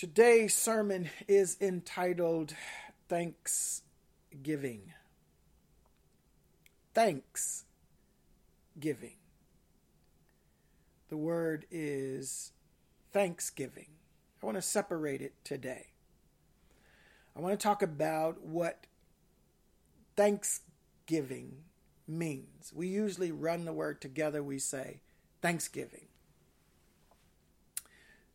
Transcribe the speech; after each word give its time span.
Today's 0.00 0.56
sermon 0.56 1.10
is 1.28 1.58
entitled 1.60 2.54
Thanksgiving. 3.10 4.94
Thanksgiving. 6.94 7.66
The 11.10 11.18
word 11.18 11.66
is 11.70 12.52
thanksgiving. 13.12 13.88
I 14.42 14.46
want 14.46 14.56
to 14.56 14.62
separate 14.62 15.20
it 15.20 15.34
today. 15.44 15.88
I 17.36 17.40
want 17.40 17.60
to 17.60 17.62
talk 17.62 17.82
about 17.82 18.40
what 18.40 18.86
thanksgiving 20.16 21.56
means. 22.08 22.72
We 22.74 22.88
usually 22.88 23.32
run 23.32 23.66
the 23.66 23.74
word 23.74 24.00
together, 24.00 24.42
we 24.42 24.60
say 24.60 25.02
thanksgiving. 25.42 26.06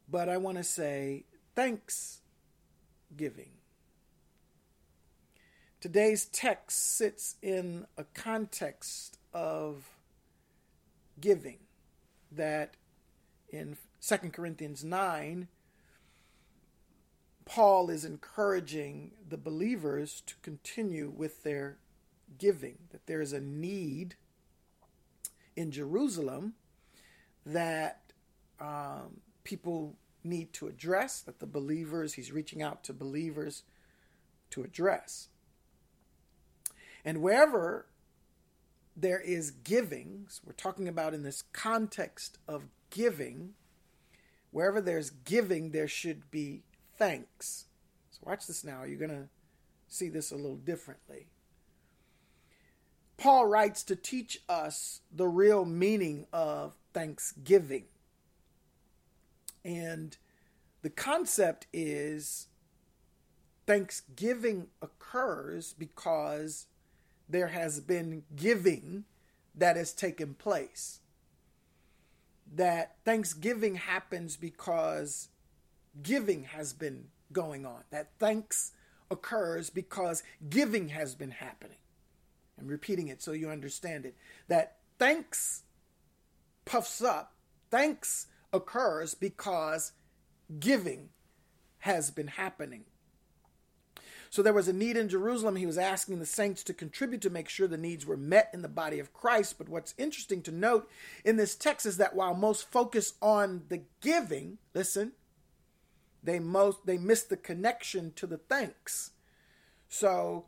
But 0.08 0.30
I 0.30 0.38
want 0.38 0.58
to 0.58 0.64
say 0.64 1.24
thanksgiving. 1.56 3.52
Today's 5.80 6.26
text 6.26 6.96
sits 6.96 7.36
in 7.42 7.86
a 7.98 8.04
context 8.04 9.18
of 9.34 9.90
giving 11.20 11.60
that 12.32 12.76
in 13.50 13.78
2 14.02 14.18
Corinthians 14.32 14.84
9, 14.84 15.48
Paul 17.46 17.90
is 17.90 18.04
encouraging 18.04 19.12
the 19.28 19.38
believers 19.38 20.22
to 20.26 20.36
continue 20.42 21.14
with 21.16 21.44
their 21.44 21.78
giving, 22.38 22.80
that 22.92 23.06
there 23.06 23.22
is 23.22 23.34
a 23.34 23.40
need 23.40 24.16
in 25.56 25.72
Jerusalem 25.72 26.56
that 27.46 28.02
um, 28.60 29.22
people 29.44 29.96
need 30.26 30.52
to 30.54 30.68
address, 30.68 31.22
that 31.22 31.40
the 31.40 31.46
believers, 31.46 32.14
he's 32.14 32.32
reaching 32.32 32.62
out 32.62 32.84
to 32.84 32.94
believers 32.94 33.64
to 34.52 34.64
address. 34.64 35.30
And 37.04 37.22
wherever 37.22 37.86
there 38.96 39.20
is 39.20 39.52
giving, 39.52 40.26
so 40.30 40.42
we're 40.46 40.54
talking 40.54 40.88
about 40.88 41.14
in 41.14 41.24
this 41.24 41.44
context 41.54 42.40
of 42.48 42.64
giving, 42.90 43.54
wherever 44.52 44.82
there's 44.82 45.10
giving, 45.10 45.72
there 45.72 45.88
should 45.88 46.32
be 46.32 46.64
thanks. 46.98 47.66
So 48.10 48.20
watch 48.24 48.48
this 48.48 48.64
now. 48.64 48.84
You're 48.84 48.98
going 48.98 49.10
to 49.12 49.30
see 49.88 50.10
this 50.10 50.32
a 50.32 50.36
little 50.36 50.56
differently. 50.56 51.28
Paul 53.18 53.46
writes 53.46 53.84
to 53.84 53.96
teach 53.96 54.42
us 54.50 55.02
the 55.12 55.28
real 55.28 55.66
meaning 55.66 56.28
of 56.34 56.76
thanksgiving. 56.94 57.86
And 59.64 60.18
the 60.86 60.92
concept 60.92 61.66
is 61.74 62.46
thanksgiving 63.66 64.68
occurs 64.84 65.74
because 65.74 66.68
there 67.28 67.48
has 67.48 67.80
been 67.80 68.22
giving 68.36 69.06
that 69.56 69.78
has 69.78 69.94
taken 69.94 70.36
place. 70.36 71.00
That 72.54 72.98
thanksgiving 73.04 73.74
happens 73.74 74.38
because 74.38 75.30
giving 76.04 76.44
has 76.44 76.72
been 76.72 77.06
going 77.34 77.66
on. 77.66 77.82
That 77.90 78.12
thanks 78.20 78.74
occurs 79.10 79.72
because 79.72 80.22
giving 80.52 80.90
has 80.90 81.16
been 81.16 81.32
happening. 81.32 81.80
I'm 82.60 82.68
repeating 82.68 83.08
it 83.08 83.24
so 83.24 83.32
you 83.32 83.50
understand 83.50 84.06
it. 84.06 84.16
That 84.50 84.76
thanks 85.00 85.64
puffs 86.64 87.02
up, 87.02 87.34
thanks 87.72 88.28
occurs 88.54 89.16
because 89.16 89.92
giving 90.60 91.10
has 91.80 92.12
been 92.12 92.28
happening. 92.28 92.86
So 94.30 94.42
there 94.42 94.54
was 94.54 94.68
a 94.68 94.74
need 94.74 94.98
in 94.98 95.08
Jerusalem. 95.08 95.56
He 95.56 95.66
was 95.66 95.78
asking 95.78 96.20
the 96.20 96.26
saints 96.26 96.62
to 96.64 96.74
contribute 96.74 97.22
to 97.22 97.30
make 97.30 97.48
sure 97.48 97.68
the 97.68 97.78
needs 97.78 98.06
were 98.06 98.18
met 98.18 98.50
in 98.54 98.64
the 98.64 98.68
body 98.68 99.00
of 99.00 99.14
Christ. 99.14 99.58
But 99.58 99.70
what's 99.70 99.94
interesting 99.98 100.42
to 100.42 100.52
note 100.52 100.90
in 101.24 101.38
this 101.38 101.56
text 101.56 101.86
is 101.86 101.98
that 101.98 102.16
while 102.16 102.34
most 102.34 102.70
focus 102.70 103.14
on 103.22 103.64
the 103.70 103.84
giving, 104.02 104.58
listen, 104.74 105.14
they 106.22 106.40
most 106.40 106.86
they 106.86 106.98
miss 106.98 107.24
the 107.24 107.38
connection 107.38 108.12
to 108.18 108.28
the 108.28 108.38
thanks. 108.38 109.12
So 109.88 110.48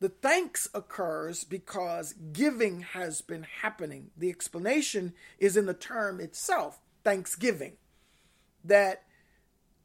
the 0.00 0.08
thanks 0.08 0.68
occurs 0.74 1.44
because 1.44 2.14
giving 2.32 2.80
has 2.80 3.20
been 3.20 3.46
happening. 3.62 4.10
The 4.16 4.30
explanation 4.30 5.12
is 5.38 5.56
in 5.56 5.66
the 5.66 5.74
term 5.74 6.20
itself, 6.20 6.80
thanksgiving. 7.04 7.74
That 8.64 9.02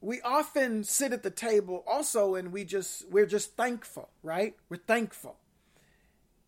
we 0.02 0.22
often 0.22 0.84
sit 0.84 1.12
at 1.12 1.24
the 1.24 1.30
table 1.30 1.84
also 1.86 2.36
and 2.36 2.52
we 2.52 2.64
just 2.64 3.10
we're 3.10 3.26
just 3.26 3.56
thankful, 3.56 4.10
right? 4.24 4.56
We're 4.70 4.78
thankful. 4.78 5.38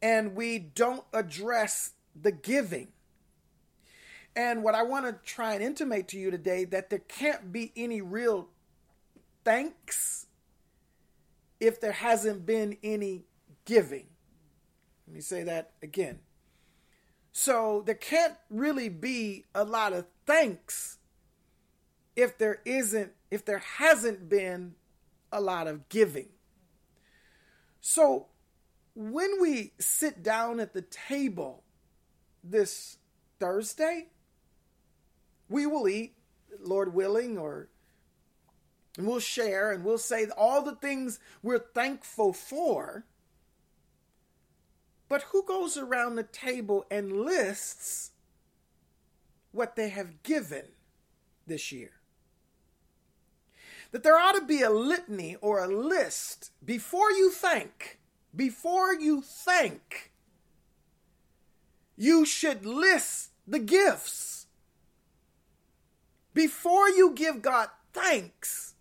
And 0.02 0.36
we 0.36 0.58
don't 0.58 1.04
address 1.14 1.94
the 2.20 2.32
giving. 2.32 2.88
And 4.36 4.64
what 4.64 4.76
I 4.76 4.84
want 4.84 5.06
to 5.06 5.14
try 5.30 5.54
and 5.54 5.64
intimate 5.64 6.08
to 6.10 6.18
you 6.18 6.32
today 6.32 6.64
that 6.66 6.90
there 6.90 7.00
can't 7.00 7.52
be 7.52 7.72
any 7.76 8.02
real 8.02 8.48
thanks 9.44 10.28
if 11.60 11.80
there 11.82 11.92
hasn't 11.92 12.46
been 12.46 12.78
any 12.84 13.26
giving. 13.66 14.08
Let 15.08 15.16
me 15.16 15.22
say 15.22 15.44
that 15.44 15.72
again. 15.84 16.20
So 17.34 17.84
there 17.86 17.96
can't 17.96 18.36
really 18.50 18.90
be 18.90 19.46
a 19.54 19.64
lot 19.64 19.94
of 19.94 20.06
thanks 20.26 20.98
if 22.16 22.38
there 22.38 22.62
isn't 22.66 23.12
if 23.30 23.46
there 23.46 23.60
hasn't 23.60 24.30
been 24.30 24.76
a 25.32 25.40
lot 25.40 25.68
of 25.68 25.88
giving. 25.90 26.30
So 27.80 28.28
when 28.94 29.42
we 29.42 29.74
sit 29.80 30.22
down 30.22 30.60
at 30.60 30.74
the 30.74 30.82
table 30.82 31.64
this 32.44 32.98
Thursday, 33.40 34.08
we 35.50 35.66
will 35.66 35.88
eat, 35.88 36.16
Lord 36.60 36.94
willing, 36.94 37.38
or 37.38 37.70
and 38.98 39.08
we'll 39.08 39.20
share 39.20 39.72
and 39.72 39.86
we'll 39.86 39.98
say 39.98 40.28
all 40.38 40.62
the 40.62 40.76
things 40.76 41.20
we're 41.42 41.60
thankful 41.60 42.34
for. 42.34 43.06
But 45.08 45.24
who 45.24 45.44
goes 45.44 45.78
around 45.78 46.16
the 46.16 46.24
table 46.24 46.86
and 46.92 47.12
lists 47.12 48.12
what 49.52 49.76
they 49.76 49.90
have 49.90 50.24
given 50.24 50.66
this 51.48 51.72
year? 51.72 52.01
That 53.92 54.04
there 54.04 54.18
ought 54.18 54.34
to 54.34 54.46
be 54.46 54.62
a 54.62 54.70
litany 54.70 55.36
or 55.42 55.64
a 55.64 55.68
list 55.68 56.52
before 56.64 57.12
you 57.12 57.30
thank, 57.32 58.00
before 58.36 58.94
you 58.94 59.22
thank, 59.22 60.12
you 61.98 62.26
should 62.26 62.66
list 62.66 63.32
the 63.46 63.60
gifts. 63.60 64.48
Before 66.34 66.90
you 66.90 67.12
give 67.12 67.42
God 67.42 67.70
thanks, 67.92 68.76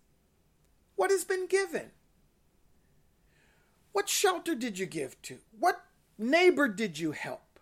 what 0.95 1.11
has 1.11 1.25
been 1.25 1.47
given? 1.47 1.91
What 3.91 4.07
shelter 4.07 4.55
did 4.55 4.79
you 4.79 4.85
give 4.85 5.21
to? 5.23 5.39
What 5.59 5.83
neighbor 6.17 6.69
did 6.69 6.97
you 6.97 7.11
help? 7.11 7.59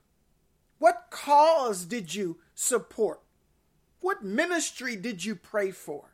What 0.77 1.07
cause 1.09 1.85
did 1.85 2.13
you 2.13 2.37
support? 2.53 3.21
What 4.01 4.23
ministry 4.23 4.95
did 4.95 5.25
you 5.25 5.35
pray 5.35 5.71
for? 5.71 6.13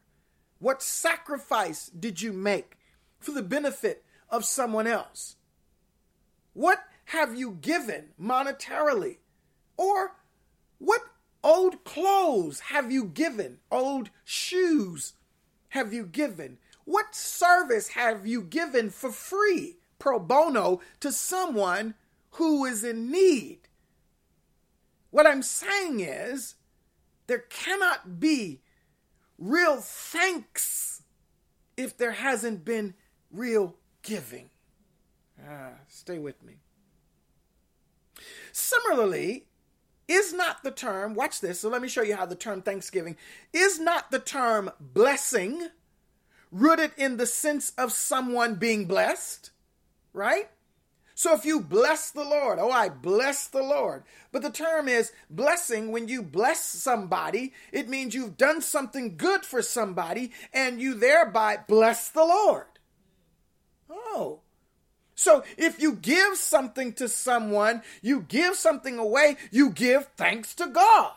What 0.59 0.81
sacrifice 0.81 1.89
did 1.89 2.21
you 2.21 2.33
make 2.33 2.77
for 3.19 3.31
the 3.31 3.41
benefit 3.41 4.03
of 4.29 4.45
someone 4.45 4.87
else? 4.87 5.35
What 6.53 6.79
have 7.05 7.35
you 7.35 7.57
given 7.61 8.09
monetarily? 8.21 9.17
Or 9.77 10.15
what 10.77 11.01
old 11.43 11.83
clothes 11.83 12.59
have 12.71 12.91
you 12.91 13.05
given? 13.05 13.59
Old 13.71 14.09
shoes 14.23 15.13
have 15.69 15.93
you 15.93 16.05
given? 16.05 16.57
What 16.85 17.15
service 17.15 17.89
have 17.89 18.25
you 18.25 18.41
given 18.41 18.89
for 18.89 19.11
free, 19.11 19.77
pro 19.99 20.19
bono, 20.19 20.79
to 21.01 21.11
someone 21.11 21.95
who 22.35 22.65
is 22.65 22.83
in 22.83 23.09
need. 23.09 23.59
What 25.09 25.25
I'm 25.25 25.41
saying 25.41 26.01
is, 26.01 26.55
there 27.27 27.45
cannot 27.49 28.19
be 28.19 28.61
real 29.37 29.77
thanks 29.77 31.03
if 31.77 31.97
there 31.97 32.11
hasn't 32.11 32.63
been 32.65 32.93
real 33.31 33.75
giving. 34.01 34.49
Ah, 35.47 35.71
stay 35.87 36.17
with 36.17 36.41
me. 36.43 36.55
Similarly, 38.51 39.47
is 40.07 40.33
not 40.33 40.63
the 40.63 40.71
term, 40.71 41.15
watch 41.15 41.41
this, 41.41 41.59
so 41.59 41.69
let 41.69 41.81
me 41.81 41.87
show 41.87 42.03
you 42.03 42.15
how 42.15 42.25
the 42.25 42.35
term 42.35 42.61
thanksgiving 42.61 43.17
is 43.51 43.79
not 43.79 44.11
the 44.11 44.19
term 44.19 44.71
blessing 44.79 45.69
rooted 46.51 46.91
in 46.97 47.17
the 47.17 47.25
sense 47.25 47.73
of 47.77 47.91
someone 47.91 48.55
being 48.55 48.85
blessed, 48.85 49.51
right? 50.13 50.49
So 51.17 51.33
if 51.33 51.45
you 51.45 51.61
bless 51.61 52.11
the 52.11 52.25
Lord, 52.25 52.59
oh, 52.59 52.69
I 52.69 52.89
bless 52.89 53.47
the 53.47 53.63
Lord. 53.63 54.03
But 54.33 54.41
the 54.41 54.49
term 54.49 54.89
is 54.89 55.13
blessing. 55.29 55.93
When 55.93 56.09
you 56.09 56.21
bless 56.21 56.59
somebody, 56.59 57.53
it 57.71 57.87
means 57.87 58.13
you've 58.13 58.35
done 58.35 58.61
something 58.61 59.15
good 59.15 59.45
for 59.45 59.61
somebody 59.61 60.33
and 60.53 60.81
you 60.81 60.93
thereby 60.93 61.59
bless 61.69 62.09
the 62.09 62.25
Lord. 62.25 62.65
Oh. 63.89 64.41
So 65.15 65.45
if 65.57 65.81
you 65.81 65.93
give 65.93 66.35
something 66.35 66.91
to 66.93 67.07
someone, 67.07 67.81
you 68.01 68.25
give 68.27 68.55
something 68.55 68.97
away, 68.97 69.37
you 69.51 69.69
give 69.69 70.09
thanks 70.17 70.53
to 70.55 70.67
God. 70.67 71.13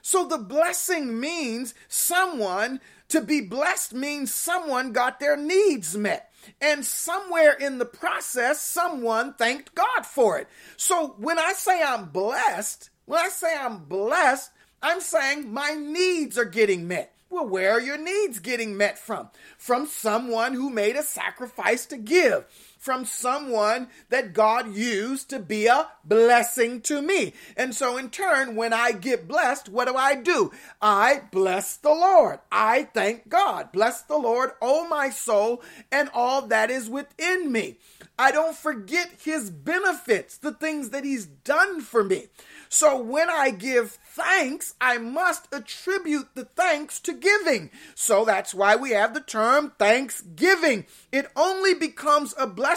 So 0.00 0.26
the 0.26 0.38
blessing 0.38 1.18
means 1.18 1.74
someone, 1.88 2.80
to 3.08 3.20
be 3.20 3.40
blessed 3.40 3.94
means 3.94 4.32
someone 4.32 4.92
got 4.92 5.18
their 5.18 5.36
needs 5.36 5.96
met. 5.96 6.30
And 6.60 6.84
somewhere 6.84 7.52
in 7.52 7.78
the 7.78 7.84
process, 7.84 8.60
someone 8.60 9.34
thanked 9.34 9.74
God 9.74 10.04
for 10.04 10.38
it. 10.38 10.48
So 10.76 11.14
when 11.18 11.38
I 11.38 11.52
say 11.52 11.82
I'm 11.82 12.06
blessed, 12.10 12.90
when 13.06 13.20
I 13.20 13.28
say 13.28 13.56
I'm 13.56 13.84
blessed, 13.84 14.50
I'm 14.82 15.00
saying 15.00 15.52
my 15.52 15.72
needs 15.72 16.36
are 16.38 16.44
getting 16.44 16.86
met. 16.88 17.14
Well, 17.30 17.48
where 17.48 17.72
are 17.72 17.80
your 17.80 17.98
needs 17.98 18.38
getting 18.38 18.76
met 18.76 18.98
from? 18.98 19.28
From 19.58 19.86
someone 19.86 20.54
who 20.54 20.70
made 20.70 20.94
a 20.94 21.02
sacrifice 21.02 21.86
to 21.86 21.96
give 21.96 22.44
from 22.84 23.06
someone 23.06 23.88
that 24.10 24.34
God 24.34 24.76
used 24.76 25.30
to 25.30 25.38
be 25.38 25.66
a 25.66 25.88
blessing 26.04 26.82
to 26.82 27.00
me. 27.00 27.32
And 27.56 27.74
so, 27.74 27.96
in 27.96 28.10
turn, 28.10 28.56
when 28.56 28.74
I 28.74 28.92
get 28.92 29.26
blessed, 29.26 29.70
what 29.70 29.88
do 29.88 29.96
I 29.96 30.14
do? 30.14 30.52
I 30.82 31.22
bless 31.32 31.76
the 31.76 31.94
Lord. 31.94 32.40
I 32.52 32.84
thank 32.92 33.30
God. 33.30 33.72
Bless 33.72 34.02
the 34.02 34.18
Lord, 34.18 34.50
O 34.60 34.86
my 34.86 35.08
soul, 35.08 35.62
and 35.90 36.10
all 36.12 36.42
that 36.42 36.70
is 36.70 36.90
within 36.90 37.50
me. 37.50 37.78
I 38.18 38.30
don't 38.30 38.54
forget 38.54 39.10
his 39.24 39.50
benefits, 39.50 40.36
the 40.36 40.52
things 40.52 40.90
that 40.90 41.04
he's 41.04 41.26
done 41.26 41.80
for 41.80 42.04
me. 42.04 42.26
So 42.68 43.00
when 43.00 43.30
I 43.30 43.50
give 43.50 43.92
thanks, 43.92 44.74
I 44.80 44.98
must 44.98 45.48
attribute 45.52 46.28
the 46.34 46.44
thanks 46.44 47.00
to 47.00 47.12
giving. 47.12 47.70
So 47.94 48.24
that's 48.24 48.54
why 48.54 48.76
we 48.76 48.90
have 48.90 49.14
the 49.14 49.20
term 49.20 49.72
thanksgiving. 49.78 50.86
It 51.10 51.30
only 51.34 51.74
becomes 51.74 52.34
a 52.38 52.46
blessing 52.46 52.73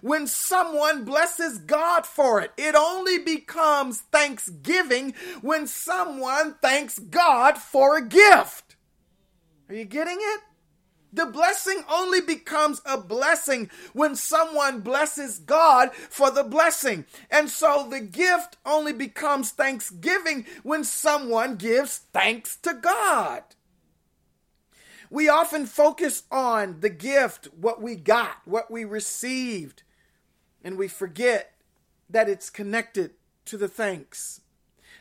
when 0.00 0.26
someone 0.26 1.04
blesses 1.04 1.58
God 1.58 2.06
for 2.06 2.40
it. 2.40 2.52
It 2.56 2.74
only 2.74 3.18
becomes 3.18 4.00
thanksgiving 4.00 5.14
when 5.42 5.66
someone 5.66 6.56
thanks 6.60 6.98
God 6.98 7.58
for 7.58 7.96
a 7.96 8.06
gift. 8.06 8.76
Are 9.68 9.74
you 9.74 9.84
getting 9.84 10.18
it? 10.18 10.40
The 11.14 11.26
blessing 11.26 11.84
only 11.88 12.20
becomes 12.20 12.82
a 12.84 12.98
blessing 12.98 13.70
when 13.92 14.16
someone 14.16 14.80
blesses 14.80 15.38
God 15.38 15.94
for 15.94 16.32
the 16.32 16.42
blessing. 16.42 17.06
And 17.30 17.48
so 17.48 17.86
the 17.88 18.00
gift 18.00 18.56
only 18.66 18.92
becomes 18.92 19.52
thanksgiving 19.52 20.44
when 20.64 20.82
someone 20.82 21.54
gives 21.54 21.98
thanks 22.12 22.56
to 22.56 22.74
God. 22.74 23.44
We 25.14 25.28
often 25.28 25.66
focus 25.66 26.24
on 26.32 26.80
the 26.80 26.90
gift, 26.90 27.46
what 27.56 27.80
we 27.80 27.94
got, 27.94 28.38
what 28.46 28.68
we 28.68 28.84
received, 28.84 29.84
and 30.64 30.76
we 30.76 30.88
forget 30.88 31.52
that 32.10 32.28
it's 32.28 32.50
connected 32.50 33.12
to 33.44 33.56
the 33.56 33.68
thanks. 33.68 34.40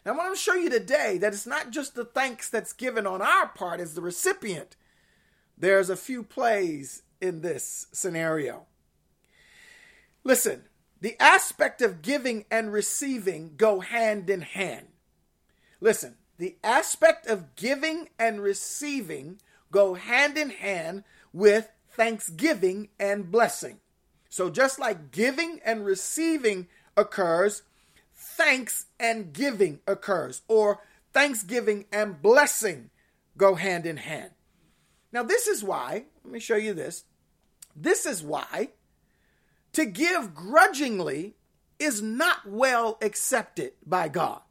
Now, 0.05 0.13
I 0.13 0.17
want 0.17 0.35
to 0.35 0.39
show 0.39 0.53
you 0.53 0.69
today 0.69 1.17
that 1.17 1.33
it's 1.33 1.47
not 1.47 1.71
just 1.71 1.95
the 1.95 2.05
thanks 2.05 2.47
that's 2.47 2.73
given 2.73 3.07
on 3.07 3.23
our 3.23 3.47
part 3.47 3.79
as 3.79 3.95
the 3.95 4.03
recipient, 4.03 4.75
there's 5.57 5.89
a 5.89 5.95
few 5.95 6.21
plays 6.21 7.01
in 7.19 7.41
this 7.41 7.87
scenario. 7.91 8.67
Listen, 10.23 10.65
the 11.01 11.19
aspect 11.19 11.81
of 11.81 12.03
giving 12.03 12.45
and 12.51 12.71
receiving 12.71 13.55
go 13.57 13.79
hand 13.79 14.29
in 14.29 14.41
hand. 14.41 14.89
Listen, 15.81 16.17
the 16.37 16.55
aspect 16.63 17.25
of 17.25 17.55
giving 17.55 18.09
and 18.19 18.43
receiving 18.43 19.39
go 19.73 19.95
hand 19.95 20.37
in 20.37 20.51
hand 20.51 21.03
with 21.33 21.69
thanksgiving 21.89 22.87
and 22.97 23.29
blessing. 23.29 23.79
So 24.29 24.49
just 24.49 24.79
like 24.79 25.11
giving 25.11 25.59
and 25.65 25.85
receiving 25.85 26.67
occurs, 26.95 27.63
thanks 28.15 28.85
and 28.99 29.33
giving 29.33 29.81
occurs, 29.85 30.43
or 30.47 30.79
thanksgiving 31.11 31.85
and 31.91 32.21
blessing 32.21 32.89
go 33.35 33.55
hand 33.55 33.85
in 33.85 33.97
hand. 33.97 34.31
Now, 35.11 35.23
this 35.23 35.47
is 35.47 35.63
why, 35.63 36.05
let 36.23 36.33
me 36.33 36.39
show 36.39 36.55
you 36.55 36.73
this. 36.73 37.03
This 37.75 38.05
is 38.05 38.23
why 38.23 38.69
to 39.73 39.85
give 39.85 40.33
grudgingly 40.33 41.35
is 41.79 42.01
not 42.01 42.47
well 42.47 42.97
accepted 43.01 43.73
by 43.85 44.07
God. 44.07 44.41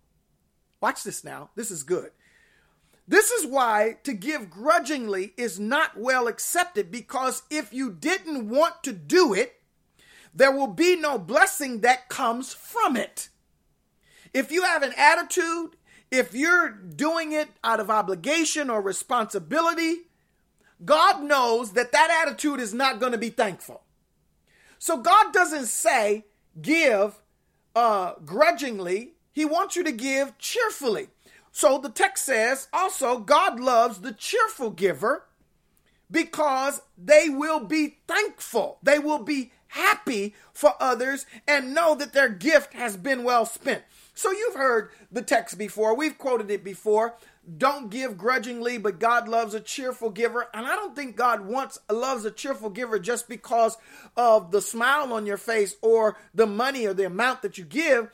Watch 0.80 1.04
this 1.04 1.24
now. 1.24 1.50
This 1.54 1.70
is 1.70 1.84
good. 1.84 2.10
This 3.06 3.30
is 3.30 3.46
why 3.46 3.96
to 4.04 4.12
give 4.12 4.50
grudgingly 4.50 5.34
is 5.36 5.58
not 5.58 5.96
well 5.96 6.28
accepted 6.28 6.90
because 6.90 7.42
if 7.50 7.72
you 7.72 7.90
didn't 7.90 8.48
want 8.48 8.82
to 8.84 8.92
do 8.92 9.34
it, 9.34 9.60
there 10.34 10.52
will 10.52 10.68
be 10.68 10.96
no 10.96 11.18
blessing 11.18 11.80
that 11.80 12.08
comes 12.08 12.52
from 12.54 12.96
it. 12.96 13.28
If 14.32 14.50
you 14.50 14.62
have 14.62 14.82
an 14.82 14.94
attitude, 14.96 15.76
if 16.10 16.34
you're 16.34 16.70
doing 16.70 17.32
it 17.32 17.48
out 17.62 17.80
of 17.80 17.90
obligation 17.90 18.70
or 18.70 18.80
responsibility, 18.80 20.02
God 20.84 21.22
knows 21.22 21.72
that 21.72 21.92
that 21.92 22.24
attitude 22.26 22.60
is 22.60 22.72
not 22.72 22.98
going 22.98 23.12
to 23.12 23.18
be 23.18 23.30
thankful. 23.30 23.82
So 24.78 24.96
God 24.96 25.32
doesn't 25.32 25.66
say 25.66 26.24
give 26.60 27.20
uh, 27.74 28.14
grudgingly. 28.24 29.12
He 29.32 29.44
wants 29.44 29.76
you 29.76 29.84
to 29.84 29.92
give 29.92 30.36
cheerfully. 30.38 31.08
So 31.52 31.78
the 31.78 31.90
text 31.90 32.24
says 32.24 32.68
also 32.72 33.18
God 33.18 33.60
loves 33.60 34.00
the 34.00 34.12
cheerful 34.12 34.70
giver 34.70 35.24
because 36.10 36.82
they 36.98 37.28
will 37.28 37.60
be 37.60 37.98
thankful. 38.08 38.78
They 38.82 38.98
will 38.98 39.22
be 39.22 39.52
happy 39.68 40.34
for 40.52 40.74
others 40.80 41.24
and 41.46 41.74
know 41.74 41.94
that 41.94 42.12
their 42.12 42.28
gift 42.28 42.74
has 42.74 42.96
been 42.96 43.22
well 43.22 43.46
spent. 43.46 43.82
So 44.14 44.30
you've 44.30 44.56
heard 44.56 44.90
the 45.10 45.22
text 45.22 45.56
before. 45.56 45.96
We've 45.96 46.18
quoted 46.18 46.50
it 46.50 46.64
before 46.64 47.16
don't 47.58 47.90
give 47.90 48.16
grudgingly, 48.16 48.78
but 48.78 49.00
God 49.00 49.28
loves 49.28 49.52
a 49.52 49.60
cheerful 49.60 50.10
giver. 50.10 50.48
And 50.54 50.64
I 50.64 50.76
don't 50.76 50.94
think 50.94 51.16
God 51.16 51.44
wants 51.44 51.78
loves 51.90 52.24
a 52.24 52.30
cheerful 52.30 52.70
giver 52.70 52.98
just 53.00 53.28
because 53.28 53.76
of 54.16 54.52
the 54.52 54.60
smile 54.60 55.12
on 55.12 55.26
your 55.26 55.36
face 55.36 55.74
or 55.82 56.16
the 56.32 56.46
money 56.46 56.86
or 56.86 56.94
the 56.94 57.06
amount 57.06 57.42
that 57.42 57.58
you 57.58 57.64
give. 57.64 58.10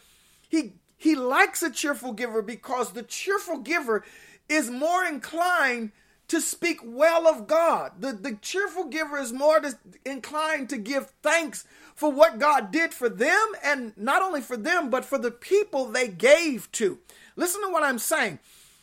He 0.48 0.76
he 0.98 1.14
likes 1.14 1.62
a 1.62 1.70
cheerful 1.70 2.12
giver 2.12 2.42
because 2.42 2.92
the 2.92 3.04
cheerful 3.04 3.58
giver 3.58 4.04
is 4.48 4.68
more 4.68 5.04
inclined 5.04 5.92
to 6.26 6.40
speak 6.40 6.80
well 6.84 7.26
of 7.26 7.46
God. 7.46 7.92
The, 8.00 8.12
the 8.12 8.34
cheerful 8.42 8.84
giver 8.84 9.16
is 9.16 9.32
more 9.32 9.60
to, 9.60 9.78
inclined 10.04 10.68
to 10.70 10.76
give 10.76 11.12
thanks 11.22 11.64
for 11.94 12.10
what 12.10 12.38
God 12.38 12.70
did 12.70 12.92
for 12.92 13.08
them 13.08 13.52
and 13.64 13.96
not 13.96 14.22
only 14.22 14.40
for 14.40 14.56
them, 14.56 14.90
but 14.90 15.04
for 15.04 15.18
the 15.18 15.30
people 15.30 15.86
they 15.86 16.08
gave 16.08 16.70
to. 16.72 16.98
Listen 17.36 17.62
to 17.62 17.70
what 17.70 17.84
I'm 17.84 17.98
saying. 17.98 18.40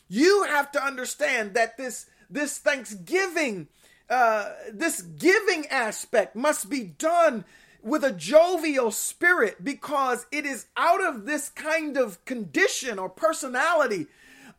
You 0.08 0.44
have 0.44 0.72
to 0.72 0.82
understand 0.82 1.54
that 1.54 1.76
this 1.76 2.06
this 2.28 2.58
Thanksgiving, 2.58 3.68
uh, 4.10 4.50
this 4.72 5.02
giving 5.02 5.66
aspect 5.68 6.34
must 6.34 6.68
be 6.68 6.82
done 6.82 7.44
with 7.86 8.04
a 8.04 8.12
jovial 8.12 8.90
spirit 8.90 9.64
because 9.64 10.26
it 10.30 10.44
is 10.44 10.66
out 10.76 11.02
of 11.02 11.24
this 11.24 11.48
kind 11.48 11.96
of 11.96 12.22
condition 12.24 12.98
or 12.98 13.08
personality 13.08 14.06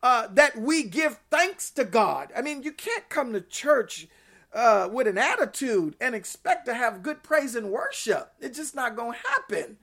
uh, 0.02 0.26
that 0.32 0.56
we 0.56 0.82
give 0.82 1.20
thanks 1.30 1.70
to 1.70 1.84
God. 1.84 2.32
I 2.36 2.42
mean, 2.42 2.62
you 2.62 2.72
can't 2.72 3.08
come 3.08 3.32
to 3.32 3.40
church 3.40 4.08
uh, 4.52 4.88
with 4.90 5.06
an 5.06 5.18
attitude 5.18 5.94
and 6.00 6.14
expect 6.14 6.66
to 6.66 6.74
have 6.74 7.02
good 7.02 7.22
praise 7.22 7.54
and 7.54 7.70
worship. 7.70 8.32
It's 8.40 8.58
just 8.58 8.74
not 8.74 8.96
going 8.96 9.12
to 9.12 9.28
happen. 9.28 9.76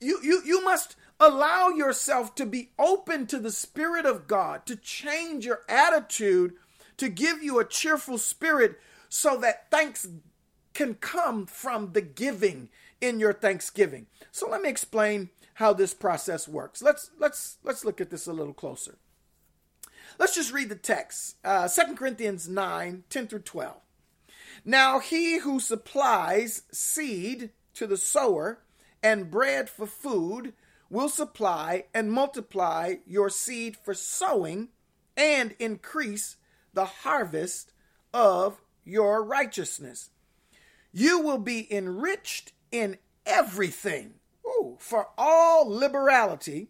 You, 0.00 0.20
you, 0.22 0.42
you 0.44 0.64
must 0.64 0.96
Allow 1.20 1.70
yourself 1.70 2.36
to 2.36 2.46
be 2.46 2.70
open 2.78 3.26
to 3.26 3.40
the 3.40 3.50
Spirit 3.50 4.06
of 4.06 4.28
God, 4.28 4.64
to 4.66 4.76
change 4.76 5.44
your 5.44 5.62
attitude, 5.68 6.52
to 6.96 7.08
give 7.08 7.42
you 7.42 7.58
a 7.58 7.64
cheerful 7.64 8.18
spirit 8.18 8.78
so 9.08 9.36
that 9.38 9.68
thanks 9.68 10.06
can 10.78 10.94
come 10.94 11.44
from 11.44 11.92
the 11.92 12.00
giving 12.00 12.68
in 13.00 13.18
your 13.18 13.32
thanksgiving. 13.32 14.06
So 14.30 14.48
let 14.48 14.62
me 14.62 14.68
explain 14.68 15.30
how 15.54 15.72
this 15.72 15.92
process 15.92 16.46
works. 16.46 16.80
Let's 16.80 17.10
let's 17.18 17.58
let's 17.64 17.84
look 17.84 18.00
at 18.00 18.10
this 18.10 18.28
a 18.28 18.32
little 18.32 18.54
closer. 18.54 18.96
Let's 20.20 20.36
just 20.36 20.52
read 20.52 20.68
the 20.68 20.76
text. 20.76 21.34
Uh, 21.44 21.66
2 21.66 21.96
Corinthians 21.96 22.48
9, 22.48 23.02
10 23.10 23.26
through 23.26 23.40
12. 23.40 23.76
Now 24.64 25.00
he 25.00 25.38
who 25.38 25.58
supplies 25.58 26.62
seed 26.70 27.50
to 27.74 27.88
the 27.88 27.96
sower 27.96 28.60
and 29.02 29.32
bread 29.32 29.68
for 29.68 29.86
food 29.86 30.52
will 30.88 31.08
supply 31.08 31.86
and 31.92 32.12
multiply 32.12 32.96
your 33.04 33.30
seed 33.30 33.76
for 33.76 33.94
sowing 33.94 34.68
and 35.16 35.56
increase 35.58 36.36
the 36.72 36.86
harvest 37.02 37.72
of 38.14 38.60
your 38.84 39.24
righteousness. 39.24 40.10
You 40.92 41.20
will 41.20 41.38
be 41.38 41.72
enriched 41.72 42.52
in 42.70 42.98
everything 43.26 44.14
ooh, 44.46 44.76
for 44.78 45.08
all 45.16 45.68
liberality, 45.68 46.68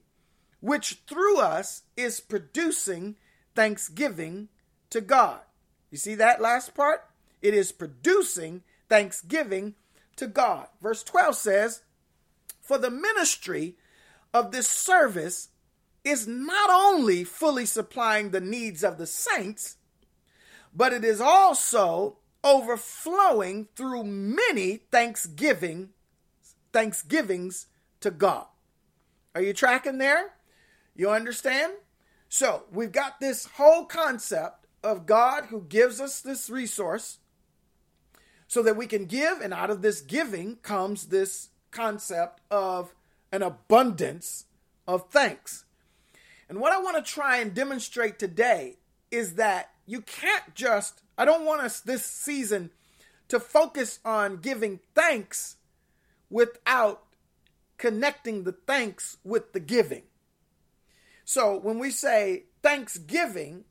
which 0.60 1.02
through 1.06 1.38
us 1.38 1.82
is 1.96 2.20
producing 2.20 3.16
thanksgiving 3.54 4.48
to 4.90 5.00
God. 5.00 5.40
You 5.90 5.98
see 5.98 6.14
that 6.16 6.40
last 6.40 6.74
part? 6.74 7.04
It 7.40 7.54
is 7.54 7.72
producing 7.72 8.62
thanksgiving 8.88 9.74
to 10.16 10.26
God. 10.26 10.68
Verse 10.82 11.02
12 11.02 11.34
says, 11.36 11.82
For 12.60 12.78
the 12.78 12.90
ministry 12.90 13.76
of 14.34 14.50
this 14.50 14.68
service 14.68 15.48
is 16.04 16.26
not 16.26 16.70
only 16.70 17.24
fully 17.24 17.66
supplying 17.66 18.30
the 18.30 18.40
needs 18.40 18.82
of 18.82 18.98
the 18.98 19.06
saints, 19.06 19.76
but 20.74 20.92
it 20.92 21.04
is 21.04 21.20
also 21.20 22.18
overflowing 22.48 23.68
through 23.76 24.04
many 24.04 24.76
thanksgiving 24.90 25.90
thanksgivings 26.72 27.66
to 28.00 28.10
God. 28.10 28.46
Are 29.34 29.42
you 29.42 29.52
tracking 29.52 29.98
there? 29.98 30.34
You 30.94 31.10
understand? 31.10 31.74
So, 32.28 32.64
we've 32.72 32.92
got 32.92 33.20
this 33.20 33.46
whole 33.54 33.84
concept 33.84 34.66
of 34.82 35.06
God 35.06 35.46
who 35.46 35.62
gives 35.62 36.00
us 36.00 36.20
this 36.20 36.50
resource 36.50 37.18
so 38.46 38.62
that 38.62 38.76
we 38.76 38.86
can 38.86 39.04
give, 39.04 39.40
and 39.40 39.52
out 39.52 39.70
of 39.70 39.82
this 39.82 40.00
giving 40.00 40.56
comes 40.56 41.06
this 41.06 41.50
concept 41.70 42.40
of 42.50 42.94
an 43.30 43.42
abundance 43.42 44.46
of 44.86 45.10
thanks. 45.10 45.64
And 46.48 46.60
what 46.60 46.72
I 46.72 46.80
want 46.80 46.96
to 46.96 47.12
try 47.12 47.38
and 47.38 47.52
demonstrate 47.54 48.18
today 48.18 48.78
is 49.10 49.34
that 49.34 49.70
you 49.86 50.00
can't 50.00 50.54
just, 50.54 51.02
I 51.18 51.24
don't 51.24 51.44
want 51.44 51.62
us 51.62 51.80
this 51.80 52.06
season 52.06 52.70
to 53.26 53.40
focus 53.40 53.98
on 54.04 54.36
giving 54.36 54.78
thanks 54.94 55.56
without 56.30 57.02
connecting 57.76 58.44
the 58.44 58.52
thanks 58.52 59.18
with 59.24 59.52
the 59.52 59.60
giving. 59.60 60.04
So 61.24 61.58
when 61.58 61.78
we 61.78 61.90
say 61.90 62.44
thanksgiving 62.62 63.64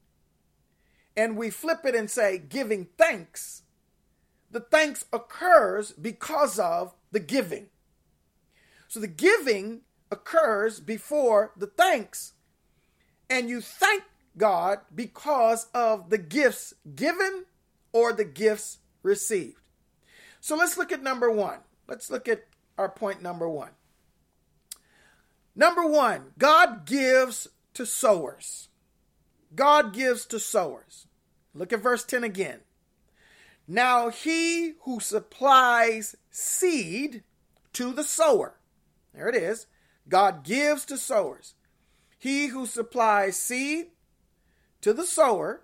and 1.16 1.38
we 1.38 1.50
flip 1.50 1.86
it 1.86 1.96
and 1.96 2.12
say 2.12 2.38
giving 2.38 2.90
thanks, 2.98 3.64
the 4.52 4.60
thanks 4.60 5.06
occurs 5.12 5.94
because 5.94 6.60
of 6.60 6.94
the 7.12 7.20
giving. 7.20 7.68
So 8.90 9.00
the 9.00 9.08
giving 9.08 9.82
occurs 10.12 10.80
before 10.80 11.54
the 11.58 11.68
thanks. 11.68 12.34
And 13.30 13.50
you 13.50 13.62
thank 13.62 14.04
God 14.38 14.80
because 14.94 15.68
of 15.74 16.10
the 16.10 16.18
gifts 16.18 16.74
given 16.96 17.46
or 17.92 18.14
the 18.14 18.26
gifts 18.26 18.80
received. 19.04 19.62
So 20.40 20.56
let's 20.56 20.78
look 20.78 20.92
at 20.92 21.04
number 21.04 21.32
one. 21.32 21.60
Let's 21.88 22.10
look 22.10 22.28
at 22.28 22.46
our 22.78 22.90
point 22.90 23.22
number 23.22 23.50
one. 23.50 23.72
Number 25.56 25.86
one, 25.86 26.34
God 26.38 26.86
gives 26.86 27.48
to 27.74 27.86
sowers. 27.86 28.70
God 29.56 29.94
gives 29.94 30.26
to 30.28 30.40
sowers. 30.40 31.08
Look 31.54 31.74
at 31.74 31.82
verse 31.82 32.04
10 32.04 32.24
again. 32.24 32.60
Now 33.68 34.10
he 34.10 34.74
who 34.84 35.00
supplies 35.00 36.16
seed 36.30 37.24
to 37.74 37.92
the 37.92 38.04
sower. 38.04 38.60
There 39.14 39.28
it 39.28 39.36
is. 39.36 39.66
God 40.08 40.44
gives 40.44 40.86
to 40.86 40.98
sowers. 40.98 41.56
He 42.18 42.48
who 42.48 42.66
supplies 42.66 43.38
seed 43.38 43.88
to 44.82 44.94
the 44.94 45.06
sower 45.06 45.62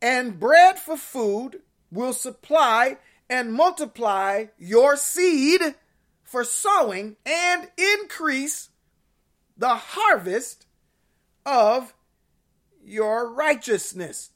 and 0.00 0.40
bread 0.40 0.78
for 0.78 0.96
food 0.96 1.60
will 1.90 2.12
supply 2.12 2.98
and 3.30 3.52
multiply 3.52 4.46
your 4.58 4.96
seed 4.96 5.60
for 6.22 6.44
sowing 6.44 7.16
and 7.24 7.68
increase 7.76 8.70
the 9.56 9.74
harvest 9.74 10.66
of 11.46 11.94
your 12.82 13.32
righteousness. 13.32 14.30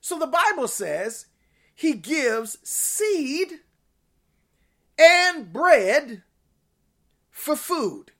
So 0.00 0.18
the 0.18 0.26
Bible 0.26 0.68
says 0.68 1.26
he 1.74 1.94
gives 1.94 2.58
seed 2.62 3.60
and 4.98 5.52
bread 5.52 6.22
for 7.30 7.56
food. 7.56 8.12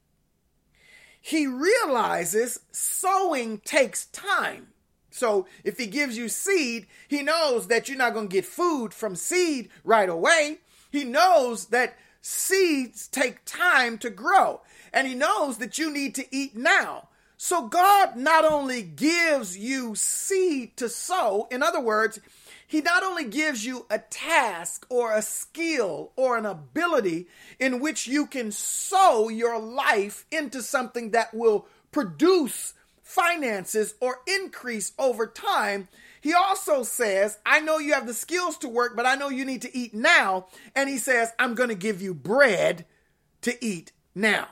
He 1.26 1.48
realizes 1.48 2.60
sowing 2.70 3.58
takes 3.58 4.06
time. 4.06 4.68
So 5.10 5.48
if 5.64 5.76
he 5.76 5.88
gives 5.88 6.16
you 6.16 6.28
seed, 6.28 6.86
he 7.08 7.20
knows 7.20 7.66
that 7.66 7.88
you're 7.88 7.98
not 7.98 8.14
going 8.14 8.28
to 8.28 8.32
get 8.32 8.44
food 8.44 8.94
from 8.94 9.16
seed 9.16 9.70
right 9.82 10.08
away. 10.08 10.58
He 10.92 11.02
knows 11.02 11.66
that 11.66 11.98
seeds 12.20 13.08
take 13.08 13.44
time 13.44 13.98
to 13.98 14.10
grow, 14.10 14.60
and 14.92 15.08
he 15.08 15.16
knows 15.16 15.58
that 15.58 15.78
you 15.78 15.90
need 15.90 16.14
to 16.14 16.26
eat 16.30 16.54
now. 16.54 17.08
So 17.36 17.66
God 17.66 18.14
not 18.14 18.44
only 18.44 18.82
gives 18.82 19.58
you 19.58 19.96
seed 19.96 20.76
to 20.76 20.88
sow, 20.88 21.48
in 21.50 21.60
other 21.60 21.80
words, 21.80 22.20
he 22.66 22.80
not 22.80 23.02
only 23.02 23.24
gives 23.24 23.64
you 23.64 23.86
a 23.90 23.98
task 23.98 24.86
or 24.88 25.12
a 25.12 25.22
skill 25.22 26.12
or 26.16 26.36
an 26.36 26.46
ability 26.46 27.28
in 27.58 27.80
which 27.80 28.06
you 28.06 28.26
can 28.26 28.50
sow 28.50 29.28
your 29.28 29.58
life 29.58 30.26
into 30.32 30.62
something 30.62 31.12
that 31.12 31.32
will 31.32 31.66
produce 31.92 32.74
finances 33.02 33.94
or 34.00 34.18
increase 34.26 34.92
over 34.98 35.26
time. 35.26 35.88
He 36.20 36.34
also 36.34 36.82
says, 36.82 37.38
I 37.46 37.60
know 37.60 37.78
you 37.78 37.94
have 37.94 38.06
the 38.06 38.14
skills 38.14 38.58
to 38.58 38.68
work, 38.68 38.96
but 38.96 39.06
I 39.06 39.14
know 39.14 39.28
you 39.28 39.44
need 39.44 39.62
to 39.62 39.76
eat 39.76 39.94
now. 39.94 40.46
And 40.74 40.88
he 40.88 40.98
says, 40.98 41.30
I'm 41.38 41.54
going 41.54 41.68
to 41.68 41.76
give 41.76 42.02
you 42.02 42.14
bread 42.14 42.84
to 43.42 43.64
eat 43.64 43.92
now. 44.14 44.48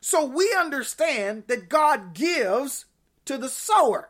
So 0.00 0.24
we 0.24 0.54
understand 0.58 1.44
that 1.48 1.68
God 1.68 2.14
gives 2.14 2.86
to 3.26 3.36
the 3.36 3.50
sower. 3.50 4.08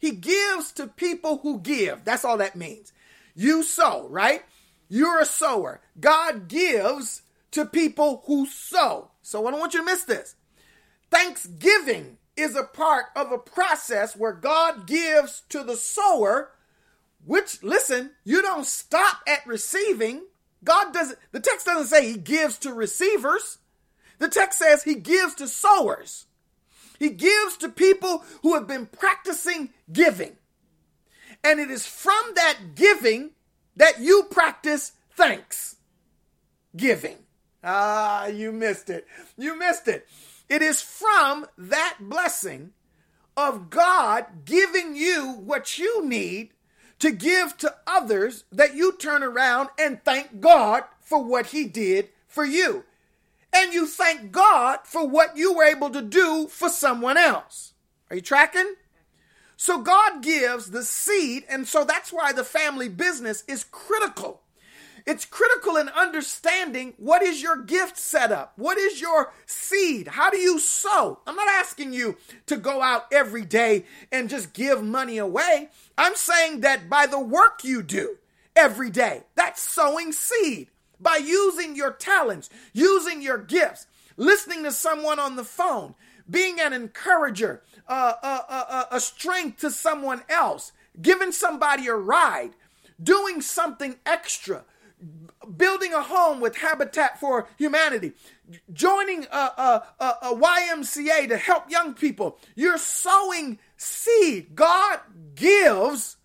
He 0.00 0.12
gives 0.12 0.72
to 0.72 0.86
people 0.86 1.38
who 1.42 1.60
give. 1.60 2.04
That's 2.04 2.24
all 2.24 2.38
that 2.38 2.56
means. 2.56 2.92
You 3.34 3.62
sow, 3.62 4.08
right? 4.08 4.42
You're 4.88 5.20
a 5.20 5.26
sower. 5.26 5.80
God 6.00 6.48
gives 6.48 7.22
to 7.52 7.66
people 7.66 8.24
who 8.26 8.46
sow. 8.46 9.10
So 9.22 9.46
I 9.46 9.50
don't 9.50 9.60
want 9.60 9.74
you 9.74 9.80
to 9.80 9.86
miss 9.86 10.04
this. 10.04 10.34
Thanksgiving 11.10 12.16
is 12.34 12.56
a 12.56 12.64
part 12.64 13.06
of 13.14 13.30
a 13.30 13.38
process 13.38 14.16
where 14.16 14.32
God 14.32 14.86
gives 14.86 15.42
to 15.50 15.62
the 15.62 15.76
sower, 15.76 16.52
which, 17.26 17.62
listen, 17.62 18.12
you 18.24 18.40
don't 18.40 18.64
stop 18.64 19.18
at 19.28 19.46
receiving. 19.46 20.22
God 20.64 20.94
doesn't, 20.94 21.18
the 21.32 21.40
text 21.40 21.66
doesn't 21.66 21.88
say 21.88 22.10
he 22.10 22.16
gives 22.16 22.58
to 22.60 22.72
receivers. 22.72 23.58
The 24.18 24.28
text 24.28 24.58
says 24.58 24.82
he 24.82 24.94
gives 24.94 25.34
to 25.36 25.46
sowers. 25.46 26.26
He 27.00 27.08
gives 27.08 27.56
to 27.56 27.70
people 27.70 28.22
who 28.42 28.54
have 28.54 28.68
been 28.68 28.84
practicing 28.84 29.70
giving. 29.90 30.36
And 31.42 31.58
it 31.58 31.70
is 31.70 31.86
from 31.86 32.20
that 32.34 32.74
giving 32.74 33.30
that 33.74 34.00
you 34.00 34.24
practice 34.24 34.92
thanks 35.16 35.76
giving. 36.76 37.16
Ah, 37.64 38.26
you 38.26 38.52
missed 38.52 38.90
it. 38.90 39.06
You 39.38 39.58
missed 39.58 39.88
it. 39.88 40.06
It 40.50 40.60
is 40.60 40.82
from 40.82 41.46
that 41.56 41.96
blessing 42.00 42.72
of 43.34 43.70
God 43.70 44.26
giving 44.44 44.94
you 44.94 45.32
what 45.32 45.78
you 45.78 46.04
need 46.06 46.50
to 46.98 47.10
give 47.10 47.56
to 47.58 47.74
others 47.86 48.44
that 48.52 48.74
you 48.74 48.92
turn 48.92 49.22
around 49.22 49.70
and 49.78 50.04
thank 50.04 50.40
God 50.40 50.84
for 51.00 51.24
what 51.24 51.46
He 51.46 51.64
did 51.64 52.10
for 52.26 52.44
you 52.44 52.84
and 53.52 53.72
you 53.72 53.86
thank 53.86 54.32
God 54.32 54.80
for 54.84 55.06
what 55.06 55.36
you 55.36 55.54
were 55.54 55.64
able 55.64 55.90
to 55.90 56.02
do 56.02 56.46
for 56.48 56.68
someone 56.68 57.16
else. 57.16 57.74
Are 58.10 58.16
you 58.16 58.22
tracking? 58.22 58.74
So 59.56 59.82
God 59.82 60.22
gives 60.22 60.70
the 60.70 60.82
seed, 60.82 61.44
and 61.48 61.68
so 61.68 61.84
that's 61.84 62.12
why 62.12 62.32
the 62.32 62.44
family 62.44 62.88
business 62.88 63.44
is 63.46 63.64
critical. 63.64 64.40
It's 65.06 65.24
critical 65.24 65.76
in 65.76 65.88
understanding 65.88 66.94
what 66.96 67.22
is 67.22 67.42
your 67.42 67.56
gift 67.56 67.98
setup? 67.98 68.52
What 68.56 68.78
is 68.78 69.00
your 69.00 69.32
seed? 69.46 70.08
How 70.08 70.30
do 70.30 70.38
you 70.38 70.58
sow? 70.58 71.20
I'm 71.26 71.36
not 71.36 71.48
asking 71.48 71.92
you 71.92 72.16
to 72.46 72.56
go 72.56 72.82
out 72.82 73.06
every 73.12 73.44
day 73.44 73.84
and 74.12 74.30
just 74.30 74.52
give 74.52 74.82
money 74.82 75.18
away. 75.18 75.68
I'm 75.96 76.16
saying 76.16 76.60
that 76.60 76.88
by 76.88 77.06
the 77.06 77.20
work 77.20 77.64
you 77.64 77.82
do 77.82 78.16
every 78.54 78.90
day, 78.90 79.24
that's 79.34 79.60
sowing 79.60 80.12
seed 80.12 80.68
by 81.00 81.16
using 81.16 81.76
your 81.76 81.92
talents, 81.92 82.50
using 82.72 83.22
your 83.22 83.38
gifts, 83.38 83.86
listening 84.16 84.64
to 84.64 84.72
someone 84.72 85.18
on 85.18 85.36
the 85.36 85.44
phone, 85.44 85.94
being 86.28 86.60
an 86.60 86.72
encourager, 86.72 87.62
uh, 87.88 88.12
uh, 88.22 88.42
uh, 88.48 88.84
a 88.92 89.00
strength 89.00 89.60
to 89.60 89.70
someone 89.70 90.22
else, 90.28 90.72
giving 91.00 91.32
somebody 91.32 91.86
a 91.88 91.94
ride, 91.94 92.50
doing 93.02 93.40
something 93.40 93.96
extra, 94.06 94.64
building 95.56 95.94
a 95.94 96.02
home 96.02 96.40
with 96.40 96.56
Habitat 96.56 97.18
for 97.18 97.48
Humanity, 97.58 98.12
joining 98.72 99.24
a, 99.32 99.36
a, 99.36 99.86
a, 99.98 100.04
a 100.22 100.36
YMCA 100.36 101.28
to 101.28 101.36
help 101.36 101.70
young 101.70 101.94
people. 101.94 102.38
You're 102.54 102.78
sowing 102.78 103.58
seed. 103.76 104.54
God 104.54 105.00
gives 105.34 106.16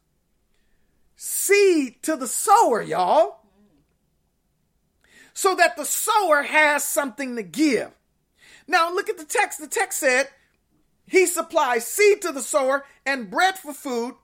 seed 1.15 2.03
to 2.03 2.15
the 2.15 2.27
sower, 2.27 2.82
y'all. 2.82 3.44
So 5.36 5.54
that 5.54 5.75
the 5.75 5.86
sower 5.86 6.42
has 6.44 6.84
something 6.84 7.36
to 7.36 7.44
give. 7.44 7.92
Now 8.68 8.92
look 8.92 9.10
at 9.10 9.18
the 9.18 9.25
text. 9.25 9.60
The 9.60 9.68
text 9.68 10.00
said, 10.00 10.30
He 11.06 11.27
supplies 11.27 11.86
seed 11.86 12.24
to 12.24 12.32
the 12.32 12.42
sower 12.42 12.86
and 13.06 13.30
bread 13.30 13.60
for 13.60 13.74
food, 13.74 14.15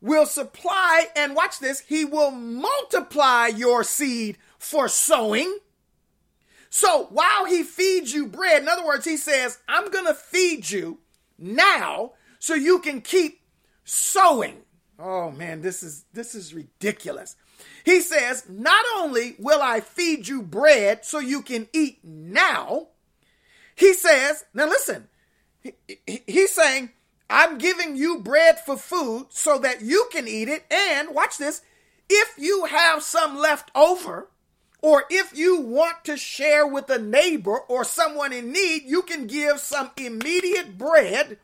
will 0.00 0.26
supply, 0.26 1.06
and 1.14 1.36
watch 1.36 1.60
this, 1.60 1.80
He 1.80 2.04
will 2.04 2.32
multiply 2.32 3.46
your 3.48 3.84
seed 3.84 4.38
for 4.58 4.88
sowing. 4.88 5.58
So 6.70 7.08
while 7.10 7.44
He 7.44 7.62
feeds 7.62 8.12
you 8.12 8.26
bread, 8.26 8.62
in 8.62 8.68
other 8.68 8.86
words, 8.86 9.04
He 9.04 9.18
says, 9.18 9.58
I'm 9.68 9.90
going 9.90 10.06
to 10.06 10.14
feed 10.14 10.70
you 10.70 10.98
now 11.38 12.12
so 12.38 12.54
you 12.54 12.78
can 12.80 13.02
keep 13.02 13.40
sowing. 13.84 14.62
Oh 14.98 15.30
man, 15.30 15.60
this 15.60 15.82
is 15.82 16.06
this 16.12 16.34
is 16.34 16.52
ridiculous. 16.52 17.36
He 17.84 18.00
says, 18.00 18.44
Not 18.48 18.84
only 18.96 19.36
will 19.38 19.60
I 19.62 19.80
feed 19.80 20.28
you 20.28 20.42
bread 20.42 21.04
so 21.04 21.18
you 21.18 21.42
can 21.42 21.68
eat 21.72 21.98
now, 22.02 22.88
he 23.74 23.94
says, 23.94 24.44
Now 24.54 24.66
listen, 24.66 25.08
he, 25.60 25.72
he, 26.06 26.22
he's 26.26 26.52
saying, 26.52 26.90
I'm 27.30 27.58
giving 27.58 27.96
you 27.96 28.20
bread 28.20 28.58
for 28.60 28.76
food 28.76 29.26
so 29.30 29.58
that 29.58 29.82
you 29.82 30.08
can 30.10 30.26
eat 30.26 30.48
it. 30.48 30.64
And 30.70 31.14
watch 31.14 31.38
this 31.38 31.62
if 32.08 32.34
you 32.38 32.66
have 32.66 33.02
some 33.02 33.36
left 33.36 33.70
over, 33.74 34.28
or 34.80 35.04
if 35.10 35.36
you 35.36 35.60
want 35.60 36.04
to 36.04 36.16
share 36.16 36.66
with 36.66 36.88
a 36.88 36.98
neighbor 36.98 37.58
or 37.68 37.84
someone 37.84 38.32
in 38.32 38.52
need, 38.52 38.84
you 38.84 39.02
can 39.02 39.26
give 39.26 39.58
some 39.58 39.90
immediate 39.96 40.78
bread 40.78 41.38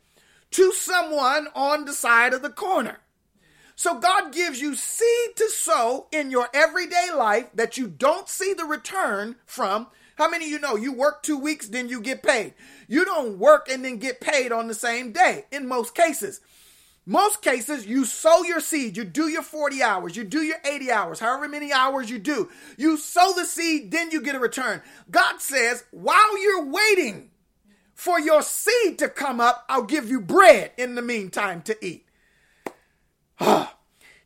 to 0.53 0.73
someone 0.73 1.49
on 1.55 1.85
the 1.85 1.93
side 1.93 2.33
of 2.33 2.43
the 2.43 2.51
corner. 2.51 3.01
So 3.77 3.99
God 3.99 4.33
gives 4.33 4.61
you 4.61 4.77
seed 4.77 5.37
to 5.37 5.49
sow 5.49 6.07
in 6.13 6.31
your 6.31 6.49
everyday 6.55 7.11
life 7.15 7.49
that 7.55 7.77
you 7.77 7.89
don't 7.89 8.29
see 8.29 8.55
the 8.55 8.65
return 8.65 9.37
from. 9.47 9.89
How 10.17 10.31
many 10.31 10.45
of 10.45 10.51
you 10.53 10.61
know 10.61 10.77
you 10.77 10.93
work 10.93 11.23
two 11.23 11.37
weeks, 11.37 11.69
then 11.69 11.89
you 11.89 12.01
get 12.01 12.23
paid? 12.23 12.55
You 12.87 13.05
don't 13.05 13.39
work 13.39 13.69
and 13.69 13.85
then 13.85 13.99
get 13.99 14.21
paid 14.21 14.53
on 14.53 14.69
the 14.69 14.75
same 14.75 15.13
day 15.13 15.47
in 15.51 15.67
most 15.67 15.95
cases. 15.95 16.41
Most 17.07 17.43
cases, 17.43 17.87
you 17.87 18.07
sow 18.07 18.45
your 18.45 18.61
seed, 18.61 18.97
you 18.97 19.05
do 19.05 19.29
your 19.29 19.43
40 19.43 19.83
hours, 19.83 20.17
you 20.17 20.25
do 20.25 20.41
your 20.41 20.57
80 20.65 20.91
hours, 20.91 21.21
however 21.21 21.49
many 21.49 21.71
hours 21.71 22.09
you 22.09 22.19
do. 22.19 22.49
You 22.79 22.97
sow 22.97 23.35
the 23.37 23.45
seed, 23.45 23.91
then 23.91 24.11
you 24.11 24.23
get 24.23 24.35
a 24.35 24.39
return. 24.39 24.81
God 25.11 25.41
says, 25.43 25.85
while 25.91 26.41
you're 26.41 26.65
waiting 26.65 27.31
for 27.93 28.19
your 28.19 28.41
seed 28.41 28.99
to 29.01 29.11
come 29.11 29.39
up, 29.39 29.67
I'll 29.69 29.83
give 29.83 30.09
you 30.09 30.21
bread 30.21 30.73
in 30.79 30.95
the 30.95 31.03
meantime 31.03 31.61
to 31.63 31.85
eat. 31.85 32.04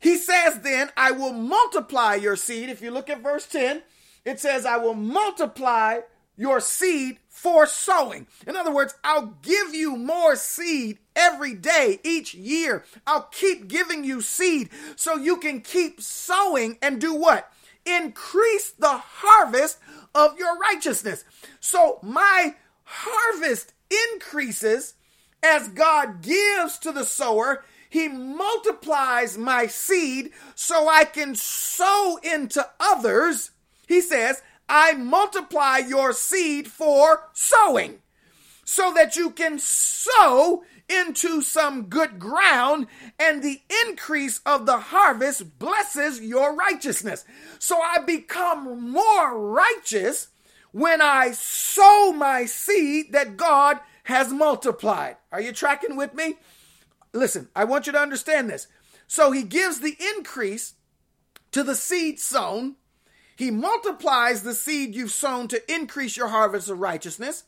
he 0.01 0.17
says, 0.17 0.61
then, 0.61 0.91
I 0.97 1.13
will 1.13 1.33
multiply 1.33 2.15
your 2.15 2.37
seed. 2.37 2.69
If 2.69 2.83
you 2.83 2.91
look 2.91 3.11
at 3.11 3.23
verse 3.23 3.47
10, 3.47 3.83
it 4.25 4.41
says, 4.41 4.67
I 4.67 4.77
will 4.77 4.95
multiply 4.95 6.01
your 6.37 6.61
seed 6.61 7.19
for 7.29 7.67
sowing. 7.67 8.27
In 8.47 8.57
other 8.57 8.73
words, 8.73 8.95
I'll 9.03 9.35
give 9.43 9.75
you 9.75 9.97
more 9.97 10.37
seed 10.37 10.99
every 11.17 11.55
day, 11.55 11.99
each 12.05 12.35
year. 12.35 12.85
I'll 13.07 13.29
keep 13.33 13.69
giving 13.69 14.05
you 14.05 14.21
seed 14.21 14.71
so 14.97 15.17
you 15.17 15.37
can 15.39 15.61
keep 15.61 16.01
sowing 16.01 16.79
and 16.81 17.01
do 17.01 17.15
what? 17.15 17.51
Increase 17.85 18.71
the 18.71 18.99
harvest 18.99 19.79
of 20.15 20.39
your 20.39 20.57
righteousness. 20.59 21.25
So 21.61 21.99
my 22.03 22.55
harvest 22.85 23.73
increases 24.13 24.95
as 25.43 25.69
God 25.69 26.23
gives 26.23 26.79
to 26.81 26.93
the 26.93 27.05
sower 27.05 27.65
he 27.89 28.09
multiplies 28.09 29.39
my 29.39 29.67
seed 29.67 30.31
so 30.55 30.89
I 30.89 31.05
can 31.05 31.35
sow 31.35 32.19
into 32.23 32.67
others. 32.79 33.53
He 33.87 34.01
says, 34.01 34.43
I 34.69 34.93
multiply 34.93 35.79
your 35.79 36.13
seed 36.13 36.69
for 36.69 37.29
sowing 37.33 38.01
so 38.65 38.93
that 38.95 39.17
you 39.17 39.31
can 39.31 39.59
sow 39.59 40.63
into 40.89 41.43
some 41.43 41.85
good 41.85 42.19
ground 42.19 42.87
and 43.19 43.43
the 43.43 43.61
increase 43.87 44.41
of 44.45 44.67
the 44.67 44.79
harvest 44.79 45.59
blesses 45.59 46.21
your 46.21 46.55
righteousness. 46.55 47.25
So 47.59 47.81
I 47.81 47.99
become 47.99 48.91
more 48.91 49.39
righteous 49.39 50.29
when 50.73 51.01
I 51.03 51.33
sow 51.33 52.13
my 52.13 52.45
seed 52.45 53.13
that 53.13 53.37
God 53.37 53.81
has 54.05 54.33
multiplied. 54.33 55.17
Are 55.33 55.41
you 55.41 55.53
tracking 55.53 55.97
with 55.97 56.15
me? 56.15 56.37
Listen, 57.13 57.49
I 57.55 57.65
want 57.65 57.87
you 57.87 57.93
to 57.93 58.01
understand 58.01 58.51
this. 58.51 58.67
So 59.07 59.33
he 59.33 59.43
gives 59.43 59.81
the 59.81 59.97
increase 60.17 60.75
to 61.53 61.63
the 61.63 61.75
seed 61.75 62.21
sown. 62.21 62.77
He 63.37 63.51
multiplies 63.51 64.43
the 64.43 64.55
seed 64.55 64.95
you've 64.95 65.13
sown 65.13 65.49
to 65.49 65.73
increase 65.73 66.17
your 66.17 66.29
harvest 66.29 66.69
of 66.69 66.81
righteousness. 66.81 67.45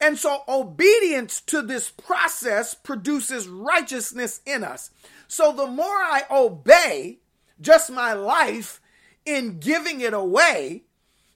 And 0.00 0.18
so 0.18 0.42
obedience 0.48 1.40
to 1.42 1.62
this 1.62 1.90
process 1.90 2.74
produces 2.74 3.48
righteousness 3.48 4.40
in 4.46 4.64
us. 4.64 4.90
So 5.28 5.52
the 5.52 5.66
more 5.66 5.86
I 5.86 6.22
obey 6.30 7.18
just 7.60 7.90
my 7.90 8.12
life 8.12 8.80
in 9.24 9.58
giving 9.60 10.00
it 10.00 10.14
away, 10.14 10.84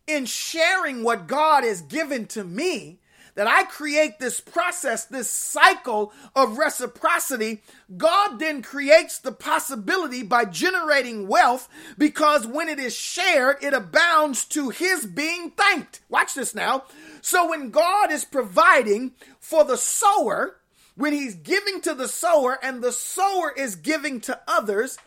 in 0.07 0.27
sharing 0.27 1.03
what 1.03 1.27
God 1.27 1.65
has 1.65 1.83
given 1.83 2.27
to 2.29 2.45
me, 2.45 2.99
that 3.38 3.46
I 3.46 3.62
create 3.62 4.18
this 4.18 4.40
process, 4.40 5.05
this 5.05 5.31
cycle 5.31 6.12
of 6.35 6.59
reciprocity, 6.59 7.62
God 7.96 8.40
then 8.40 8.62
creates 8.62 9.20
the 9.20 9.31
possibility 9.31 10.24
by 10.24 10.44
generating 10.44 11.29
wealth 11.29 11.68
because 11.96 12.48
when 12.48 12.68
it 12.68 12.81
is 12.81 12.96
shared, 12.96 13.59
it 13.62 13.74
abounds 13.74 14.44
to 14.46 14.70
his 14.70 15.07
being 15.07 15.53
thanked. 15.53 16.01
Watch 16.09 16.35
this 16.35 16.53
now. 16.53 16.83
So 17.20 17.48
when 17.48 17.70
God 17.70 18.11
is 18.11 18.24
providing 18.24 19.12
for 19.38 19.62
the 19.62 19.77
sower, 19.77 20.57
when 20.96 21.12
he's 21.12 21.37
giving 21.37 21.81
to 21.83 21.94
the 21.94 22.09
sower 22.09 22.59
and 22.61 22.83
the 22.83 22.90
sower 22.90 23.53
is 23.57 23.77
giving 23.77 24.20
to 24.22 24.40
others, 24.48 24.98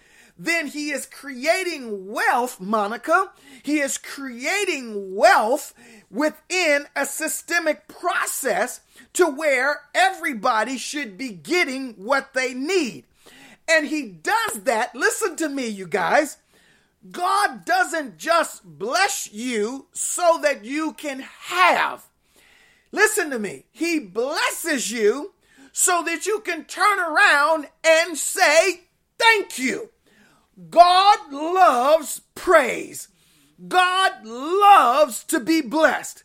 then 0.44 0.68
he 0.68 0.90
is 0.90 1.06
creating 1.06 2.12
wealth, 2.12 2.60
Monica. 2.60 3.32
He 3.62 3.80
is 3.80 4.00
creating 4.00 5.16
wealth 5.16 5.76
within 6.10 6.88
a 6.96 7.06
systemic 7.06 7.88
process 7.88 8.82
to 9.14 9.28
where 9.28 9.82
everybody 9.94 10.80
should 10.80 11.16
be 11.16 11.30
getting 11.30 11.94
what 11.94 12.34
they 12.34 12.56
need. 12.56 13.04
And 13.70 13.86
he 13.86 14.08
does 14.08 14.64
that. 14.64 14.96
Listen 14.96 15.36
to 15.36 15.48
me, 15.48 15.68
you 15.68 15.86
guys. 15.86 16.38
God 17.12 17.64
doesn't 17.64 18.18
just 18.18 18.64
bless 18.66 19.32
you 19.32 19.86
so 19.92 20.40
that 20.42 20.66
you 20.66 20.94
can 20.94 21.20
have. 21.20 22.08
Listen 22.92 23.30
to 23.30 23.38
me. 23.38 23.66
He 23.72 24.00
blesses 24.00 24.92
you 24.92 25.34
so 25.72 26.02
that 26.04 26.26
you 26.26 26.40
can 26.40 26.66
turn 26.66 27.00
around 27.00 27.68
and 27.84 28.18
say, 28.18 28.86
Thank 29.20 29.60
you. 29.60 29.92
God 30.70 31.32
loves 31.32 32.22
praise. 32.36 33.08
God 33.68 34.26
loves 34.26 35.24
to 35.26 35.40
be 35.40 35.62
blessed. 35.62 36.24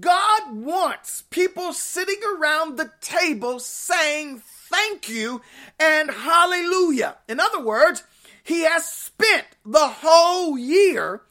God 0.00 0.54
wants 0.54 1.22
people 1.30 1.72
sitting 1.72 2.20
around 2.36 2.76
the 2.76 2.90
table 3.00 3.58
saying 3.58 4.42
thank 4.70 5.08
you 5.08 5.42
and 5.78 6.10
hallelujah. 6.10 7.18
In 7.28 7.40
other 7.40 7.62
words, 7.62 8.04
He 8.42 8.62
has 8.62 8.86
spent 8.90 9.46
the 9.64 9.88
whole 9.88 10.56
year 10.56 11.22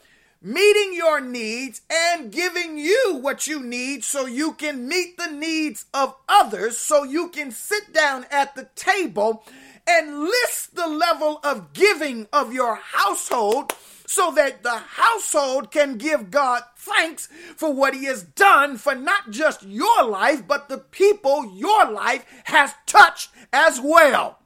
meeting 0.41 0.94
your 0.94 1.22
needs 1.22 1.82
and 1.91 2.32
giving 2.32 2.78
you 2.78 3.20
what 3.22 3.46
you 3.48 3.62
need 3.62 4.04
so 4.04 4.26
you 4.26 4.54
can 4.54 4.88
meet 4.88 5.17
the 5.17 5.32
needs 5.32 5.86
of 5.94 6.15
others, 6.28 6.78
so 6.78 7.04
you 7.04 7.30
can 7.30 7.52
sit 7.52 7.94
down 7.94 8.26
at 8.32 8.56
the 8.56 8.67
table 8.76 9.44
and 9.88 10.20
list 10.20 10.76
the 10.76 10.88
level 10.88 11.39
of 11.44 11.74
giving 11.74 12.28
of 12.32 12.54
your 12.54 12.76
household 12.76 13.74
so 14.06 14.32
that 14.32 14.62
the 14.63 14.78
household 14.78 15.72
can 15.72 15.98
give 15.98 16.32
God 16.32 16.63
thanks 16.76 17.28
for 17.56 17.74
what 17.74 17.94
He 17.94 18.06
has 18.06 18.24
done 18.24 18.78
for 18.78 18.94
not 18.94 19.32
just 19.32 19.63
your 19.63 20.04
life, 20.04 20.46
but 20.48 20.67
the 20.67 20.80
people 20.80 21.56
your 21.56 21.89
life 21.89 22.26
has 22.46 22.74
touched 22.86 23.30
as 23.54 23.80
well. 23.82 24.39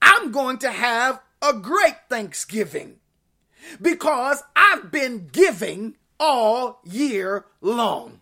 I'm 0.00 0.32
going 0.32 0.58
to 0.58 0.70
have 0.70 1.20
a 1.42 1.52
great 1.52 1.96
Thanksgiving 2.08 2.96
because 3.80 4.42
I've 4.56 4.90
been 4.90 5.28
giving 5.30 5.96
all 6.18 6.80
year 6.84 7.46
long. 7.60 8.20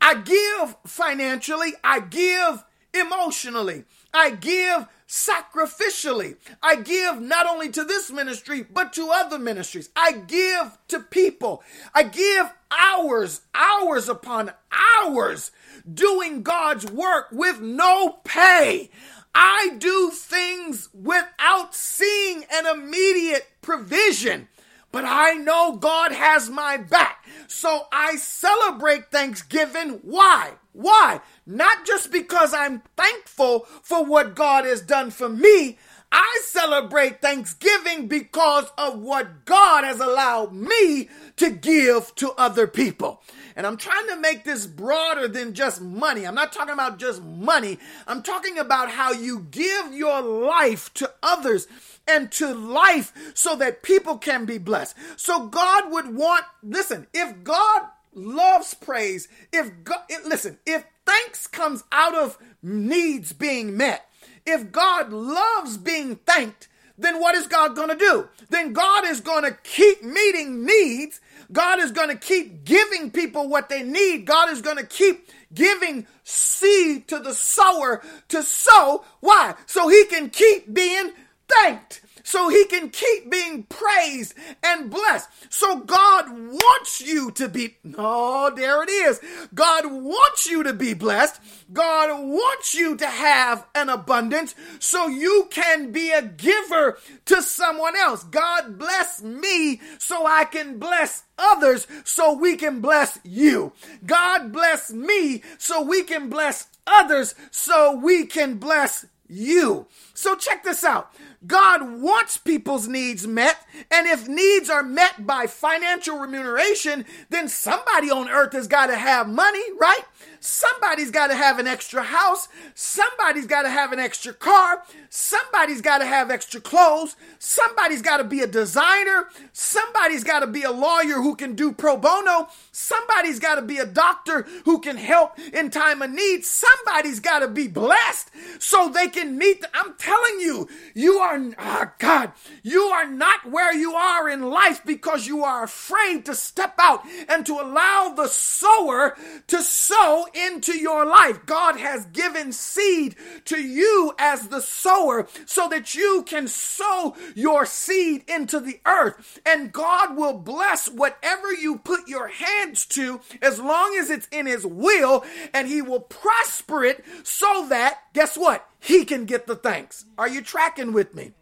I 0.00 0.14
give 0.14 0.76
financially, 0.86 1.74
I 1.82 2.00
give 2.00 2.64
emotionally, 2.94 3.84
I 4.12 4.30
give 4.30 4.86
sacrificially. 5.06 6.36
I 6.62 6.76
give 6.76 7.20
not 7.20 7.46
only 7.46 7.70
to 7.70 7.84
this 7.84 8.10
ministry, 8.10 8.62
but 8.62 8.92
to 8.94 9.10
other 9.10 9.38
ministries. 9.38 9.90
I 9.96 10.12
give 10.12 10.78
to 10.88 11.00
people. 11.00 11.62
I 11.94 12.02
give 12.04 12.52
hours, 12.70 13.40
hours 13.54 14.08
upon 14.08 14.52
hours 14.70 15.50
doing 15.92 16.42
God's 16.42 16.86
work 16.90 17.28
with 17.32 17.60
no 17.60 18.18
pay. 18.24 18.90
I 19.34 19.76
do 19.78 20.10
things 20.10 20.88
without 20.92 21.74
seeing 21.74 22.44
an 22.52 22.66
immediate 22.66 23.46
provision. 23.62 24.48
but 24.90 25.04
I 25.06 25.34
know 25.34 25.76
God 25.76 26.12
has 26.12 26.48
my 26.48 26.76
back. 26.78 27.24
So 27.46 27.86
I 27.92 28.16
celebrate 28.16 29.10
Thanksgiving. 29.10 30.00
Why? 30.02 30.52
Why? 30.72 31.20
Not 31.48 31.86
just 31.86 32.12
because 32.12 32.52
I'm 32.52 32.82
thankful 32.94 33.60
for 33.82 34.04
what 34.04 34.34
God 34.34 34.66
has 34.66 34.82
done 34.82 35.10
for 35.10 35.30
me. 35.30 35.78
I 36.12 36.40
celebrate 36.44 37.22
Thanksgiving 37.22 38.06
because 38.06 38.66
of 38.76 38.98
what 39.00 39.46
God 39.46 39.84
has 39.84 39.98
allowed 39.98 40.52
me 40.52 41.08
to 41.36 41.50
give 41.50 42.14
to 42.16 42.32
other 42.32 42.66
people. 42.66 43.22
And 43.56 43.66
I'm 43.66 43.78
trying 43.78 44.06
to 44.08 44.16
make 44.16 44.44
this 44.44 44.66
broader 44.66 45.26
than 45.26 45.54
just 45.54 45.80
money. 45.80 46.26
I'm 46.26 46.34
not 46.34 46.52
talking 46.52 46.74
about 46.74 46.98
just 46.98 47.22
money. 47.22 47.78
I'm 48.06 48.22
talking 48.22 48.58
about 48.58 48.90
how 48.90 49.12
you 49.12 49.46
give 49.50 49.94
your 49.94 50.20
life 50.20 50.92
to 50.94 51.10
others 51.22 51.66
and 52.06 52.30
to 52.32 52.54
life 52.54 53.32
so 53.32 53.56
that 53.56 53.82
people 53.82 54.18
can 54.18 54.44
be 54.44 54.58
blessed. 54.58 54.96
So 55.16 55.46
God 55.46 55.90
would 55.92 56.14
want, 56.14 56.44
listen, 56.62 57.06
if 57.14 57.42
God 57.42 57.82
loves 58.14 58.74
praise, 58.74 59.28
if 59.52 59.72
God, 59.84 60.02
listen, 60.26 60.58
if 60.66 60.84
thanks 61.08 61.46
comes 61.46 61.84
out 61.90 62.14
of 62.14 62.36
needs 62.62 63.32
being 63.32 63.76
met, 63.76 64.06
if 64.44 64.70
God 64.70 65.10
loves 65.10 65.78
being 65.78 66.16
thanked, 66.16 66.68
then 66.98 67.18
what 67.18 67.34
is 67.34 67.46
God 67.46 67.74
going 67.74 67.88
to 67.88 67.96
do? 67.96 68.28
Then 68.50 68.72
God 68.72 69.06
is 69.06 69.20
going 69.20 69.44
to 69.44 69.56
keep 69.62 70.02
meeting 70.02 70.66
needs. 70.66 71.20
God 71.50 71.78
is 71.78 71.92
going 71.92 72.08
to 72.08 72.16
keep 72.16 72.64
giving 72.64 73.10
people 73.10 73.48
what 73.48 73.68
they 73.68 73.82
need. 73.82 74.26
God 74.26 74.50
is 74.50 74.60
going 74.60 74.76
to 74.76 74.86
keep 74.86 75.30
giving 75.54 76.06
seed 76.24 77.08
to 77.08 77.20
the 77.20 77.32
sower 77.32 78.02
to 78.28 78.42
sow. 78.42 79.04
Why? 79.20 79.54
So 79.66 79.88
he 79.88 80.04
can 80.06 80.28
keep 80.28 80.74
being 80.74 81.12
thanked 81.48 82.02
so 82.28 82.50
he 82.50 82.66
can 82.66 82.90
keep 82.90 83.30
being 83.30 83.62
praised 83.62 84.34
and 84.62 84.90
blessed. 84.90 85.30
So 85.48 85.80
God 85.80 86.26
wants 86.30 87.00
you 87.00 87.30
to 87.30 87.48
be, 87.48 87.78
oh, 87.96 88.52
there 88.54 88.82
it 88.82 88.90
is. 88.90 89.18
God 89.54 89.86
wants 89.86 90.46
you 90.46 90.62
to 90.62 90.74
be 90.74 90.92
blessed. 90.92 91.40
God 91.72 92.10
wants 92.22 92.74
you 92.74 92.98
to 92.98 93.06
have 93.06 93.66
an 93.74 93.88
abundance 93.88 94.54
so 94.78 95.08
you 95.08 95.48
can 95.50 95.90
be 95.90 96.12
a 96.12 96.20
giver 96.20 96.98
to 97.24 97.40
someone 97.40 97.96
else. 97.96 98.24
God 98.24 98.78
bless 98.78 99.22
me 99.22 99.80
so 99.96 100.26
I 100.26 100.44
can 100.44 100.78
bless 100.78 101.22
others 101.38 101.86
so 102.04 102.34
we 102.34 102.56
can 102.56 102.82
bless 102.82 103.18
you. 103.24 103.72
God 104.04 104.52
bless 104.52 104.92
me 104.92 105.42
so 105.56 105.80
we 105.80 106.02
can 106.02 106.28
bless 106.28 106.66
others 106.86 107.34
so 107.50 107.96
we 107.96 108.26
can 108.26 108.58
bless 108.58 109.06
you. 109.28 109.86
So 110.14 110.34
check 110.34 110.64
this 110.64 110.84
out. 110.84 111.12
God 111.46 112.00
wants 112.00 112.36
people's 112.36 112.88
needs 112.88 113.26
met. 113.26 113.64
And 113.90 114.06
if 114.06 114.26
needs 114.26 114.68
are 114.68 114.82
met 114.82 115.26
by 115.26 115.46
financial 115.46 116.18
remuneration, 116.18 117.04
then 117.30 117.48
somebody 117.48 118.10
on 118.10 118.28
earth 118.28 118.52
has 118.54 118.66
got 118.66 118.86
to 118.86 118.96
have 118.96 119.28
money, 119.28 119.62
right? 119.78 120.02
Somebody's 120.40 121.10
got 121.10 121.28
to 121.28 121.34
have 121.34 121.58
an 121.58 121.66
extra 121.66 122.02
house. 122.02 122.48
Somebody's 122.74 123.46
got 123.46 123.62
to 123.62 123.70
have 123.70 123.92
an 123.92 123.98
extra 123.98 124.32
car. 124.32 124.84
Somebody's 125.10 125.80
got 125.80 125.98
to 125.98 126.06
have 126.06 126.30
extra 126.30 126.60
clothes. 126.60 127.16
Somebody's 127.38 128.02
got 128.02 128.18
to 128.18 128.24
be 128.24 128.40
a 128.40 128.46
designer. 128.46 129.28
Somebody's 129.52 130.24
got 130.24 130.40
to 130.40 130.46
be 130.46 130.62
a 130.62 130.70
lawyer 130.70 131.16
who 131.16 131.34
can 131.34 131.54
do 131.54 131.72
pro 131.72 131.96
bono. 131.96 132.48
Somebody's 132.72 133.40
got 133.40 133.56
to 133.56 133.62
be 133.62 133.78
a 133.78 133.86
doctor 133.86 134.46
who 134.64 134.80
can 134.80 134.96
help 134.96 135.38
in 135.52 135.70
time 135.70 136.02
of 136.02 136.10
need. 136.10 136.44
Somebody's 136.44 137.20
got 137.20 137.40
to 137.40 137.48
be 137.48 137.66
blessed 137.66 138.30
so 138.58 138.88
they 138.88 139.08
can 139.08 139.36
meet. 139.38 139.60
The, 139.60 139.68
I'm 139.74 139.94
telling 139.94 140.40
you, 140.40 140.68
you 140.94 141.18
are, 141.18 141.27
oh 141.58 141.92
God, 141.98 142.32
you 142.62 142.82
are 142.82 143.08
not 143.08 143.50
where 143.50 143.74
you 143.74 143.94
are 143.94 144.28
in 144.28 144.42
life 144.42 144.82
because 144.84 145.26
you 145.26 145.44
are 145.44 145.64
afraid 145.64 146.24
to 146.26 146.34
step 146.34 146.74
out 146.78 147.02
and 147.28 147.44
to 147.46 147.54
allow 147.54 148.12
the 148.14 148.28
sower 148.28 149.16
to 149.46 149.62
sow 149.62 150.26
into 150.34 150.76
your 150.76 151.04
life. 151.04 151.44
God 151.46 151.76
has 151.76 152.06
given 152.06 152.52
seed 152.52 153.16
to 153.46 153.60
you 153.60 154.12
as 154.18 154.48
the 154.48 154.60
sower 154.60 155.28
so 155.46 155.68
that 155.68 155.94
you 155.94 156.24
can 156.26 156.48
sow 156.48 157.16
your 157.34 157.66
seed 157.66 158.24
into 158.28 158.60
the 158.60 158.80
earth. 158.86 159.40
And 159.44 159.72
God 159.72 160.16
will 160.16 160.38
bless 160.38 160.88
whatever 160.88 161.52
you 161.52 161.78
put 161.78 162.08
your 162.08 162.28
hands 162.28 162.86
to 162.86 163.20
as 163.42 163.60
long 163.60 163.96
as 163.98 164.10
it's 164.10 164.28
in 164.32 164.46
His 164.46 164.66
will, 164.66 165.24
and 165.52 165.68
He 165.68 165.82
will 165.82 166.00
prosper 166.00 166.84
it 166.84 167.04
so 167.22 167.66
that, 167.68 168.02
guess 168.18 168.36
what? 168.36 168.68
He 168.80 169.04
can 169.04 169.26
get 169.26 169.46
the 169.46 169.54
thanks. 169.54 170.04
Are 170.18 170.28
you 170.28 170.42
tracking 170.42 170.92
with 170.92 171.14
me? 171.14 171.34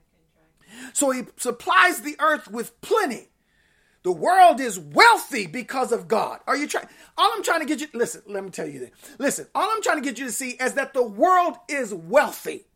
So 0.93 1.11
He 1.11 1.23
supplies 1.39 2.03
the 2.03 2.17
earth 2.21 2.51
with 2.51 2.79
plenty. 2.83 3.31
The 4.03 4.13
world 4.13 4.61
is 4.61 4.79
wealthy 4.79 5.47
because 5.47 5.91
of 5.91 6.07
God. 6.07 6.41
Are 6.47 6.55
you 6.55 6.69
trying? 6.69 6.89
All 7.17 7.33
I'm 7.35 7.43
trying 7.43 7.61
to 7.61 7.67
get 7.67 7.81
you, 7.81 7.87
listen, 7.95 8.21
let 8.27 8.45
me 8.45 8.51
tell 8.51 8.69
you 8.69 8.81
this. 8.81 8.91
Listen, 9.19 9.47
all 9.55 9.71
I'm 9.73 9.81
trying 9.81 10.03
to 10.03 10.07
get 10.07 10.19
you 10.19 10.27
to 10.27 10.33
see 10.33 10.51
is 10.51 10.75
that 10.75 10.93
the 10.93 11.03
world 11.03 11.57
is 11.67 11.95
wealthy. 11.95 12.67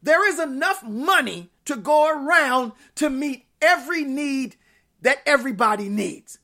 There 0.00 0.24
is 0.28 0.38
enough 0.38 0.84
money 0.84 1.50
to 1.64 1.74
go 1.74 2.08
around 2.08 2.72
to 2.94 3.10
meet 3.10 3.46
every 3.60 4.04
need 4.04 4.54
that 5.00 5.18
everybody 5.26 5.88
needs. 5.88 6.38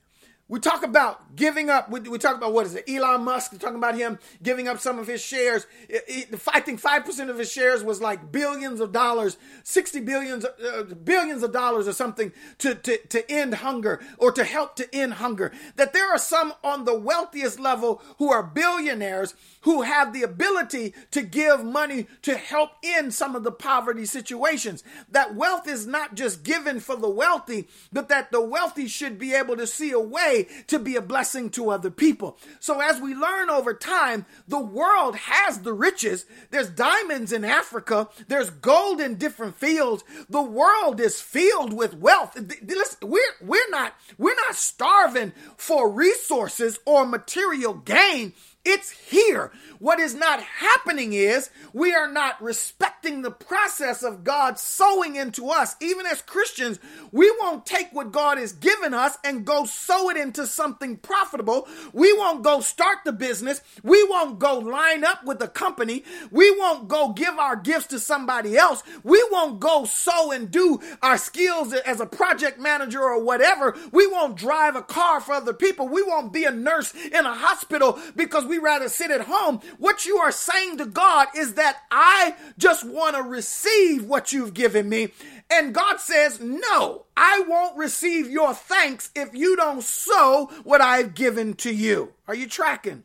We 0.51 0.61
talk 0.61 0.83
about 0.83 1.37
giving 1.37 1.69
up. 1.69 1.91
We, 1.91 2.01
we, 2.01 2.17
talk 2.17 2.35
about 2.35 2.55
what 2.55 2.65
is 2.65 2.75
it? 2.75 2.89
Elon 2.89 3.23
Musk. 3.23 3.53
We're 3.53 3.59
talking 3.59 3.77
about 3.77 3.97
him 3.97 4.19
giving 4.43 4.67
up 4.67 4.81
some 4.81 4.99
of 4.99 5.07
his 5.07 5.21
shares. 5.21 5.67
It, 5.91 6.05
it, 6.09 6.41
I 6.49 6.61
think 6.61 6.81
five 6.81 7.05
percent 7.05 7.29
of 7.29 7.37
his 7.37 7.53
shares 7.53 7.85
was 7.85 8.01
like 8.01 8.33
billions 8.33 8.81
of 8.81 8.91
dollars, 8.91 9.37
sixty 9.63 10.01
billions, 10.01 10.47
uh, 10.47 10.85
billions 11.05 11.43
of 11.43 11.53
dollars 11.53 11.87
or 11.87 11.93
something 11.93 12.33
to, 12.59 12.75
to 12.75 12.97
to 12.97 13.31
end 13.31 13.55
hunger 13.57 14.01
or 14.17 14.33
to 14.33 14.43
help 14.43 14.75
to 14.77 14.95
end 14.95 15.15
hunger. 15.15 15.53
That 15.77 15.93
there 15.93 16.11
are 16.11 16.19
some 16.19 16.55
on 16.65 16.87
the 16.87 16.99
wealthiest 16.99 17.61
level 17.61 18.01
who 18.17 18.33
are 18.33 18.43
billionaires 18.43 19.35
who 19.63 19.83
have 19.83 20.15
the 20.15 20.23
ability 20.23 20.95
to 21.11 21.21
give 21.21 21.63
money 21.63 22.07
to 22.23 22.37
help 22.37 22.71
end 22.83 23.13
some 23.13 23.37
of 23.37 23.45
the 23.45 23.53
poverty 23.53 24.07
situations. 24.07 24.83
That 25.11 25.35
wealth 25.35 25.69
is 25.69 25.87
not 25.87 26.15
just 26.15 26.43
given 26.43 26.81
for 26.81 26.97
the 26.97 27.11
wealthy, 27.11 27.69
but 27.93 28.09
that 28.09 28.31
the 28.31 28.41
wealthy 28.41 28.87
should 28.87 29.19
be 29.19 29.35
able 29.35 29.57
to 29.57 29.67
see 29.67 29.91
a 29.91 30.01
way 30.01 30.38
to 30.67 30.79
be 30.79 30.97
a 30.97 31.03
blessing 31.03 31.51
to 31.51 31.71
other 31.71 31.91
people. 31.91 32.39
So 32.61 32.81
as 32.81 33.01
we 33.01 33.15
learn 33.15 33.51
over 33.51 33.75
time, 33.75 34.27
the 34.47 34.61
world 34.61 35.17
has 35.17 35.61
the 35.61 35.73
riches. 35.73 36.27
There's 36.51 36.71
diamonds 36.71 37.33
in 37.33 37.45
Africa. 37.45 38.09
There's 38.29 38.51
gold 38.51 39.01
in 39.01 39.17
different 39.17 39.57
fields. 39.57 40.05
The 40.29 40.43
world 40.43 41.01
is 41.01 41.21
filled 41.21 41.73
with 41.73 41.95
wealth. 41.95 42.39
Listen, 42.63 43.09
we're, 43.09 43.21
we're 43.41 43.71
not, 43.71 43.95
we're 44.17 44.37
not 44.47 44.55
starving 44.55 45.33
for 45.57 45.91
resources 45.91 46.79
or 46.85 47.07
material 47.07 47.75
gain. 47.75 48.33
It's 48.71 48.91
here. 48.91 49.51
What 49.79 49.99
is 49.99 50.15
not 50.15 50.43
happening 50.43 51.15
is 51.15 51.49
we 51.73 51.95
are 51.95 52.11
not 52.13 52.43
respecting 52.43 53.23
the 53.23 53.31
process 53.31 54.03
of 54.03 54.25
God 54.25 54.59
sowing 54.59 55.17
into 55.17 55.49
us. 55.49 55.75
Even 55.81 56.05
as 56.05 56.21
Christians, 56.21 56.79
we 57.11 57.31
won't 57.41 57.65
take 57.65 57.89
what 57.93 58.13
God 58.13 58.37
has 58.37 58.53
given 58.53 58.93
us 58.93 59.17
and 59.25 59.47
go 59.47 59.65
sow 59.65 60.11
it 60.11 60.19
into 60.19 60.47
something 60.47 60.99
profitable. 60.99 61.67
We 61.95 62.13
won't 62.13 62.43
go 62.43 62.61
start 62.61 62.99
the 63.07 63.13
business. 63.13 63.63
We 63.83 64.05
won't 64.05 64.39
go 64.39 64.59
line 64.59 65.03
up 65.03 65.25
with 65.25 65.41
a 65.41 65.49
company. 65.49 66.05
We 66.31 66.51
won't 66.51 66.89
go 66.89 67.15
give 67.15 67.39
our 67.39 67.57
gifts 67.57 67.87
to 67.87 67.99
somebody 67.99 68.59
else. 68.59 68.83
We 69.03 69.27
won't 69.31 69.61
go 69.61 69.87
sow 69.87 70.31
and 70.31 70.51
do 70.51 70.81
our 71.01 71.17
skills 71.17 71.73
as 71.73 72.01
a 72.01 72.07
project 72.07 72.61
manager 72.61 73.03
or 73.03 73.25
whatever. 73.25 73.75
We 73.93 74.07
won't 74.07 74.37
drive 74.37 74.77
a 74.77 74.83
car 74.83 75.23
for 75.23 75.33
other 75.33 75.55
people. 75.55 75.89
We 75.89 76.03
won't 76.03 76.35
be 76.35 76.45
a 76.45 76.51
nurse 76.51 76.93
in 76.95 77.25
a 77.25 77.33
hospital 77.33 77.99
because 78.15 78.45
we 78.45 78.58
rather 78.59 78.89
sit 78.89 79.11
at 79.11 79.23
home. 79.23 79.61
What 79.79 80.07
you 80.07 80.19
are 80.19 80.33
saying 80.33 80.79
to 80.79 80.87
God 80.87 81.29
is 81.37 81.55
that 81.55 81.83
I 81.91 82.35
just 82.59 82.85
want 82.85 83.17
to 83.17 83.23
receive 83.23 84.05
what 84.05 84.33
you've 84.33 84.55
given 84.55 84.89
me. 84.89 85.13
And 85.51 85.75
God 85.75 85.99
says, 85.99 86.41
No, 86.41 87.07
I 87.17 87.45
won't 87.49 87.77
receive 87.77 88.31
your 88.31 88.55
thanks 88.55 89.11
if 89.15 89.35
you 89.35 89.57
don't 89.57 89.83
sow 89.83 90.51
what 90.65 90.81
I've 90.81 91.15
given 91.15 91.55
to 91.55 91.73
you. 91.73 92.13
Are 92.27 92.35
you 92.35 92.47
tracking? 92.47 93.05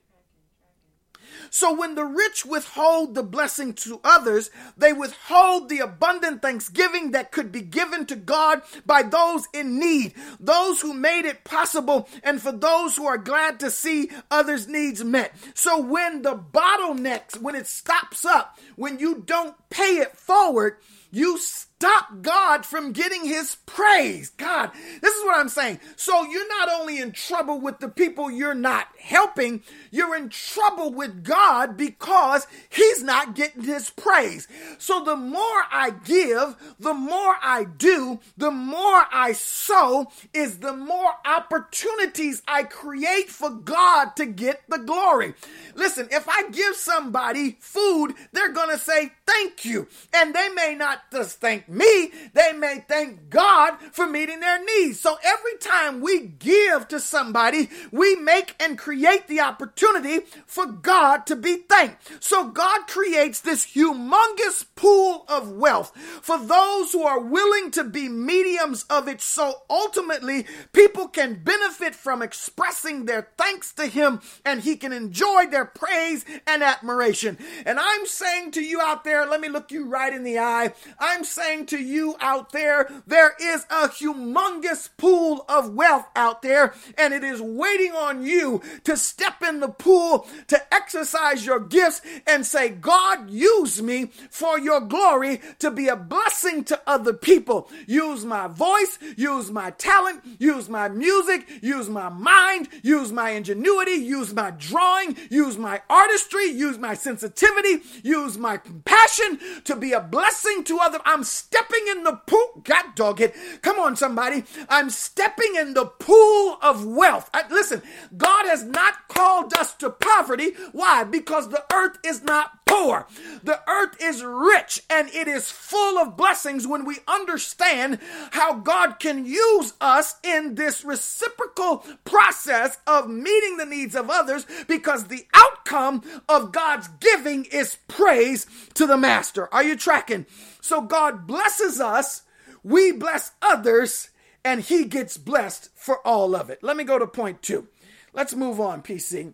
So 1.56 1.72
when 1.72 1.94
the 1.94 2.04
rich 2.04 2.48
withhold 2.48 3.14
the 3.14 3.22
blessing 3.22 3.74
to 3.76 4.02
others, 4.04 4.50
they 4.76 4.92
withhold 4.92 5.70
the 5.70 5.82
abundant 5.82 6.42
thanksgiving 6.42 7.12
that 7.12 7.32
could 7.32 7.52
be 7.52 7.62
given 7.62 8.08
to 8.08 8.16
God 8.16 8.64
by 8.88 9.04
those 9.04 9.48
in 9.54 9.78
need, 9.78 10.16
those 10.40 10.82
who 10.82 10.96
made 10.96 11.26
it 11.26 11.44
possible, 11.44 12.10
and 12.24 12.42
for 12.42 12.52
those 12.52 12.96
who 12.96 13.06
are 13.06 13.20
glad 13.20 13.60
to 13.60 13.70
see 13.70 14.10
others' 14.32 14.68
needs 14.68 15.04
met. 15.04 15.36
So 15.54 15.80
when 15.80 16.24
the 16.24 16.36
bottlenecks, 16.36 17.40
when 17.40 17.54
it 17.54 17.68
stops 17.68 18.26
up, 18.26 18.58
when 18.76 18.98
you 18.98 19.22
don't 19.24 19.56
pay 19.70 19.98
it 19.98 20.18
forward, 20.18 20.78
you 21.12 21.38
stop 21.84 22.22
God 22.22 22.66
from 22.66 22.94
getting 22.94 23.26
his 23.26 23.58
praise. 23.66 24.30
God, 24.38 24.72
this 25.02 25.14
is 25.14 25.26
what 25.26 25.38
I'm 25.38 25.50
saying. 25.50 25.82
So 25.98 26.24
you're 26.24 26.48
not 26.48 26.70
only 26.80 26.98
in 26.98 27.12
trouble 27.12 27.60
with 27.60 27.80
the 27.80 27.90
people 27.90 28.32
you're 28.32 28.54
not 28.54 28.88
helping, 28.98 29.62
you're 29.92 30.16
in 30.16 30.30
trouble 30.30 30.94
with 30.94 31.26
God 31.26 31.76
because 31.76 32.48
he's 32.70 33.04
not 33.04 33.36
getting 33.36 33.64
his 33.64 33.90
praise. 33.90 34.48
So 34.78 35.04
the 35.04 35.18
more 35.18 35.64
I 35.70 35.94
give, 36.06 36.56
the 36.80 36.94
more 36.94 37.36
I 37.42 37.66
do, 37.66 38.22
the 38.38 38.52
more 38.52 39.04
I 39.12 39.34
sow 39.34 40.10
is 40.34 40.60
the 40.60 40.72
more 40.72 41.12
opportunities 41.26 42.44
I 42.48 42.64
create 42.64 43.30
for 43.30 43.50
God 43.50 44.16
to 44.16 44.26
get 44.26 44.62
the 44.70 44.78
glory. 44.78 45.34
Listen, 45.76 46.08
if 46.12 46.30
I 46.30 46.50
give 46.50 46.78
somebody 46.78 47.58
food, 47.60 48.14
they're 48.32 48.54
going 48.54 48.70
to 48.70 48.78
say 48.78 49.12
thank 49.26 49.66
you. 49.66 49.90
And 50.14 50.34
they 50.34 50.48
may 50.48 50.76
not 50.76 51.12
just 51.12 51.42
thank 51.42 51.68
me, 51.74 52.12
they 52.34 52.54
may 52.54 52.84
thank 52.88 53.30
God 53.30 53.78
for 53.92 54.08
meeting 54.08 54.40
their 54.40 54.64
needs. 54.64 55.00
So 55.00 55.18
every 55.24 55.58
time 55.60 56.02
we 56.02 56.22
give 56.22 56.88
to 56.90 57.00
somebody, 57.00 57.70
we 57.92 58.16
make 58.16 58.56
and 58.60 58.78
create 58.78 59.28
the 59.28 59.42
opportunity 59.42 60.22
for 60.46 60.66
God 60.66 61.26
to 61.28 61.36
be 61.36 61.56
thanked. 61.56 62.24
So 62.24 62.48
God 62.48 62.88
creates 62.88 63.42
this 63.42 63.66
humongous 63.66 64.66
pool 64.76 65.26
of 65.28 65.52
wealth 65.52 65.96
for 66.22 66.38
those 66.38 66.92
who 66.92 67.04
are 67.04 67.20
willing 67.20 67.72
to 67.72 67.84
be 67.84 68.08
mediums 68.10 68.86
of 68.90 69.08
it. 69.08 69.22
So 69.22 69.64
ultimately, 69.70 70.46
people 70.72 71.08
can 71.08 71.42
benefit 71.44 71.96
from 71.96 72.22
expressing 72.22 73.06
their 73.06 73.30
thanks 73.38 73.74
to 73.74 73.88
Him 73.88 74.22
and 74.46 74.62
He 74.62 74.76
can 74.76 74.94
enjoy 74.94 75.48
their 75.48 75.66
praise 75.66 76.26
and 76.46 76.64
admiration. 76.64 77.38
And 77.66 77.80
I'm 77.80 78.06
saying 78.06 78.52
to 78.52 78.62
you 78.62 78.82
out 78.82 79.04
there, 79.04 79.26
let 79.26 79.42
me 79.42 79.50
look 79.50 79.72
you 79.72 79.86
right 79.86 80.14
in 80.14 80.24
the 80.24 80.40
eye. 80.40 80.74
I'm 81.00 81.24
saying 81.24 81.63
to 81.68 81.78
you 81.78 82.16
out 82.20 82.52
there, 82.52 82.90
there 83.06 83.34
is 83.42 83.66
a 83.70 83.88
humongous 83.90 84.90
pool 84.98 85.46
of 85.48 85.74
wealth 85.74 86.08
out 86.16 86.42
there, 86.42 86.74
and 86.98 87.14
it 87.14 87.24
is 87.24 87.42
waiting 87.42 87.92
on 87.92 88.24
you 88.26 88.62
to 88.84 88.98
step 88.98 89.42
in 89.42 89.60
the 89.60 89.68
pool, 89.68 90.28
to 90.48 90.74
exercise 90.74 91.46
your 91.46 91.60
gifts, 91.60 92.02
and 92.28 92.46
say, 92.46 92.70
God, 92.70 93.30
use 93.30 93.82
me 93.82 94.12
for 94.30 94.60
your 94.60 94.82
glory 94.82 95.42
to 95.60 95.72
be 95.72 95.88
a 95.88 95.96
blessing 95.96 96.64
to 96.66 96.82
other 96.88 97.14
people. 97.14 97.70
Use 97.88 98.26
my 98.26 98.48
voice, 98.48 98.98
use 99.18 99.52
my 99.52 99.72
talent, 99.72 100.24
use 100.40 100.70
my 100.70 100.90
music, 100.90 101.48
use 101.62 101.90
my 101.90 102.10
mind, 102.10 102.70
use 102.82 103.12
my 103.12 103.32
ingenuity, 103.32 103.92
use 103.92 104.34
my 104.34 104.52
drawing, 104.52 105.18
use 105.30 105.58
my 105.58 105.82
artistry, 105.90 106.46
use 106.46 106.78
my 106.78 106.94
sensitivity, 106.94 107.82
use 108.04 108.38
my 108.38 108.58
compassion 108.58 109.40
to 109.64 109.76
be 109.76 109.94
a 109.94 110.00
blessing 110.02 110.64
to 110.64 110.80
other. 110.80 111.00
I'm 111.06 111.24
stepping 111.54 111.88
in 111.88 112.04
the 112.04 112.14
pool. 112.26 112.62
God 112.64 112.96
dog 112.96 113.22
it. 113.22 113.36
Come 113.62 113.80
on, 113.80 113.96
somebody. 113.96 114.44
I'm 114.70 114.90
stepping 114.90 115.56
in 115.56 115.76
the 115.76 115.86
pool 115.86 116.58
of 116.64 116.84
wealth. 116.84 117.30
I, 117.32 117.44
listen, 117.48 117.84
God 118.18 118.48
has 118.48 118.64
not 118.64 119.08
called 119.08 119.54
us 119.54 119.76
to 119.76 119.92
poverty. 119.92 120.54
Why? 120.72 121.04
Because 121.04 121.50
the 121.50 121.64
earth 121.72 122.00
is 122.04 122.24
not 122.24 122.63
poor. 122.66 123.08
The 123.44 123.62
earth 123.68 123.96
is 124.02 124.24
rich 124.24 124.82
and 124.90 125.10
it 125.10 125.28
is 125.28 125.52
full 125.52 125.98
of 125.98 126.18
blessings 126.18 126.68
when 126.68 126.86
we 126.86 126.98
understand 127.08 128.00
how 128.32 128.56
God 128.56 129.00
can 129.00 129.26
use 129.26 129.74
us 129.80 130.16
in 130.24 130.56
this 130.56 130.84
reciprocal 130.84 131.86
process 132.04 132.78
of 132.88 133.10
meeting 133.10 133.58
the 133.58 133.66
needs 133.66 133.96
of 133.96 134.10
others 134.10 134.46
because 134.68 135.06
the 135.06 135.26
outcome 135.34 136.02
of 136.28 136.52
God's 136.52 136.88
giving 137.00 137.46
is 137.46 137.78
praise 137.88 138.46
to 138.76 138.86
the 138.86 138.98
master. 138.98 139.54
Are 139.54 139.64
you 139.64 139.76
tracking? 139.76 140.26
So 140.62 140.82
God 140.82 141.28
blesses 141.28 141.80
us, 141.80 142.24
we 142.64 142.92
bless 142.92 143.32
others, 143.42 144.10
and 144.44 144.62
he 144.62 144.86
gets 144.86 145.18
blessed 145.18 145.70
for 145.76 146.06
all 146.06 146.36
of 146.36 146.50
it. 146.50 146.60
Let 146.64 146.78
me 146.78 146.84
go 146.84 147.00
to 147.00 147.08
point 147.08 147.42
two. 147.42 147.68
Let's 148.14 148.36
move 148.36 148.60
on, 148.60 148.82
PC. 148.82 149.34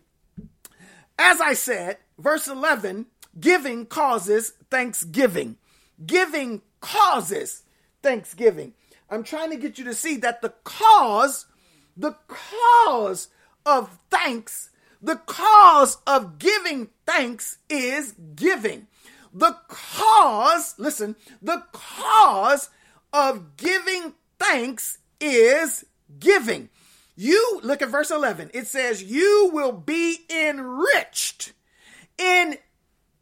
As 1.18 1.42
I 1.42 1.54
said, 1.54 1.98
verse 2.18 2.48
11 2.48 3.08
giving 3.40 3.86
causes 3.86 4.54
thanksgiving. 4.70 5.58
Giving 6.06 6.62
causes 6.82 7.64
thanksgiving. 8.02 8.74
I'm 9.10 9.24
trying 9.24 9.50
to 9.52 9.58
get 9.58 9.78
you 9.78 9.86
to 9.86 9.94
see 9.94 10.18
that 10.18 10.42
the 10.42 10.54
cause, 10.64 11.46
the 11.98 12.16
cause 12.28 13.30
of 13.66 13.98
thanks, 14.10 14.70
the 15.02 15.16
cause 15.16 15.98
of 16.06 16.40
giving 16.40 16.90
thanks 17.06 17.58
is 17.70 18.14
giving. 18.36 18.88
The 19.34 19.58
cause, 19.68 20.76
listen, 20.78 21.16
the 21.42 21.64
cause 21.72 22.70
of 23.14 23.58
giving 23.58 24.14
thanks 24.40 25.00
is 25.20 25.86
giving. 26.20 26.70
You 27.16 27.60
look 27.64 27.82
at 27.82 27.90
verse 27.90 28.12
11. 28.12 28.52
It 28.54 28.68
says, 28.68 29.04
You 29.04 29.50
will 29.54 29.74
be 29.74 30.20
enriched 30.30 31.54
in 32.18 32.58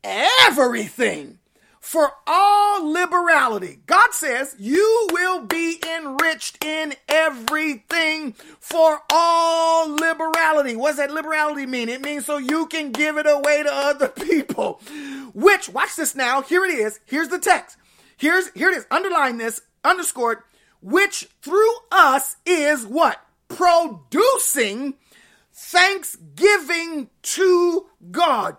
everything 0.03 1.39
for 1.87 2.11
all 2.27 2.91
liberality. 2.91 3.79
God 3.85 4.13
says 4.13 4.55
you 4.59 5.07
will 5.13 5.45
be 5.45 5.81
enriched 5.95 6.61
in 6.61 6.93
everything 7.07 8.33
for 8.59 8.99
all 9.09 9.87
liberality. 9.89 10.75
What 10.75 10.89
does 10.89 10.97
that 10.97 11.11
liberality 11.11 11.65
mean? 11.65 11.87
It 11.87 12.01
means 12.01 12.25
so 12.25 12.37
you 12.37 12.65
can 12.65 12.91
give 12.91 13.17
it 13.17 13.25
away 13.25 13.63
to 13.63 13.73
other 13.73 14.07
people. 14.27 14.81
Which, 15.33 15.69
watch 15.69 15.95
this 15.95 16.13
now. 16.13 16.41
Here 16.41 16.65
it 16.65 16.73
is. 16.73 16.99
Here's 17.05 17.29
the 17.29 17.39
text. 17.39 17.77
Here's, 18.17 18.49
here 18.51 18.69
it 18.69 18.77
is. 18.77 18.85
Underline 18.91 19.37
this, 19.37 19.61
underscored, 19.85 20.39
which 20.81 21.29
through 21.41 21.73
us 21.89 22.35
is 22.45 22.85
what? 22.85 23.21
Producing 23.47 24.95
thanksgiving 25.57 27.09
to 27.23 27.87
God. 28.11 28.57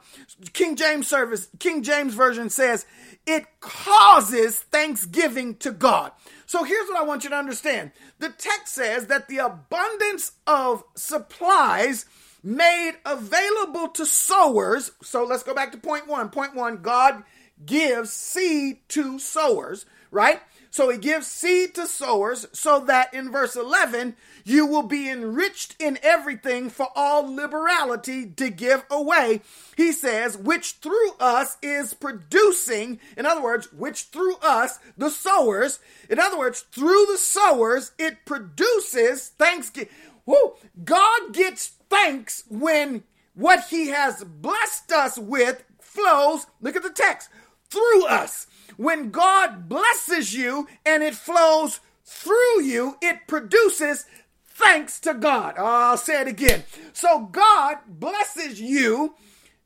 King 0.52 0.74
James 0.74 1.06
service, 1.06 1.48
King 1.60 1.82
James 1.84 2.14
version 2.14 2.50
says 2.50 2.86
it 3.24 3.46
causes 3.60 4.58
thanksgiving 4.58 5.54
to 5.56 5.70
God. 5.70 6.10
So 6.46 6.64
here's 6.64 6.88
what 6.88 6.98
I 6.98 7.04
want 7.04 7.22
you 7.22 7.30
to 7.30 7.36
understand. 7.36 7.92
The 8.18 8.30
text 8.30 8.74
says 8.74 9.06
that 9.06 9.28
the 9.28 9.38
abundance 9.38 10.32
of 10.46 10.82
supplies 10.96 12.06
made 12.42 12.94
available 13.06 13.88
to 13.88 14.04
sowers. 14.04 14.90
So 15.02 15.24
let's 15.24 15.44
go 15.44 15.54
back 15.54 15.70
to 15.72 15.78
point 15.78 16.08
1. 16.08 16.30
Point 16.30 16.56
1, 16.56 16.82
God 16.82 17.22
gives 17.64 18.12
seed 18.12 18.78
to 18.88 19.18
sowers, 19.20 19.86
right? 20.10 20.40
So 20.78 20.90
he 20.90 20.98
gives 20.98 21.26
seed 21.26 21.74
to 21.74 21.88
sowers 21.88 22.46
so 22.52 22.78
that 22.78 23.12
in 23.12 23.32
verse 23.32 23.56
11, 23.56 24.14
you 24.44 24.64
will 24.64 24.84
be 24.84 25.10
enriched 25.10 25.74
in 25.80 25.98
everything 26.04 26.70
for 26.70 26.86
all 26.94 27.24
liberality 27.34 28.26
to 28.36 28.48
give 28.48 28.84
away. 28.88 29.40
He 29.76 29.90
says, 29.90 30.38
which 30.38 30.74
through 30.74 31.14
us 31.18 31.56
is 31.62 31.94
producing, 31.94 33.00
in 33.16 33.26
other 33.26 33.42
words, 33.42 33.72
which 33.72 34.04
through 34.04 34.36
us, 34.36 34.78
the 34.96 35.10
sowers, 35.10 35.80
in 36.08 36.20
other 36.20 36.38
words, 36.38 36.60
through 36.70 37.06
the 37.06 37.18
sowers, 37.18 37.90
it 37.98 38.24
produces 38.24 39.30
thanksgiving. 39.30 39.92
Whoa, 40.26 40.58
God 40.84 41.32
gets 41.32 41.72
thanks 41.90 42.44
when 42.48 43.02
what 43.34 43.64
he 43.70 43.88
has 43.88 44.22
blessed 44.22 44.92
us 44.92 45.18
with 45.18 45.64
flows, 45.80 46.46
look 46.60 46.76
at 46.76 46.84
the 46.84 46.90
text, 46.90 47.30
through 47.68 48.06
us. 48.06 48.46
When 48.76 49.10
God 49.10 49.68
blesses 49.68 50.34
you 50.34 50.68
and 50.84 51.02
it 51.02 51.14
flows 51.14 51.80
through 52.04 52.62
you, 52.62 52.96
it 53.02 53.26
produces 53.26 54.06
thanks 54.44 54.98
to 55.00 55.14
God. 55.14 55.54
I'll 55.58 55.96
say 55.96 56.20
it 56.20 56.28
again. 56.28 56.64
So 56.92 57.28
God 57.32 57.78
blesses 57.86 58.60
you, 58.60 59.14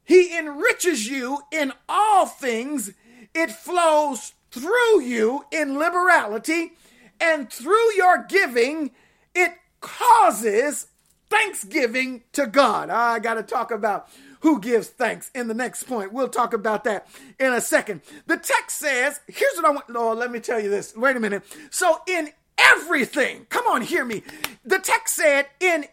He 0.04 0.36
enriches 0.36 1.08
you 1.08 1.42
in 1.50 1.72
all 1.88 2.26
things, 2.26 2.92
it 3.34 3.50
flows 3.50 4.34
through 4.50 5.00
you 5.00 5.46
in 5.50 5.78
liberality, 5.78 6.72
and 7.20 7.50
through 7.50 7.94
your 7.96 8.26
giving, 8.28 8.90
it 9.34 9.52
causes 9.80 10.88
thanksgiving 11.30 12.22
to 12.32 12.46
God. 12.46 12.90
I 12.90 13.18
got 13.18 13.34
to 13.34 13.42
talk 13.42 13.70
about 13.70 14.08
who 14.42 14.60
gives 14.60 14.88
thanks 14.88 15.30
in 15.34 15.48
the 15.48 15.54
next 15.54 15.84
point. 15.84 16.12
We'll 16.12 16.28
talk 16.28 16.52
about 16.52 16.84
that 16.84 17.08
in 17.40 17.52
a 17.52 17.60
second. 17.60 18.02
The 18.26 18.36
text 18.36 18.78
says, 18.78 19.20
here's 19.26 19.54
what 19.56 19.64
I 19.64 19.70
want. 19.70 19.90
Lord, 19.90 20.18
let 20.18 20.30
me 20.30 20.40
tell 20.40 20.60
you 20.60 20.68
this. 20.68 20.94
Wait 20.96 21.16
a 21.16 21.20
minute. 21.20 21.42
So, 21.70 22.00
in 22.06 22.30
everything, 22.58 23.46
come 23.48 23.66
on, 23.66 23.82
hear 23.82 24.04
me. 24.04 24.22
The 24.64 24.78
text 24.78 25.16
said, 25.16 25.46
in 25.60 25.86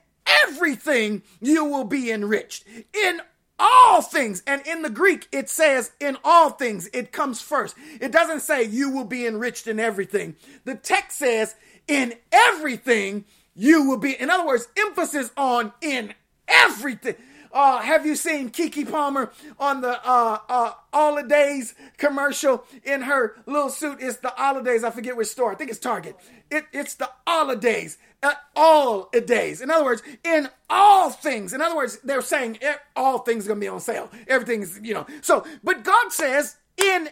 everything 0.48 1.24
you 1.40 1.66
will 1.66 1.86
be 1.86 2.12
enriched. 2.12 2.66
In 2.94 3.22
all 3.60 4.02
things. 4.02 4.42
And 4.48 4.66
in 4.66 4.82
the 4.82 4.90
Greek, 4.90 5.28
it 5.32 5.50
says 5.50 5.92
in 6.00 6.18
all 6.24 6.50
things, 6.50 6.90
it 6.94 7.12
comes 7.12 7.42
first. 7.42 7.76
It 8.00 8.12
doesn't 8.12 8.40
say 8.40 8.64
you 8.64 8.90
will 8.90 9.06
be 9.06 9.28
enriched 9.28 9.68
in 9.68 9.80
everything. 9.80 10.36
The 10.64 10.76
text 10.76 11.18
says 11.18 11.56
in 11.88 12.14
everything 12.32 13.26
you 13.54 13.84
will 13.84 13.98
be, 13.98 14.14
in 14.14 14.30
other 14.30 14.46
words, 14.46 14.70
emphasis 14.78 15.32
on 15.36 15.74
in 15.82 16.14
everything. 16.48 17.16
Uh, 17.52 17.80
have 17.80 18.06
you 18.06 18.16
seen 18.16 18.50
Keke 18.50 18.90
Palmer 18.90 19.32
on 19.60 19.82
the 19.82 20.00
uh, 20.08 20.38
uh, 20.48 20.74
Holidays 20.94 21.74
commercial 21.98 22.64
in 22.84 23.04
her 23.04 23.36
little 23.46 23.70
suit? 23.70 23.98
It's 24.02 24.18
the 24.18 24.30
Holidays. 24.30 24.84
I 24.84 24.92
forget 24.92 25.18
which 25.18 25.30
store. 25.30 25.52
I 25.52 25.56
think 25.56 25.70
it's 25.70 25.80
Target. 25.80 26.16
It, 26.52 26.66
it's 26.72 26.96
the 26.96 27.10
Holidays. 27.28 27.98
At 28.22 28.38
all 28.54 29.10
days. 29.26 29.62
In 29.62 29.72
other 29.72 29.86
words, 29.86 30.04
in 30.26 30.50
all 30.70 31.10
things. 31.10 31.54
In 31.54 31.62
other 31.62 31.76
words, 31.78 32.00
they're 32.04 32.22
saying 32.22 32.60
all 32.94 33.20
things 33.20 33.46
are 33.46 33.48
going 33.48 33.62
to 33.62 33.64
be 33.64 33.70
on 33.70 33.80
sale. 33.80 34.12
Everything's, 34.28 34.78
you 34.84 34.94
know. 34.94 35.08
So, 35.22 35.46
but 35.64 35.86
God 35.86 36.12
says 36.12 36.58
in 36.76 37.08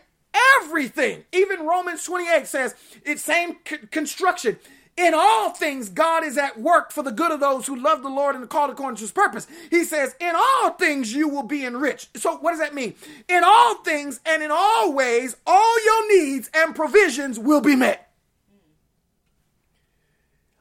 everything. 0.60 1.24
Even 1.32 1.66
Romans 1.66 2.04
28 2.04 2.48
says 2.48 2.76
it's 3.06 3.24
same 3.24 3.56
c- 3.68 3.78
construction. 3.90 4.58
In 4.98 5.14
all 5.14 5.52
things, 5.52 5.90
God 5.90 6.24
is 6.24 6.40
at 6.40 6.60
work 6.60 6.92
for 6.92 7.04
the 7.04 7.12
good 7.12 7.32
of 7.32 7.40
those 7.40 7.68
who 7.68 7.76
love 7.76 8.02
the 8.02 8.10
Lord 8.10 8.34
and 8.34 8.44
are 8.44 8.48
called 8.48 8.72
according 8.72 8.96
to 8.98 9.02
his 9.02 9.12
purpose. 9.12 9.46
He 9.70 9.84
says, 9.84 10.16
In 10.20 10.34
all 10.36 10.72
things, 10.72 11.14
you 11.14 11.30
will 11.30 11.44
be 11.44 11.64
enriched. 11.64 12.18
So, 12.20 12.38
what 12.38 12.52
does 12.52 12.60
that 12.60 12.74
mean? 12.74 12.96
In 13.30 13.44
all 13.46 13.76
things 13.84 14.20
and 14.26 14.42
in 14.42 14.50
all 14.52 14.92
ways, 14.94 15.36
all 15.46 15.86
your 15.86 16.18
needs 16.18 16.50
and 16.52 16.76
provisions 16.76 17.38
will 17.38 17.62
be 17.62 17.76
met. 17.76 18.12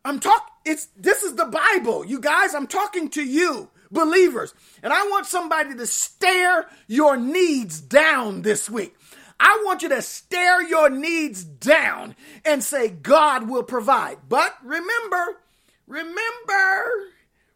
I'm 0.05 0.20
talking, 0.20 0.53
it's 0.66 0.88
this 0.99 1.22
is 1.22 1.35
the 1.35 1.46
Bible. 1.46 2.05
You 2.05 2.20
guys, 2.20 2.55
I'm 2.55 2.66
talking 2.66 3.09
to 3.11 3.22
you, 3.22 3.70
believers. 3.90 4.53
And 4.83 4.92
I 4.92 5.03
want 5.09 5.27
somebody 5.27 5.75
to 5.75 5.87
stare 5.87 6.68
your 6.87 7.16
needs 7.16 7.81
down 7.81 8.42
this 8.42 8.68
week. 8.68 8.94
I 9.38 9.62
want 9.64 9.83
you 9.83 9.88
to 9.90 10.03
stare 10.03 10.62
your 10.62 10.88
needs 10.90 11.44
down 11.44 12.16
and 12.44 12.62
say, 12.62 12.88
God 12.88 13.49
will 13.49 13.62
provide. 13.62 14.18
But 14.29 14.57
remember, 14.62 15.38
remember, 15.87 16.85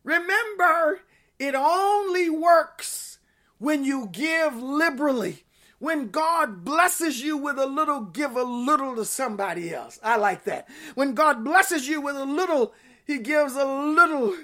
remember, 0.05 1.01
it 1.38 1.55
only 1.55 2.29
works 2.29 3.19
when 3.59 3.85
you 3.85 4.09
give 4.12 4.57
liberally. 4.57 5.45
When 5.79 6.11
God 6.11 6.62
blesses 6.62 7.23
you 7.23 7.38
with 7.38 7.59
a 7.59 7.64
little, 7.64 8.03
give 8.03 8.37
a 8.37 8.43
little 8.43 8.97
to 8.97 9.05
somebody 9.07 9.73
else. 9.75 9.99
I 10.03 10.16
like 10.16 10.45
that. 10.45 10.69
When 10.95 11.14
God 11.14 11.43
blesses 11.43 11.88
you 11.88 12.03
with 12.03 12.16
a 12.16 12.27
little, 12.27 12.75
He 13.07 13.19
gives 13.19 13.55
a 13.55 13.64
little. 13.64 14.35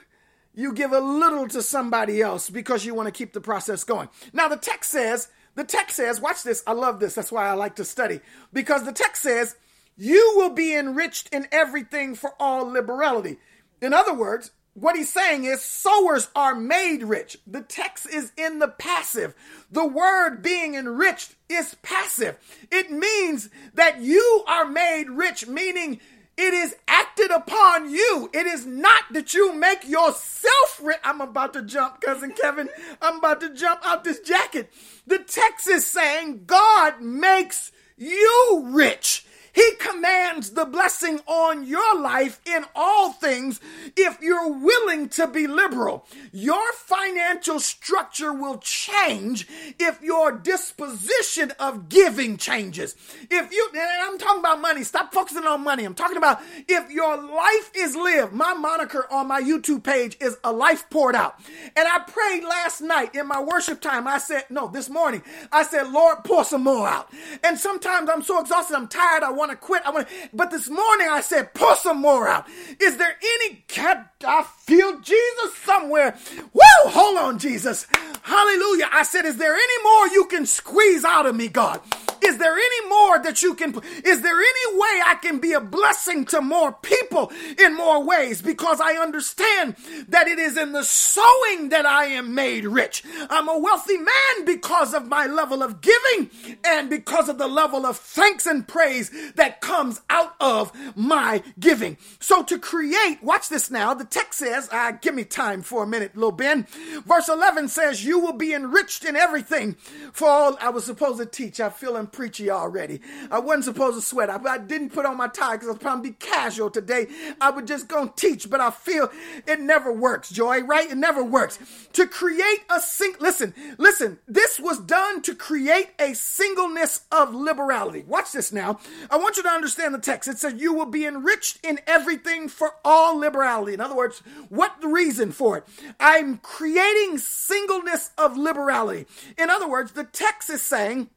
You 0.55 0.73
give 0.73 0.93
a 0.93 1.01
little 1.01 1.47
to 1.49 1.61
somebody 1.61 2.23
else 2.23 2.49
because 2.49 2.87
you 2.87 2.95
want 2.95 3.09
to 3.09 3.13
keep 3.13 3.35
the 3.35 3.43
process 3.43 3.85
going. 3.85 4.09
Now, 4.33 4.49
the 4.49 4.57
text 4.57 4.91
says 4.91 5.29
the 5.57 5.65
text 5.65 5.97
says, 5.97 6.21
watch 6.21 6.45
this, 6.45 6.63
I 6.67 6.73
love 6.73 7.01
this, 7.01 7.15
that's 7.15 7.33
why 7.33 7.49
I 7.49 7.55
like 7.55 7.77
to 7.77 7.85
study, 7.85 8.21
because 8.53 8.85
the 8.85 8.93
text 8.93 9.23
says, 9.23 9.57
you 9.97 10.35
will 10.37 10.51
be 10.51 10.75
enriched 10.75 11.29
in 11.33 11.49
everything 11.51 12.15
for 12.15 12.35
all 12.39 12.67
liberality. 12.67 13.39
In 13.81 13.93
other 13.93 14.15
words, 14.15 14.53
what 14.75 14.95
he's 14.95 15.11
saying 15.11 15.45
is 15.45 15.63
sowers 15.63 16.29
are 16.37 16.55
made 16.55 17.03
rich. 17.03 17.39
The 17.47 17.63
text 17.63 18.07
is 18.07 18.31
in 18.37 18.59
the 18.59 18.69
passive. 18.69 19.35
The 19.71 19.87
word 19.87 20.43
being 20.43 20.75
enriched 20.75 21.35
is 21.49 21.77
passive. 21.81 22.39
It 22.71 22.91
means 22.91 23.49
that 23.73 24.03
you 24.03 24.45
are 24.47 24.67
made 24.67 25.09
rich, 25.09 25.47
meaning 25.47 26.01
it 26.39 26.55
is 26.55 26.77
acted 26.87 27.31
upon 27.31 27.91
you. 27.91 28.31
It 28.33 28.47
is 28.47 28.67
not 28.67 29.05
that 29.13 29.35
you 29.35 29.53
make 29.55 29.89
yourself 29.89 30.81
rich. 30.83 30.99
I'm 31.03 31.21
about 31.21 31.53
to 31.55 31.63
jump, 31.63 32.01
cousin 32.01 32.33
Kevin. 32.33 32.69
I'm 33.03 33.19
about 33.19 33.41
to 33.41 33.55
jump 33.55 33.81
out 33.85 34.05
this 34.05 34.21
jacket. 34.21 34.73
The 35.07 35.19
text 35.19 35.67
is 35.69 35.87
saying 35.87 36.45
God 36.47 37.01
makes 37.01 37.73
you 37.97 38.63
rich. 38.67 39.26
He 39.57 39.73
commands 39.81 40.51
the 40.51 40.67
blessing 40.67 41.19
on 41.27 41.67
your 41.67 41.99
life 41.99 42.43
in 42.45 42.67
all 42.75 43.13
things 43.13 43.59
if 43.97 44.21
you're 44.21 44.53
willing 44.53 45.09
to 45.09 45.27
be 45.27 45.47
liberal. 45.47 46.07
Your 46.31 46.75
financial 46.75 47.59
structure 47.59 48.35
will 48.35 48.59
change 48.59 49.49
if 49.79 50.03
your 50.03 50.31
disposition 50.31 51.55
of 51.59 51.89
giving 51.89 52.37
changes. 52.37 52.97
If 53.31 53.51
you, 53.51 53.71
I'm 54.05 54.19
talking 54.19 54.41
about 54.41 54.61
money, 54.61 54.85
stop 54.85 55.15
focusing 55.15 55.45
on 55.45 55.65
money. 55.65 55.87
I'm 55.87 55.95
talking 55.95 56.19
about 56.19 56.43
if 56.69 56.91
your 56.91 57.17
life 57.17 57.71
is 57.75 57.97
lived. 57.97 58.35
My 58.35 58.53
moniker 58.53 59.07
on 59.11 59.27
my 59.27 59.41
YouTube 59.41 59.83
page 59.83 60.19
is 60.21 60.37
a 60.45 60.53
life 60.53 60.91
poured 60.91 61.15
out. 61.15 61.41
And 61.75 61.89
I 61.89 62.01
prayed 62.01 62.45
last 62.45 62.83
night 62.83 63.15
in 63.15 63.27
my 63.27 63.41
worship 63.43 63.81
time. 63.81 64.07
I 64.07 64.19
said, 64.19 64.45
no, 64.51 64.69
this 64.69 64.91
morning, 64.91 65.23
I 65.51 65.63
said, 65.63 65.91
Lord, 65.91 66.25
pour 66.25 66.45
some 66.45 66.63
more 66.63 66.87
out. 66.87 67.11
And 67.43 67.59
sometimes 67.59 68.11
I'm 68.11 68.23
so 68.23 68.39
exhausted, 68.39 68.77
I'm 68.77 68.89
tired, 68.89 69.23
I 69.23 69.31
want 69.31 69.46
want 69.47 69.61
to 69.61 69.67
quit. 69.67 69.83
I 69.85 69.91
want, 69.91 70.09
but 70.33 70.51
this 70.51 70.69
morning 70.69 71.09
I 71.09 71.21
said, 71.21 71.55
pour 71.55 71.77
some 71.77 72.01
more 72.01 72.29
out. 72.29 72.47
Is 72.81 72.97
there 72.97 73.17
any 73.23 73.65
cat? 73.69 74.13
I 74.25 74.43
feel 74.43 75.01
Jesus 75.01 75.57
somewhere. 75.65 76.17
Woo! 76.53 76.91
Hold 76.91 77.19
on, 77.19 77.39
Jesus. 77.39 77.87
Hallelujah. 78.23 78.89
I 78.93 79.03
said, 79.05 79.25
is 79.25 79.37
there 79.37 79.55
any 79.55 79.83
more 79.85 80.09
you 80.09 80.27
can 80.27 80.47
squeeze 80.47 81.05
out 81.05 81.27
of 81.27 81.37
me, 81.37 81.49
God? 81.49 81.81
Is 82.25 82.39
there 82.39 82.57
any 82.57 82.89
more 82.89 83.19
that 83.21 83.43
you 83.43 83.55
can? 83.55 83.81
Is 84.05 84.23
there 84.23 84.41
any 84.41 84.79
way 84.79 85.03
I 85.07 85.17
can 85.23 85.39
be 85.39 85.53
a 85.53 85.61
blessing 85.61 86.25
to 86.27 86.41
more 86.41 86.73
people 86.73 87.31
in 87.59 87.77
more 87.77 88.03
ways? 88.03 88.43
Because 88.43 88.81
I 88.81 88.95
understand 88.95 89.77
that 90.09 90.27
it 90.27 90.39
is 90.39 90.57
in 90.57 90.73
the 90.73 90.83
sowing 90.83 91.69
that 91.69 91.87
I 91.87 92.07
am 92.07 92.35
made 92.35 92.65
rich. 92.65 93.05
I'm 93.31 93.49
a 93.49 93.59
wealthy 93.59 93.99
man 93.99 94.45
because 94.45 94.93
of 94.93 95.07
my 95.07 95.27
level 95.27 95.63
of 95.63 95.81
giving 95.81 96.31
and 96.65 96.91
because 96.91 97.29
of 97.29 97.39
the 97.39 97.47
level 97.47 97.87
of 97.87 97.97
thanks 97.97 98.47
and 98.47 98.67
praise 98.67 99.11
that 99.37 99.61
comes 99.61 100.01
out 100.11 100.35
of 100.41 100.73
my 100.97 101.43
giving. 101.59 101.97
So 102.21 102.43
to 102.45 102.59
create, 102.59 103.23
watch 103.23 103.49
this 103.49 103.71
now. 103.71 103.95
The 103.95 104.05
text 104.05 104.39
says, 104.39 104.69
uh, 104.73 104.93
give 104.93 105.15
me 105.15 105.25
time 105.25 105.63
for 105.63 105.83
a 105.83 105.87
minute, 105.87 106.15
little 106.15 106.33
Ben. 106.33 106.67
Verse 107.07 107.29
11 107.29 107.69
says, 107.69 108.05
You 108.05 108.19
will 108.19 108.33
be 108.33 108.53
enriched 108.53 109.05
in 109.05 109.17
everything 109.17 109.75
for 110.13 110.29
all 110.29 110.57
I 110.61 110.71
was 110.71 110.85
supposed 110.85 111.19
to 111.19 111.27
teach. 111.27 111.61
I 111.61 111.71
feel 111.71 111.97
I'm 111.97 112.07
preachy 112.07 112.51
already. 112.51 113.01
I 113.31 113.39
wasn't 113.39 113.65
supposed 113.65 113.97
to 113.97 114.03
sweat. 114.03 114.31
I, 114.31 114.41
I 114.49 114.59
didn't 114.59 114.91
put 114.91 115.07
on 115.07 115.17
my 115.17 115.29
tie 115.29 115.55
because 115.55 115.69
I 115.69 115.73
was 115.73 115.81
probably 115.81 116.11
be 116.11 116.17
casual 116.19 116.71
today. 116.71 117.07
I 117.41 117.51
was 117.51 117.65
just 117.67 117.89
going 117.89 118.09
to 118.09 118.15
teach, 118.15 118.51
but 118.51 118.61
I 118.61 118.71
feel 118.71 119.11
it 119.47 119.61
never 119.61 119.93
works, 119.93 120.31
Joy, 120.31 120.63
right? 120.63 120.91
It 120.91 120.97
never 120.97 121.23
works. 121.23 121.59
To 121.95 122.07
create 122.07 122.65
a 122.71 122.81
sing, 122.81 123.15
listen, 123.21 123.55
listen, 123.79 124.19
this 124.27 124.59
was 124.59 124.79
done 124.81 125.23
to 125.23 125.35
create 125.35 125.91
a 125.99 126.15
singleness 126.15 127.03
of 127.13 127.35
liberality. 127.35 128.05
Watch 128.07 128.33
this 128.33 128.53
now. 128.53 128.79
I 129.17 129.19
want 129.19 129.39
you 129.39 129.43
to 129.45 129.49
understand 129.49 129.95
the 129.95 129.99
text. 129.99 130.29
It 130.29 130.37
says, 130.37 130.61
You 130.61 130.75
will 130.75 130.85
be 130.85 131.07
enriched 131.07 131.65
in 131.65 131.81
everything 131.87 132.49
for 132.49 132.73
all 132.85 133.17
liberality. 133.17 133.73
In 133.73 133.81
other 133.81 133.97
words, 133.97 134.19
what 134.51 134.83
the 134.83 134.89
reason 134.89 135.33
for 135.33 135.57
it? 135.57 135.65
I'm 135.99 136.37
creating 136.37 137.17
singleness 137.17 138.11
of 138.19 138.37
liberality. 138.37 139.07
In 139.39 139.49
other 139.49 139.67
words, 139.67 139.93
the 139.93 140.05
text 140.05 140.51
is 140.51 140.61
saying, 140.61 141.09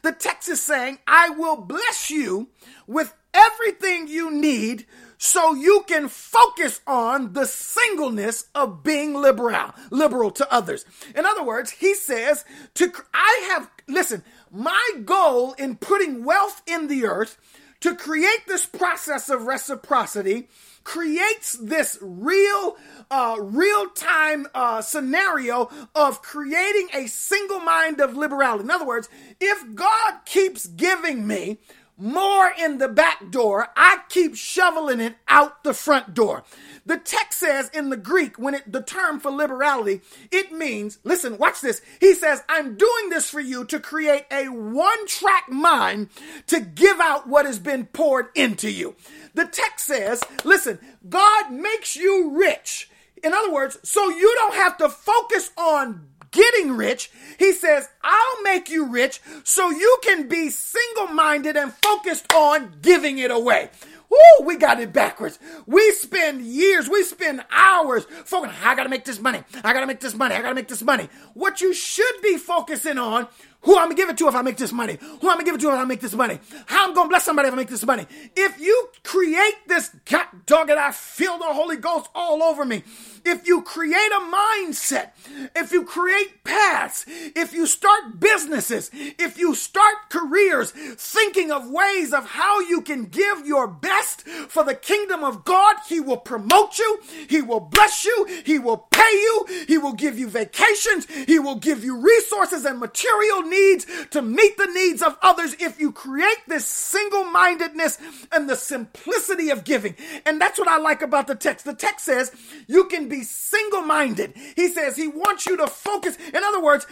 the 0.00 0.12
text 0.12 0.48
is 0.48 0.62
saying, 0.62 1.00
I 1.06 1.28
will 1.28 1.56
bless 1.56 2.10
you 2.10 2.48
with 2.86 3.14
everything 3.34 4.08
you 4.08 4.30
need 4.30 4.86
so 5.18 5.54
you 5.54 5.84
can 5.86 6.08
focus 6.08 6.80
on 6.86 7.34
the 7.34 7.44
singleness 7.44 8.46
of 8.54 8.82
being 8.82 9.12
liberal, 9.12 9.74
liberal 9.90 10.30
to 10.30 10.50
others. 10.50 10.86
In 11.14 11.26
other 11.26 11.44
words, 11.44 11.72
he 11.72 11.94
says 11.94 12.46
to 12.74 12.90
I 13.12 13.48
have 13.50 13.70
listen, 13.86 14.22
my 14.50 14.90
goal 15.04 15.52
in 15.54 15.76
putting 15.76 16.24
wealth 16.24 16.62
in 16.66 16.88
the 16.88 17.04
earth 17.06 17.38
to 17.80 17.94
create 17.94 18.46
this 18.46 18.66
process 18.66 19.28
of 19.28 19.42
reciprocity 19.42 20.48
creates 20.84 21.52
this 21.52 21.98
real 22.00 22.76
uh, 23.10 23.36
real 23.40 23.88
time 23.90 24.46
uh, 24.54 24.80
scenario 24.80 25.70
of 25.94 26.22
creating 26.22 26.88
a 26.94 27.06
single 27.06 27.60
mind 27.60 28.00
of 28.00 28.16
liberality. 28.16 28.64
In 28.64 28.70
other 28.70 28.86
words, 28.86 29.08
if 29.40 29.74
God 29.74 30.20
keeps 30.24 30.66
giving 30.66 31.26
me 31.26 31.58
more 32.00 32.50
in 32.58 32.78
the 32.78 32.88
back 32.88 33.30
door, 33.30 33.68
I 33.76 33.98
keep 34.08 34.34
shoveling 34.34 35.00
it 35.00 35.16
out 35.28 35.62
the 35.62 35.74
front 35.74 36.14
door. 36.14 36.44
The 36.86 36.96
text 36.96 37.38
says 37.38 37.70
in 37.74 37.90
the 37.90 37.96
Greek, 37.96 38.38
when 38.38 38.54
it 38.54 38.72
the 38.72 38.82
term 38.82 39.20
for 39.20 39.30
liberality, 39.30 40.00
it 40.32 40.50
means, 40.52 40.98
listen, 41.04 41.38
watch 41.38 41.60
this. 41.60 41.82
He 42.00 42.14
says, 42.14 42.42
I'm 42.48 42.76
doing 42.76 43.10
this 43.10 43.28
for 43.28 43.40
you 43.40 43.64
to 43.66 43.78
create 43.78 44.24
a 44.30 44.48
one-track 44.48 45.48
mind 45.50 46.08
to 46.46 46.60
give 46.60 46.98
out 47.00 47.28
what 47.28 47.46
has 47.46 47.58
been 47.58 47.86
poured 47.86 48.28
into 48.34 48.70
you. 48.70 48.96
The 49.34 49.46
text 49.46 49.86
says, 49.86 50.22
listen, 50.44 50.78
God 51.08 51.52
makes 51.52 51.96
you 51.96 52.30
rich. 52.36 52.90
In 53.22 53.34
other 53.34 53.52
words, 53.52 53.78
so 53.82 54.08
you 54.08 54.34
don't 54.36 54.54
have 54.54 54.78
to 54.78 54.88
focus 54.88 55.50
on 55.56 56.06
getting 56.30 56.72
rich. 56.72 57.10
He 57.38 57.52
says, 57.52 57.88
I'll 58.02 58.42
make 58.42 58.70
you 58.70 58.86
rich 58.86 59.20
so 59.44 59.70
you 59.70 59.98
can 60.02 60.28
be 60.28 60.50
single 60.50 61.08
minded 61.08 61.56
and 61.56 61.72
focused 61.72 62.32
on 62.32 62.74
giving 62.82 63.18
it 63.18 63.30
away. 63.30 63.70
Woo, 64.10 64.44
we 64.44 64.56
got 64.56 64.80
it 64.80 64.92
backwards. 64.92 65.38
We 65.66 65.92
spend 65.92 66.42
years, 66.42 66.88
we 66.88 67.04
spend 67.04 67.44
hours 67.50 68.04
focusing, 68.24 68.56
I 68.64 68.74
gotta 68.74 68.88
make 68.88 69.04
this 69.04 69.20
money. 69.20 69.44
I 69.62 69.72
gotta 69.72 69.86
make 69.86 70.00
this 70.00 70.14
money. 70.14 70.34
I 70.34 70.42
gotta 70.42 70.54
make 70.56 70.68
this 70.68 70.82
money. 70.82 71.08
What 71.34 71.60
you 71.60 71.72
should 71.72 72.20
be 72.20 72.36
focusing 72.36 72.98
on 72.98 73.28
who 73.62 73.76
I'm 73.76 73.84
gonna 73.84 73.94
give 73.94 74.08
it 74.08 74.18
to 74.18 74.28
if 74.28 74.34
I 74.34 74.42
make 74.42 74.56
this 74.56 74.72
money, 74.72 74.98
who 75.00 75.28
I'm 75.28 75.36
gonna 75.36 75.44
give 75.44 75.54
it 75.54 75.60
to 75.60 75.68
if 75.68 75.74
I 75.74 75.84
make 75.84 76.00
this 76.00 76.14
money, 76.14 76.38
how 76.66 76.88
I'm 76.88 76.94
gonna 76.94 77.08
bless 77.08 77.24
somebody 77.24 77.48
if 77.48 77.54
I 77.54 77.56
make 77.56 77.68
this 77.68 77.84
money. 77.84 78.06
If 78.36 78.58
you 78.60 78.88
create 79.02 79.66
this, 79.66 79.90
God 80.04 80.26
dog 80.46 80.70
and 80.70 80.78
I 80.78 80.92
feel 80.92 81.38
the 81.38 81.44
Holy 81.44 81.76
Ghost 81.76 82.08
all 82.14 82.42
over 82.42 82.64
me. 82.64 82.82
If 83.24 83.46
you 83.46 83.62
create 83.62 83.94
a 83.94 84.20
mindset, 84.20 85.10
if 85.54 85.72
you 85.72 85.84
create 85.84 86.42
paths, 86.42 87.04
if 87.06 87.52
you 87.52 87.66
start 87.66 88.18
businesses, 88.18 88.90
if 88.92 89.38
you 89.38 89.54
start 89.54 89.94
careers, 90.08 90.70
thinking 90.70 91.52
of 91.52 91.70
ways 91.70 92.12
of 92.12 92.26
how 92.30 92.60
you 92.60 92.80
can 92.80 93.04
give 93.04 93.46
your 93.46 93.66
best 93.66 94.22
for 94.22 94.64
the 94.64 94.74
kingdom 94.74 95.22
of 95.22 95.44
God, 95.44 95.76
He 95.86 96.00
will 96.00 96.16
promote 96.16 96.78
you, 96.78 97.00
He 97.28 97.42
will 97.42 97.60
bless 97.60 98.04
you, 98.04 98.42
He 98.44 98.58
will 98.58 98.78
pay 98.90 99.12
you, 99.12 99.64
He 99.68 99.76
will 99.76 99.92
give 99.92 100.18
you 100.18 100.28
vacations, 100.28 101.06
He 101.26 101.38
will 101.38 101.56
give 101.56 101.84
you 101.84 102.00
resources 102.00 102.64
and 102.64 102.78
material 102.78 103.42
needs 103.50 103.86
to 104.10 104.22
meet 104.22 104.56
the 104.56 104.66
needs 104.66 105.02
of 105.02 105.18
others 105.20 105.54
if 105.58 105.80
you 105.80 105.92
create 105.92 106.38
this 106.46 106.64
single 106.64 107.24
mindedness 107.24 107.98
and 108.32 108.48
the 108.48 108.56
simplicity 108.56 109.50
of 109.50 109.64
giving. 109.64 109.96
And 110.24 110.40
that's 110.40 110.58
what 110.58 110.68
I 110.68 110.78
like 110.78 111.02
about 111.02 111.26
the 111.26 111.34
text. 111.34 111.64
The 111.64 111.74
text 111.74 112.04
says 112.06 112.32
you 112.66 112.84
can 112.86 113.08
be 113.08 113.22
single 113.22 113.82
minded. 113.82 114.34
He 114.56 114.68
says 114.68 114.96
he 114.96 115.08
wants 115.08 115.46
you 115.46 115.56
to 115.56 115.66
focus. 115.66 116.16
In 116.32 116.42
other 116.42 116.62
words, 116.62 116.86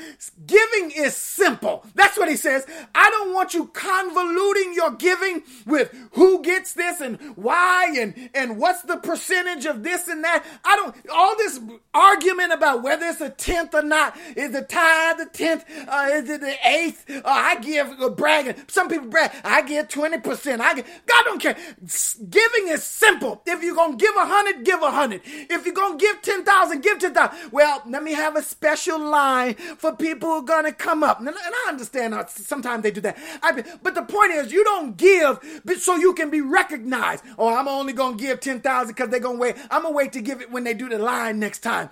giving 0.46 0.90
is 0.90 1.16
simple. 1.16 1.84
That's 1.94 2.18
what 2.18 2.28
he 2.28 2.36
says. 2.36 2.66
I 2.94 3.09
don't 3.11 3.32
want 3.32 3.54
you 3.54 3.68
convoluting 3.68 4.74
your 4.74 4.92
giving 4.92 5.42
with 5.66 5.94
who 6.12 6.42
gets 6.42 6.72
this 6.74 7.00
and 7.00 7.18
why 7.36 7.94
and, 7.96 8.30
and 8.34 8.59
what's 8.59 8.82
the 8.82 8.96
percentage 8.96 9.66
of 9.66 9.82
this 9.82 10.09
and 10.09 10.24
that. 10.24 10.44
I 10.64 10.76
don't, 10.76 10.94
all 11.12 11.36
this 11.36 11.61
argument 11.94 12.52
about 12.52 12.82
whether 12.82 13.06
it's 13.06 13.20
a 13.20 13.30
tenth 13.30 13.74
or 13.74 13.82
not. 13.82 14.16
Is 14.36 14.52
the 14.52 14.62
tithe 14.62 15.18
the 15.18 15.26
tenth? 15.26 15.64
Uh, 15.86 16.09
is 16.12 16.28
it 16.28 16.42
the 16.49 16.68
eighth? 16.68 17.05
Uh, 17.09 17.22
I 17.24 17.61
give 17.61 17.88
uh, 18.01 18.09
bragging. 18.11 18.55
Some 18.68 18.88
people 18.88 19.09
brag. 19.09 19.30
I 19.44 19.62
give 19.62 19.88
20%. 19.88 20.61
I 20.61 20.74
give, 20.74 20.86
God 21.07 21.24
don't 21.24 21.40
care. 21.40 21.57
Giving 22.30 22.68
is 22.68 22.82
simple. 22.84 23.42
If 23.46 23.62
you're 23.62 23.74
to 23.74 23.96
give 23.96 24.16
a 24.16 24.26
hundred, 24.26 24.64
give 24.64 24.82
a 24.82 24.90
hundred. 24.90 25.22
If 25.24 25.66
you're 25.66 25.74
to 25.74 25.96
give 25.99 26.22
10,000, 26.22 26.80
give 26.82 26.99
10,000. 26.99 27.53
Well, 27.53 27.82
let 27.86 28.03
me 28.03 28.12
have 28.12 28.36
a 28.36 28.42
special 28.42 28.99
line 28.99 29.55
for 29.55 29.94
people 29.94 30.28
who 30.40 30.53
are 30.53 30.62
to 30.62 30.72
come 30.72 31.03
up. 31.03 31.20
And, 31.20 31.28
I 31.30 31.66
understand 31.68 32.14
how 32.14 32.26
sometimes 32.26 32.82
they 32.82 32.90
do 32.90 33.01
that. 33.03 33.16
I, 33.42 33.62
but 33.82 33.94
the 33.94 34.03
point 34.03 34.32
is, 34.32 34.53
you 34.53 34.64
don't 34.64 34.96
give 34.96 35.40
so 35.78 35.96
you 35.96 36.14
can 36.14 36.30
be 36.30 36.40
recognized. 36.40 37.24
Oh, 37.38 37.55
I'm 37.55 37.68
only 37.68 37.92
to 38.18 38.24
give 38.24 38.40
10,000 38.40 38.94
because 38.94 39.11
they're 39.11 39.20
to 39.36 39.40
wait. 39.40 39.57
I'm 39.70 39.82
to 39.82 39.90
wait 39.90 40.12
to 40.12 40.20
give 40.20 40.40
it 40.40 40.51
when 40.51 40.64
they 40.64 40.74
do 40.74 40.88
the 40.88 40.99
line 40.99 41.38
next 41.38 41.61
time. 41.61 41.90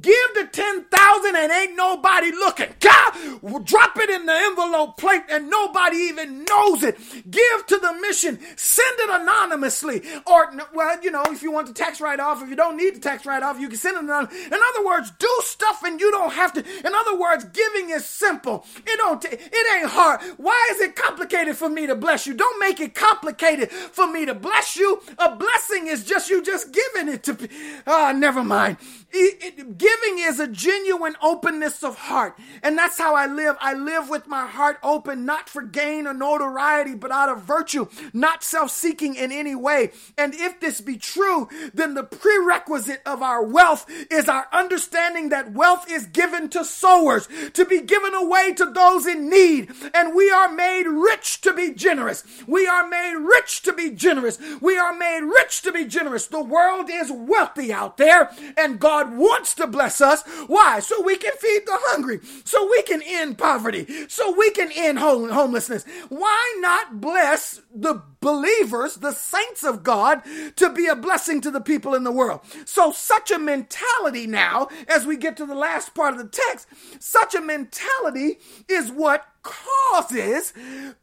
Give 0.00 0.34
the 0.34 0.46
10,000 0.52 1.36
and 1.36 1.52
ain't 1.52 1.76
nobody 1.76 2.30
looking. 2.30 2.68
God, 2.80 3.64
drop 3.64 3.96
it 3.96 4.10
in 4.10 4.26
the 4.26 4.32
envelope 4.34 4.98
plate 4.98 5.22
and 5.30 5.48
nobody 5.48 5.96
even 5.96 6.44
knows 6.44 6.82
it. 6.82 6.98
Give 7.30 7.66
to 7.66 7.78
the 7.78 7.94
mission. 8.02 8.38
Send 8.56 9.00
it 9.00 9.20
anonymously. 9.20 10.02
Or, 10.26 10.52
well, 10.74 11.02
you 11.02 11.10
know, 11.10 11.22
if 11.28 11.42
you 11.42 11.50
want 11.50 11.68
the 11.68 11.72
tax 11.72 12.00
write 12.00 12.20
off, 12.20 12.42
if 12.42 12.50
you 12.50 12.56
don't 12.56 12.76
need 12.76 12.96
the 12.96 13.00
tax 13.00 13.24
write 13.24 13.42
off, 13.42 13.58
you 13.58 13.68
can 13.68 13.78
send 13.78 13.96
it 13.96 14.04
anonymously. 14.04 14.46
In 14.46 14.58
other 14.74 14.84
words, 14.84 15.10
do 15.18 15.30
stuff 15.40 15.82
and 15.82 15.98
you 15.98 16.10
don't 16.10 16.32
have 16.32 16.52
to. 16.52 16.60
In 16.60 16.94
other 16.94 17.18
words, 17.18 17.44
giving 17.44 17.88
is 17.90 18.04
simple. 18.04 18.66
It 18.86 18.98
don't, 18.98 19.22
t- 19.22 19.28
it 19.30 19.80
ain't 19.80 19.90
hard. 19.90 20.20
Why 20.36 20.68
is 20.72 20.80
it 20.82 20.94
complicated 20.94 21.56
for 21.56 21.70
me 21.70 21.86
to 21.86 21.94
bless 21.94 22.26
you? 22.26 22.34
Don't 22.34 22.60
make 22.60 22.80
it 22.80 22.94
complicated 22.94 23.70
for 23.70 24.06
me 24.10 24.26
to 24.26 24.34
bless 24.34 24.76
you. 24.76 25.00
A 25.18 25.34
blessing 25.34 25.86
is 25.86 26.04
just 26.04 26.28
you 26.28 26.42
just 26.42 26.70
giving 26.72 27.12
it 27.12 27.22
to, 27.24 27.48
ah, 27.86 28.12
never 28.14 28.44
mind. 28.44 28.76
It, 29.12 29.78
giving 29.78 30.18
is 30.18 30.40
a 30.40 30.48
genuine 30.48 31.16
openness 31.22 31.82
of 31.82 31.96
heart. 31.96 32.38
And 32.62 32.76
that's 32.76 32.98
how 32.98 33.14
I 33.14 33.26
live. 33.26 33.56
I 33.60 33.74
live 33.74 34.08
with 34.08 34.26
my 34.26 34.46
heart 34.46 34.78
open, 34.82 35.24
not 35.24 35.48
for 35.48 35.62
gain 35.62 36.06
or 36.06 36.14
notoriety, 36.14 36.94
but 36.94 37.10
out 37.10 37.28
of 37.28 37.42
virtue, 37.42 37.86
not 38.12 38.42
self 38.42 38.70
seeking 38.70 39.14
in 39.14 39.32
any 39.32 39.54
way. 39.54 39.92
And 40.18 40.34
if 40.34 40.60
this 40.60 40.80
be 40.80 40.96
true, 40.96 41.48
then 41.72 41.94
the 41.94 42.02
prerequisite 42.02 43.02
of 43.06 43.22
our 43.22 43.42
wealth 43.42 43.86
is 44.10 44.28
our 44.28 44.48
understanding 44.52 45.28
that 45.30 45.52
wealth 45.52 45.90
is 45.90 46.06
given 46.06 46.48
to 46.50 46.64
sowers, 46.64 47.28
to 47.54 47.64
be 47.64 47.80
given 47.80 48.14
away 48.14 48.52
to 48.54 48.66
those 48.66 49.06
in 49.06 49.30
need. 49.30 49.72
And 49.94 50.14
we 50.14 50.30
are 50.30 50.52
made 50.52 50.86
rich 50.86 51.40
to 51.42 51.52
be 51.52 51.72
generous. 51.72 52.24
We 52.46 52.66
are 52.66 52.86
made 52.88 53.14
rich 53.14 53.62
to 53.62 53.72
be 53.72 53.90
generous. 53.90 54.38
We 54.60 54.78
are 54.78 54.96
made 54.96 55.20
rich 55.20 55.62
to 55.62 55.72
be 55.72 55.84
generous. 55.84 56.26
The 56.26 56.42
world 56.42 56.88
is 56.90 57.10
wealthy 57.10 57.72
out 57.72 57.96
there, 57.96 58.30
and 58.56 58.80
God 58.80 58.95
wants 59.04 59.54
to 59.54 59.66
bless 59.66 60.00
us. 60.00 60.22
Why? 60.46 60.80
So 60.80 61.02
we 61.02 61.16
can 61.16 61.32
feed 61.38 61.62
the 61.66 61.78
hungry, 61.82 62.20
so 62.44 62.68
we 62.68 62.82
can 62.82 63.02
end 63.04 63.38
poverty, 63.38 64.08
so 64.08 64.36
we 64.36 64.50
can 64.50 64.70
end 64.74 64.98
homelessness. 64.98 65.84
Why 66.08 66.56
not 66.60 67.00
bless 67.00 67.60
the 67.74 68.02
believers, 68.20 68.96
the 68.96 69.12
saints 69.12 69.62
of 69.64 69.82
God, 69.82 70.22
to 70.56 70.70
be 70.70 70.86
a 70.86 70.96
blessing 70.96 71.40
to 71.42 71.50
the 71.50 71.60
people 71.60 71.94
in 71.94 72.04
the 72.04 72.12
world? 72.12 72.40
So, 72.64 72.92
such 72.92 73.30
a 73.30 73.38
mentality 73.38 74.26
now, 74.26 74.68
as 74.88 75.06
we 75.06 75.16
get 75.16 75.36
to 75.38 75.46
the 75.46 75.54
last 75.54 75.94
part 75.94 76.14
of 76.14 76.18
the 76.18 76.28
text, 76.28 76.68
such 76.98 77.34
a 77.34 77.40
mentality 77.40 78.38
is 78.68 78.90
what 78.90 79.26
causes 79.46 80.52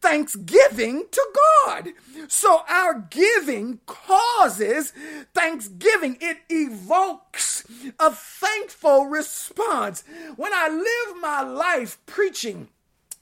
thanksgiving 0.02 1.06
to 1.10 1.28
God. 1.66 1.90
So 2.28 2.64
our 2.68 3.06
giving 3.10 3.80
causes 3.86 4.94
thanksgiving. 5.34 6.18
It 6.20 6.40
evokes 6.50 7.64
a 8.00 8.12
thankful 8.12 9.06
response. 9.06 10.04
When 10.36 10.52
I 10.54 10.68
live 10.70 11.22
my 11.22 11.42
life 11.42 11.98
preaching, 12.06 12.68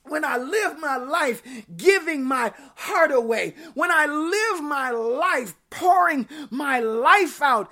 when 0.03 0.25
I 0.25 0.37
live 0.37 0.79
my 0.79 0.97
life 0.97 1.43
giving 1.77 2.23
my 2.23 2.53
heart 2.75 3.11
away, 3.11 3.53
when 3.75 3.91
I 3.91 4.07
live 4.07 4.63
my 4.63 4.89
life 4.89 5.55
pouring 5.71 6.27
my 6.51 6.79
life 6.79 7.41
out, 7.41 7.71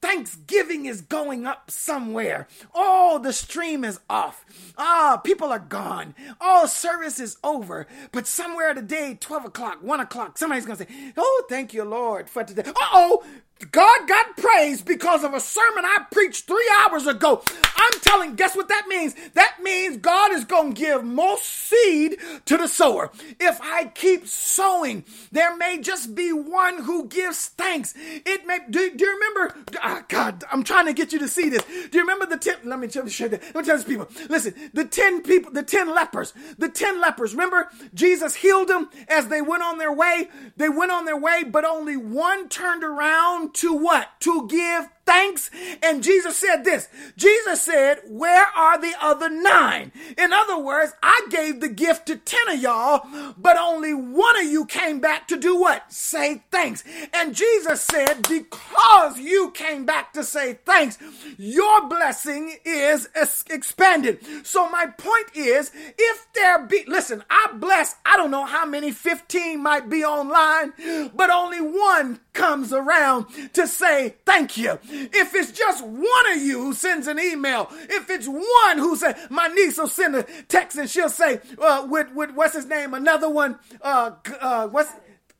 Thanksgiving 0.00 0.86
is 0.86 1.02
going 1.02 1.46
up 1.46 1.70
somewhere. 1.70 2.48
Oh, 2.74 3.18
the 3.18 3.34
stream 3.34 3.84
is 3.84 4.00
off. 4.08 4.46
Ah, 4.78 5.20
people 5.22 5.48
are 5.48 5.58
gone. 5.58 6.14
Oh, 6.40 6.64
service 6.64 7.20
is 7.20 7.36
over. 7.44 7.86
But 8.10 8.26
somewhere 8.26 8.72
today, 8.72 9.18
12 9.20 9.44
o'clock, 9.44 9.82
1 9.82 10.00
o'clock, 10.00 10.38
somebody's 10.38 10.64
going 10.64 10.78
to 10.78 10.84
say, 10.86 11.12
Oh, 11.18 11.44
thank 11.50 11.74
you, 11.74 11.84
Lord, 11.84 12.30
for 12.30 12.42
today. 12.44 12.62
Uh 12.64 12.72
oh, 12.92 13.24
God 13.72 14.08
got 14.08 14.38
praise 14.38 14.80
because 14.80 15.22
of 15.22 15.34
a 15.34 15.40
sermon 15.40 15.84
I 15.84 16.06
preached 16.10 16.46
three 16.46 16.70
hours 16.78 17.06
ago. 17.06 17.42
I'm 17.76 18.00
telling, 18.00 18.34
guess 18.34 18.56
what 18.56 18.68
that 18.68 18.86
means? 18.88 19.14
That 19.34 19.58
means 19.62 19.98
God 19.98 20.32
is 20.32 20.46
going 20.46 20.72
to 20.72 20.80
give 20.80 21.04
most 21.04 21.44
seed 21.44 22.16
to 22.46 22.56
the 22.56 22.66
sower. 22.66 23.10
If 23.38 23.60
I 23.60 23.86
keep 23.94 24.26
sowing, 24.26 25.04
there 25.30 25.54
may 25.56 25.78
just 25.78 26.14
be 26.14 26.32
one 26.32 26.84
who 26.84 27.06
gives 27.06 27.39
thanks. 27.48 27.94
It 27.96 28.46
may, 28.46 28.58
do, 28.68 28.94
do 28.94 29.04
you 29.04 29.14
remember? 29.14 29.56
Oh 29.82 30.02
God, 30.08 30.44
I'm 30.50 30.64
trying 30.64 30.86
to 30.86 30.92
get 30.92 31.12
you 31.12 31.18
to 31.20 31.28
see 31.28 31.48
this. 31.48 31.62
Do 31.64 31.98
you 31.98 32.00
remember 32.00 32.26
the 32.26 32.36
10? 32.36 32.56
Let 32.64 32.78
me 32.78 32.88
tell 32.88 33.06
you, 33.08 33.28
let 33.28 33.54
me 33.54 33.62
tell 33.62 33.76
these 33.76 33.84
people. 33.84 34.08
Listen, 34.28 34.54
the 34.72 34.84
10 34.84 35.22
people, 35.22 35.52
the 35.52 35.62
10 35.62 35.94
lepers, 35.94 36.32
the 36.58 36.68
10 36.68 37.00
lepers. 37.00 37.32
Remember, 37.32 37.68
Jesus 37.94 38.34
healed 38.34 38.68
them 38.68 38.88
as 39.08 39.28
they 39.28 39.42
went 39.42 39.62
on 39.62 39.78
their 39.78 39.92
way. 39.92 40.28
They 40.56 40.68
went 40.68 40.92
on 40.92 41.04
their 41.04 41.16
way, 41.16 41.44
but 41.44 41.64
only 41.64 41.96
one 41.96 42.48
turned 42.48 42.84
around 42.84 43.54
to 43.54 43.72
what? 43.72 44.08
To 44.20 44.46
give 44.48 44.88
thanks. 45.06 45.50
And 45.82 46.02
Jesus 46.02 46.36
said 46.36 46.64
this 46.64 46.88
Jesus 47.16 47.62
said, 47.62 48.00
Where 48.06 48.46
are 48.56 48.80
the 48.80 48.94
other 49.00 49.28
nine? 49.28 49.92
In 50.16 50.32
other 50.32 50.58
words, 50.58 50.92
I 51.02 51.26
gave 51.30 51.60
the 51.60 51.68
gift 51.68 52.06
to 52.06 52.16
10 52.16 52.40
of 52.50 52.62
y'all, 52.62 53.06
but 53.36 53.56
only 53.56 53.94
one 53.94 54.38
of 54.38 54.44
you 54.44 54.66
came 54.66 55.00
back 55.00 55.28
to 55.28 55.36
do 55.36 55.58
what? 55.58 55.92
Say 55.92 56.42
thanks. 56.50 56.84
And 57.12 57.34
Jesus 57.34 57.82
said, 57.82 58.28
Because 58.28 59.18
you 59.18 59.50
came 59.50 59.84
back 59.84 60.12
to 60.14 60.24
say 60.24 60.58
thanks, 60.64 60.98
your 61.38 61.88
blessing 61.88 62.56
is 62.64 63.08
expanded. 63.48 64.46
So 64.46 64.68
my 64.70 64.86
point 64.86 65.28
is, 65.34 65.72
if 65.98 66.26
there 66.34 66.66
be, 66.66 66.84
listen, 66.86 67.24
I 67.30 67.50
bless, 67.54 67.96
I 68.04 68.16
don't 68.16 68.30
know 68.30 68.44
how 68.44 68.66
many, 68.66 68.92
15 68.92 69.62
might 69.62 69.88
be 69.88 70.04
online, 70.04 70.72
but 71.14 71.30
only 71.30 71.60
one 71.60 72.20
comes 72.32 72.72
around 72.72 73.26
to 73.54 73.66
say 73.66 74.14
thank 74.24 74.56
you. 74.56 74.78
If 74.88 75.34
it's 75.34 75.52
just 75.52 75.84
one 75.84 76.32
of 76.32 76.38
you 76.38 76.60
who 76.62 76.74
sends 76.74 77.06
an 77.06 77.18
email, 77.18 77.68
if 77.72 78.08
it's 78.10 78.26
one 78.26 78.78
who 78.78 78.96
says, 78.96 79.16
my 79.30 79.48
niece 79.48 79.78
will 79.78 79.88
send 79.88 80.16
a 80.16 80.22
text 80.48 80.78
and 80.78 80.88
she'll 80.88 81.08
say, 81.08 81.40
uh, 81.60 81.86
with, 81.88 82.12
with, 82.14 82.32
what's 82.32 82.54
his 82.54 82.66
name? 82.66 82.94
Another 82.94 83.28
one, 83.28 83.58
uh, 83.82 84.12
uh, 84.40 84.68
what's, 84.68 84.90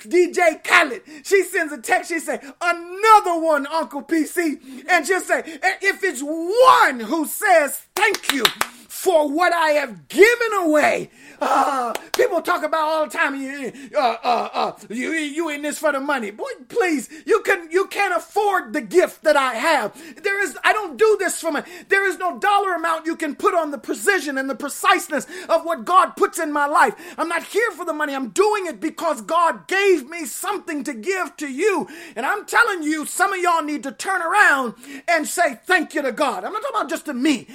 DJ 0.01 0.62
Khaled. 0.64 1.03
She 1.24 1.43
sends 1.45 1.72
a 1.72 1.78
text. 1.80 2.11
She 2.11 2.20
say, 2.20 2.41
another 2.61 3.38
one, 3.38 3.66
Uncle 3.66 4.03
PC. 4.03 4.88
And 4.88 5.07
she'll 5.07 5.20
say, 5.20 5.43
if 5.45 6.03
it's 6.03 6.22
one 6.22 7.01
who 7.01 7.26
says 7.26 7.82
thank 8.01 8.33
you 8.33 8.45
for 8.89 9.31
what 9.31 9.53
I 9.53 9.71
have 9.71 10.09
given 10.09 10.53
away. 10.59 11.11
Uh, 11.41 11.95
people 12.15 12.43
talk 12.43 12.63
about 12.63 12.83
all 12.83 13.07
the 13.07 13.11
time. 13.11 13.35
You, 13.41 13.73
uh, 13.97 14.17
uh, 14.23 14.49
uh, 14.53 14.73
you, 14.91 15.13
you 15.13 15.49
in 15.49 15.63
this 15.63 15.79
for 15.79 15.91
the 15.91 16.01
money, 16.01 16.31
boy. 16.31 16.51
Please, 16.69 17.09
you 17.25 17.41
can, 17.41 17.71
you 17.71 17.87
can't 17.87 18.15
afford 18.15 18.75
the 18.75 18.83
gift 18.83 19.23
that 19.23 19.37
I 19.37 19.55
have. 19.55 20.23
There 20.23 20.43
is, 20.43 20.59
I 20.65 20.75
don't 20.75 20.99
do 20.99 21.17
this 21.19 21.41
for 21.41 21.51
money. 21.51 21.67
There 21.89 22.07
is 22.07 22.19
no 22.19 22.39
dollar 22.39 22.75
amount 22.75 23.07
you 23.07 23.17
can 23.17 23.35
put 23.35 23.55
on 23.55 23.71
the 23.71 23.79
precision 23.79 24.37
and 24.37 24.51
the 24.51 24.55
preciseness 24.55 25.27
of 25.49 25.65
what 25.65 25.87
God 25.87 26.11
puts 26.17 26.39
in 26.39 26.53
my 26.53 26.67
life. 26.67 26.95
I'm 27.17 27.29
not 27.29 27.45
here 27.45 27.71
for 27.71 27.87
the 27.87 27.95
money. 27.95 28.15
I'm 28.15 28.29
doing 28.29 28.67
it 28.67 28.81
because 28.81 29.23
God 29.23 29.67
gave 29.67 30.11
me 30.11 30.27
something 30.27 30.85
to 30.85 30.93
give 30.93 31.39
to 31.39 31.51
you. 31.51 31.89
And 32.17 32.27
I'm 32.27 32.45
telling 32.45 32.83
you, 32.83 33.07
some 33.07 33.33
of 33.33 33.41
y'all 33.41 33.63
need 33.63 33.83
to 33.85 33.93
turn 33.93 34.21
around 34.21 34.75
and 35.09 35.27
say 35.27 35.55
thank 35.65 35.95
you 35.95 36.03
to 36.03 36.13
God. 36.13 36.45
I'm 36.45 36.53
not 36.53 36.61
talking 36.61 36.77
about 36.77 36.91
just 36.91 37.07
to 37.07 37.15
me. 37.15 37.47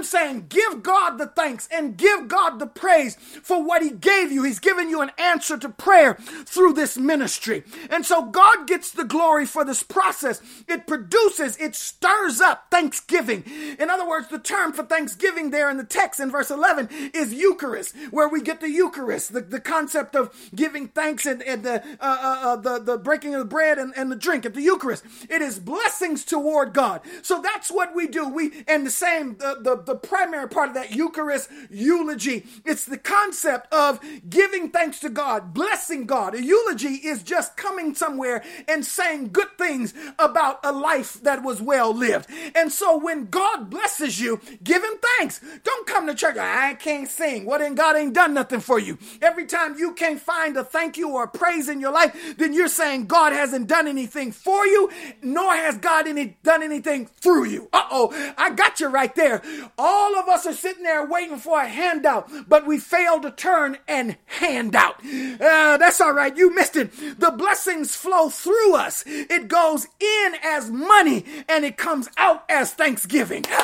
Saying 0.00 0.46
give 0.48 0.82
God 0.82 1.18
the 1.18 1.26
thanks 1.26 1.68
and 1.72 1.96
give 1.96 2.28
God 2.28 2.58
the 2.58 2.66
praise 2.66 3.16
for 3.16 3.62
what 3.62 3.82
He 3.82 3.90
gave 3.90 4.32
you. 4.32 4.42
He's 4.42 4.58
given 4.58 4.88
you 4.88 5.00
an 5.00 5.10
answer 5.18 5.58
to 5.58 5.68
prayer 5.68 6.14
through 6.14 6.74
this 6.74 6.96
ministry. 6.96 7.64
And 7.90 8.04
so 8.06 8.26
God 8.26 8.66
gets 8.66 8.90
the 8.90 9.04
glory 9.04 9.46
for 9.46 9.64
this 9.64 9.82
process. 9.82 10.40
It 10.68 10.86
produces, 10.86 11.56
it 11.58 11.74
stirs 11.74 12.40
up 12.40 12.66
thanksgiving. 12.70 13.44
In 13.78 13.90
other 13.90 14.08
words, 14.08 14.28
the 14.28 14.38
term 14.38 14.72
for 14.72 14.84
thanksgiving 14.84 15.50
there 15.50 15.70
in 15.70 15.76
the 15.76 15.84
text 15.84 16.20
in 16.20 16.30
verse 16.30 16.50
11 16.50 16.88
is 17.14 17.34
Eucharist, 17.34 17.94
where 18.10 18.28
we 18.28 18.40
get 18.40 18.60
the 18.60 18.70
Eucharist, 18.70 19.32
the, 19.32 19.40
the 19.40 19.60
concept 19.60 20.14
of 20.14 20.34
giving 20.54 20.88
thanks 20.88 21.26
and, 21.26 21.42
and 21.42 21.62
the, 21.64 21.82
uh, 22.00 22.18
uh, 22.22 22.38
uh, 22.42 22.56
the, 22.56 22.78
the 22.78 22.98
breaking 22.98 23.34
of 23.34 23.40
the 23.40 23.44
bread 23.44 23.78
and, 23.78 23.92
and 23.96 24.10
the 24.10 24.16
drink 24.16 24.46
at 24.46 24.54
the 24.54 24.62
Eucharist. 24.62 25.04
It 25.28 25.42
is 25.42 25.58
blessings 25.58 26.24
toward 26.24 26.72
God. 26.72 27.00
So 27.22 27.40
that's 27.40 27.70
what 27.70 27.94
we 27.94 28.06
do. 28.06 28.28
We, 28.28 28.64
and 28.68 28.86
the 28.86 28.90
same, 28.90 29.36
the, 29.38 29.58
the, 29.60 29.81
the 29.86 29.94
primary 29.94 30.48
part 30.48 30.68
of 30.68 30.74
that 30.74 30.92
Eucharist 30.92 31.50
eulogy, 31.70 32.46
it's 32.64 32.84
the 32.84 32.98
concept 32.98 33.72
of 33.72 34.00
giving 34.28 34.70
thanks 34.70 35.00
to 35.00 35.08
God, 35.08 35.54
blessing 35.54 36.06
God. 36.06 36.34
A 36.34 36.42
eulogy 36.42 36.94
is 36.94 37.22
just 37.22 37.56
coming 37.56 37.94
somewhere 37.94 38.44
and 38.68 38.84
saying 38.84 39.30
good 39.32 39.56
things 39.58 39.94
about 40.18 40.60
a 40.64 40.72
life 40.72 41.14
that 41.22 41.42
was 41.42 41.60
well 41.60 41.94
lived. 41.94 42.28
And 42.54 42.70
so 42.72 42.96
when 42.96 43.26
God 43.26 43.70
blesses 43.70 44.20
you, 44.20 44.40
give 44.62 44.82
him 44.82 44.94
thanks. 45.18 45.40
Don't 45.64 45.86
come 45.86 46.06
to 46.06 46.14
church, 46.14 46.36
I 46.36 46.74
can't 46.74 47.08
sing. 47.08 47.44
Well, 47.44 47.58
then 47.58 47.74
God 47.74 47.96
ain't 47.96 48.14
done 48.14 48.34
nothing 48.34 48.60
for 48.60 48.78
you. 48.78 48.98
Every 49.20 49.46
time 49.46 49.78
you 49.78 49.92
can't 49.92 50.20
find 50.20 50.56
a 50.56 50.64
thank 50.64 50.96
you 50.96 51.10
or 51.10 51.24
a 51.24 51.28
praise 51.28 51.68
in 51.68 51.80
your 51.80 51.92
life, 51.92 52.36
then 52.38 52.52
you're 52.52 52.68
saying 52.68 53.06
God 53.06 53.32
hasn't 53.32 53.68
done 53.68 53.86
anything 53.86 54.32
for 54.32 54.66
you, 54.66 54.90
nor 55.22 55.54
has 55.54 55.78
God 55.78 56.06
any, 56.06 56.36
done 56.42 56.62
anything 56.62 57.06
through 57.06 57.44
you. 57.44 57.68
Uh 57.72 57.86
oh, 57.90 58.34
I 58.36 58.50
got 58.50 58.80
you 58.80 58.88
right 58.88 59.14
there. 59.14 59.42
All 59.78 60.16
of 60.18 60.28
us 60.28 60.46
are 60.46 60.52
sitting 60.52 60.82
there 60.82 61.04
waiting 61.06 61.38
for 61.38 61.60
a 61.60 61.68
handout, 61.68 62.30
but 62.48 62.66
we 62.66 62.78
fail 62.78 63.20
to 63.20 63.30
turn 63.30 63.78
and 63.88 64.16
hand 64.26 64.74
out. 64.74 64.96
Uh, 65.04 65.76
that's 65.76 66.00
all 66.00 66.12
right. 66.12 66.36
You 66.36 66.54
missed 66.54 66.76
it. 66.76 66.92
The 67.18 67.30
blessings 67.30 67.94
flow 67.94 68.28
through 68.28 68.74
us. 68.76 69.04
It 69.06 69.48
goes 69.48 69.86
in 70.00 70.34
as 70.42 70.70
money 70.70 71.24
and 71.48 71.64
it 71.64 71.76
comes 71.76 72.08
out 72.16 72.44
as 72.48 72.72
thanksgiving. 72.72 73.44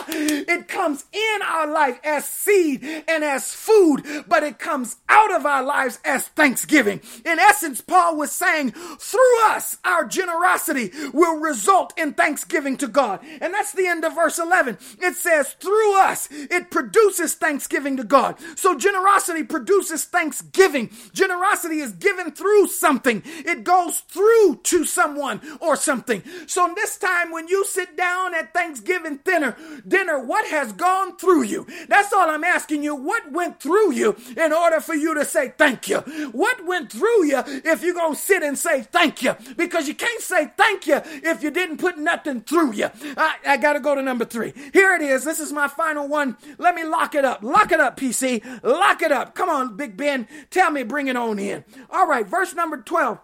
It 0.50 0.66
comes 0.66 1.04
in 1.12 1.42
our 1.42 1.70
life 1.70 2.00
as 2.02 2.26
seed 2.26 2.82
and 2.82 3.22
as 3.22 3.52
food, 3.52 4.02
but 4.26 4.42
it 4.42 4.58
comes 4.58 4.96
out 5.08 5.32
of 5.32 5.46
our 5.46 5.62
lives 5.62 5.98
as 6.04 6.28
thanksgiving. 6.28 7.00
In 7.24 7.38
essence, 7.38 7.80
Paul 7.80 8.16
was 8.16 8.32
saying, 8.32 8.72
through 8.72 9.44
us, 9.44 9.76
our 9.84 10.04
generosity 10.06 10.90
will 11.12 11.38
result 11.38 11.92
in 11.96 12.14
thanksgiving 12.14 12.76
to 12.78 12.88
God. 12.88 13.20
And 13.40 13.52
that's 13.52 13.72
the 13.72 13.86
end 13.86 14.04
of 14.04 14.14
verse 14.14 14.38
11. 14.38 14.78
It 15.00 15.14
says, 15.14 15.54
through 15.60 15.87
us, 15.94 16.28
it 16.30 16.70
produces 16.70 17.34
thanksgiving 17.34 17.96
to 17.96 18.04
God. 18.04 18.36
So 18.56 18.76
generosity 18.76 18.98
Generosity 19.08 19.44
produces 19.44 20.04
thanksgiving. 20.04 20.90
Generosity 21.12 21.80
is 21.80 21.92
given 21.92 22.30
through 22.32 22.66
something. 22.68 23.22
It 23.26 23.64
goes 23.64 24.00
through 24.00 24.60
to 24.64 24.84
someone 24.84 25.40
or 25.60 25.76
something. 25.76 26.22
So 26.46 26.72
this 26.74 26.98
time 26.98 27.30
when 27.30 27.48
you 27.48 27.64
sit 27.64 27.96
down 27.96 28.34
at 28.34 28.52
Thanksgiving 28.54 29.20
dinner, 29.24 29.56
dinner, 29.86 30.18
what 30.18 30.46
has 30.48 30.72
gone 30.72 31.16
through 31.16 31.44
you? 31.44 31.66
That's 31.88 32.12
all 32.12 32.28
I'm 32.28 32.44
asking 32.44 32.82
you. 32.82 32.94
What 32.94 33.30
went 33.32 33.60
through 33.60 33.92
you 33.92 34.16
in 34.36 34.52
order 34.52 34.80
for 34.80 34.94
you 34.94 35.14
to 35.14 35.24
say 35.24 35.52
thank 35.56 35.88
you? 35.88 35.98
What 36.32 36.64
went 36.66 36.90
through 36.92 37.26
you 37.26 37.42
if 37.46 37.82
you're 37.82 37.94
going 37.94 38.14
to 38.14 38.20
sit 38.20 38.42
and 38.42 38.58
say 38.58 38.82
thank 38.82 39.22
you? 39.22 39.36
Because 39.56 39.88
you 39.88 39.94
can't 39.94 40.22
say 40.22 40.50
thank 40.56 40.86
you 40.86 41.00
if 41.04 41.42
you 41.42 41.50
didn't 41.50 41.78
put 41.78 41.98
nothing 41.98 42.40
through 42.42 42.72
you. 42.72 42.90
I, 43.16 43.36
I 43.46 43.56
got 43.56 43.74
to 43.74 43.80
go 43.80 43.94
to 43.94 44.02
number 44.02 44.24
three. 44.24 44.52
Here 44.72 44.94
it 44.94 45.02
is. 45.02 45.24
This 45.24 45.40
is 45.40 45.52
my 45.52 45.68
final 45.78 46.08
one. 46.08 46.36
Let 46.58 46.74
me 46.74 46.84
lock 46.84 47.14
it 47.14 47.24
up. 47.24 47.42
Lock 47.42 47.70
it 47.72 47.78
up, 47.80 47.96
PC. 47.96 48.42
Lock 48.62 49.00
it 49.00 49.12
up. 49.12 49.34
Come 49.34 49.48
on, 49.48 49.76
Big 49.76 49.96
Ben. 49.96 50.26
Tell 50.50 50.70
me, 50.70 50.82
bring 50.82 51.06
it 51.06 51.16
on 51.16 51.38
in. 51.38 51.64
All 51.88 52.06
right, 52.06 52.26
verse 52.26 52.52
number 52.54 52.82
12 52.82 53.18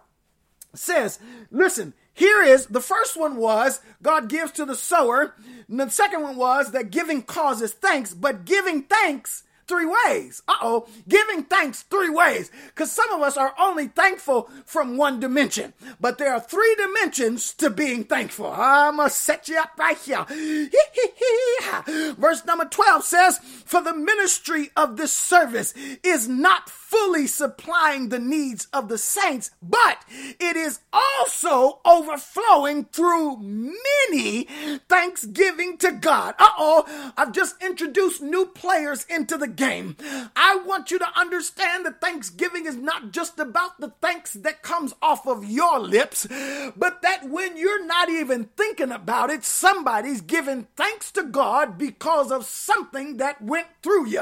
says, 0.73 1.19
listen, 1.51 1.93
here 2.13 2.41
is 2.41 2.67
the 2.67 2.81
first 2.81 3.17
one 3.17 3.35
was 3.35 3.81
God 4.01 4.29
gives 4.29 4.53
to 4.53 4.65
the 4.65 4.75
sower. 4.75 5.35
And 5.67 5.79
the 5.79 5.89
second 5.89 6.21
one 6.21 6.37
was 6.37 6.71
that 6.71 6.91
giving 6.91 7.21
causes 7.23 7.73
thanks, 7.73 8.13
but 8.13 8.45
giving 8.45 8.83
thanks 8.83 9.43
three 9.67 9.85
ways. 9.85 10.41
Uh 10.47 10.55
oh. 10.61 10.87
Giving 11.07 11.43
thanks 11.43 11.83
three 11.83 12.09
ways. 12.09 12.51
Because 12.67 12.91
some 12.91 13.11
of 13.11 13.21
us 13.21 13.37
are 13.37 13.53
only 13.59 13.87
thankful 13.87 14.49
from 14.65 14.97
one 14.97 15.19
dimension. 15.19 15.73
But 15.99 16.17
there 16.17 16.33
are 16.33 16.39
three 16.39 16.75
dimensions 16.75 17.53
to 17.55 17.69
being 17.69 18.03
thankful. 18.03 18.51
I'm 18.51 18.97
going 18.97 19.09
to 19.09 19.15
set 19.15 19.47
you 19.47 19.57
up 19.57 19.71
right 19.77 19.97
here. 19.97 20.25
Verse 22.15 22.45
number 22.45 22.65
12 22.65 23.03
says, 23.03 23.39
For 23.65 23.81
the 23.81 23.95
ministry 23.95 24.71
of 24.75 24.97
this 24.97 25.11
service 25.11 25.73
is 26.03 26.27
not 26.27 26.69
fully 26.87 27.25
supplying 27.25 28.09
the 28.09 28.19
needs 28.19 28.67
of 28.71 28.89
the 28.89 28.97
saints, 28.97 29.51
but 29.61 30.03
it 30.39 30.55
is 30.55 30.79
also 30.93 31.79
overflowing 31.83 32.85
through 32.85 33.37
many 33.37 34.43
thanksgiving 34.87 35.77
to 35.79 35.91
God. 35.91 36.35
Uh 36.37 36.49
oh, 36.59 37.13
I've 37.17 37.31
just 37.31 37.61
introduced 37.61 38.21
new 38.21 38.45
players 38.45 39.05
into 39.09 39.37
the 39.37 39.47
game. 39.47 39.97
I 40.35 40.61
want 40.65 40.91
you 40.91 40.99
to 40.99 41.19
understand 41.19 41.85
that 41.85 42.01
Thanksgiving 42.01 42.65
is 42.65 42.75
not 42.75 43.11
just 43.11 43.39
about 43.39 43.79
the 43.79 43.93
thanks 44.01 44.33
that 44.33 44.61
comes 44.61 44.93
off 45.01 45.27
of 45.27 45.43
your 45.43 45.79
lips, 45.79 46.27
but 46.75 47.01
that 47.01 47.27
when 47.27 47.57
you're 47.57 47.85
not 47.85 48.09
even 48.09 48.45
thinking 48.57 48.91
about 48.91 49.29
it, 49.29 49.43
somebody's 49.43 50.21
giving 50.21 50.67
thanks 50.75 51.11
to 51.13 51.23
God 51.23 51.77
because 51.77 52.31
of 52.31 52.45
something 52.45 53.17
that 53.17 53.41
went 53.41 53.67
through 53.81 54.07
you. 54.07 54.21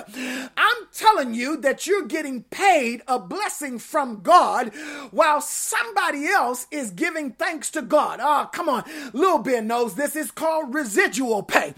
I'm 0.58 0.88
telling 0.94 1.34
you 1.34 1.58
that 1.58 1.86
you're 1.86 2.08
getting 2.08 2.44
paid 2.54 3.02
a 3.08 3.18
blessing 3.18 3.80
from 3.80 4.22
God 4.22 4.72
while 5.10 5.42
somebody 5.42 6.28
else 6.28 6.68
is 6.70 6.92
giving 6.92 7.32
thanks 7.32 7.72
to 7.72 7.82
God. 7.82 8.20
Ah, 8.22 8.44
oh, 8.44 8.50
come 8.54 8.70
on. 8.70 8.84
Little 9.12 9.40
Ben 9.40 9.66
knows 9.66 9.96
this 9.96 10.16
is 10.16 10.30
called 10.30 10.74
residual 10.74 11.42
pay. 11.42 11.74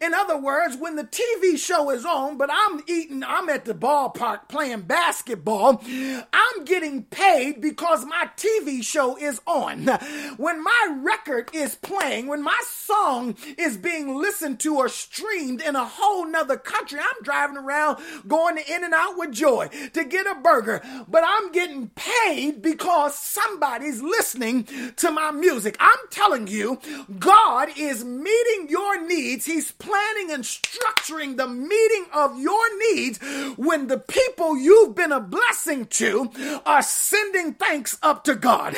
In 0.00 0.14
other 0.14 0.38
words, 0.38 0.76
when 0.76 0.94
the 0.94 1.04
TV 1.04 1.58
show 1.58 1.90
is 1.90 2.04
on, 2.04 2.38
but 2.38 2.48
I'm 2.52 2.80
eating, 2.86 3.24
I'm 3.24 3.48
at 3.48 3.64
the 3.64 3.74
ballpark 3.74 4.48
playing 4.48 4.82
basketball, 4.82 5.82
I'm 6.32 6.64
getting 6.64 7.02
paid 7.04 7.60
because 7.60 8.04
my 8.04 8.30
TV 8.36 8.84
show 8.84 9.16
is 9.16 9.40
on. 9.46 9.86
When 10.36 10.62
my 10.62 10.98
record 11.02 11.50
is 11.52 11.74
playing, 11.74 12.28
when 12.28 12.42
my 12.42 12.58
song 12.64 13.34
is 13.58 13.76
being 13.76 14.16
listened 14.16 14.60
to 14.60 14.76
or 14.76 14.88
streamed 14.88 15.60
in 15.60 15.74
a 15.74 15.84
whole 15.84 16.24
nother 16.24 16.56
country, 16.56 17.00
I'm 17.00 17.22
driving 17.24 17.56
around 17.56 17.98
going 18.28 18.58
in 18.58 18.84
and 18.84 18.94
out 18.94 19.18
with 19.18 19.32
joy 19.32 19.68
to 19.92 20.04
get 20.04 20.19
a 20.26 20.34
burger, 20.34 20.82
but 21.08 21.22
I'm 21.26 21.52
getting 21.52 21.88
paid 21.90 22.62
because 22.62 23.14
somebody's 23.16 24.02
listening 24.02 24.68
to 24.96 25.10
my 25.10 25.30
music. 25.30 25.76
I'm 25.80 25.98
telling 26.10 26.46
you, 26.46 26.80
God 27.18 27.68
is 27.76 28.04
meeting 28.04 28.68
your 28.68 29.06
needs. 29.06 29.46
He's 29.46 29.72
planning 29.72 30.30
and 30.30 30.44
structuring 30.44 31.36
the 31.36 31.48
meeting 31.48 32.06
of 32.12 32.38
your 32.38 32.78
needs 32.92 33.18
when 33.56 33.86
the 33.86 33.98
people 33.98 34.56
you've 34.56 34.94
been 34.94 35.12
a 35.12 35.20
blessing 35.20 35.86
to 35.86 36.30
are 36.66 36.82
sending 36.82 37.54
thanks 37.54 37.98
up 38.02 38.24
to 38.24 38.34
God. 38.34 38.76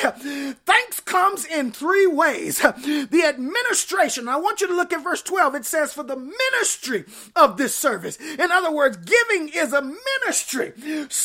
Thanks 0.65 0.99
comes 0.99 1.45
in 1.45 1.71
three 1.71 2.07
ways. 2.07 2.59
The 2.59 3.23
administration, 3.27 4.27
I 4.27 4.37
want 4.37 4.61
you 4.61 4.67
to 4.67 4.75
look 4.75 4.91
at 4.91 5.03
verse 5.03 5.21
12. 5.21 5.55
It 5.55 5.65
says, 5.65 5.93
For 5.93 6.03
the 6.03 6.15
ministry 6.15 7.05
of 7.35 7.57
this 7.57 7.75
service. 7.75 8.17
In 8.17 8.51
other 8.51 8.71
words, 8.71 8.97
giving 8.97 9.49
is 9.49 9.73
a 9.73 9.81
ministry. 9.81 10.73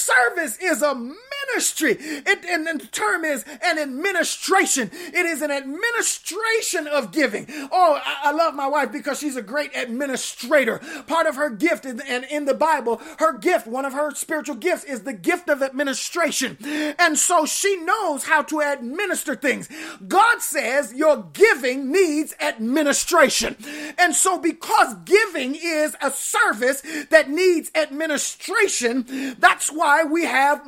Service 0.08 0.58
is 0.62 0.80
a 0.80 0.94
ministry. 1.48 1.96
It, 1.98 2.44
and 2.44 2.66
the 2.66 2.86
term 2.86 3.24
is 3.24 3.44
an 3.62 3.78
administration. 3.78 4.90
It 4.92 5.26
is 5.26 5.42
an 5.42 5.50
administration 5.50 6.86
of 6.86 7.12
giving. 7.12 7.46
Oh, 7.70 8.00
I, 8.04 8.28
I 8.28 8.32
love 8.32 8.54
my 8.54 8.66
wife 8.66 8.92
because 8.92 9.18
she's 9.18 9.36
a 9.36 9.42
great 9.42 9.74
administrator. 9.76 10.80
Part 11.06 11.26
of 11.26 11.36
her 11.36 11.50
gift, 11.50 11.84
and 11.84 12.00
in, 12.24 12.44
the 12.44 12.54
Bible, 12.54 13.00
her 13.18 13.36
gift, 13.36 13.66
one 13.66 13.84
of 13.84 13.92
her 13.92 14.14
spiritual 14.14 14.56
gifts 14.56 14.84
is 14.84 15.02
the 15.02 15.12
gift 15.12 15.48
of 15.48 15.62
administration. 15.62 16.56
And 16.98 17.18
so 17.18 17.44
she 17.44 17.76
knows 17.76 18.24
how 18.24 18.42
to 18.42 18.60
administer 18.60 19.34
things. 19.34 19.68
God 20.06 20.40
says 20.40 20.94
your 20.94 21.24
giving 21.32 21.92
needs 21.92 22.34
administration. 22.40 23.56
And 23.98 24.14
so 24.14 24.38
because 24.38 24.94
giving 25.04 25.54
is 25.54 25.96
a 26.00 26.10
service 26.10 26.82
that 27.10 27.28
needs 27.28 27.70
administration, 27.74 29.36
that's 29.38 29.70
why 29.70 30.04
we 30.04 30.24
have 30.24 30.66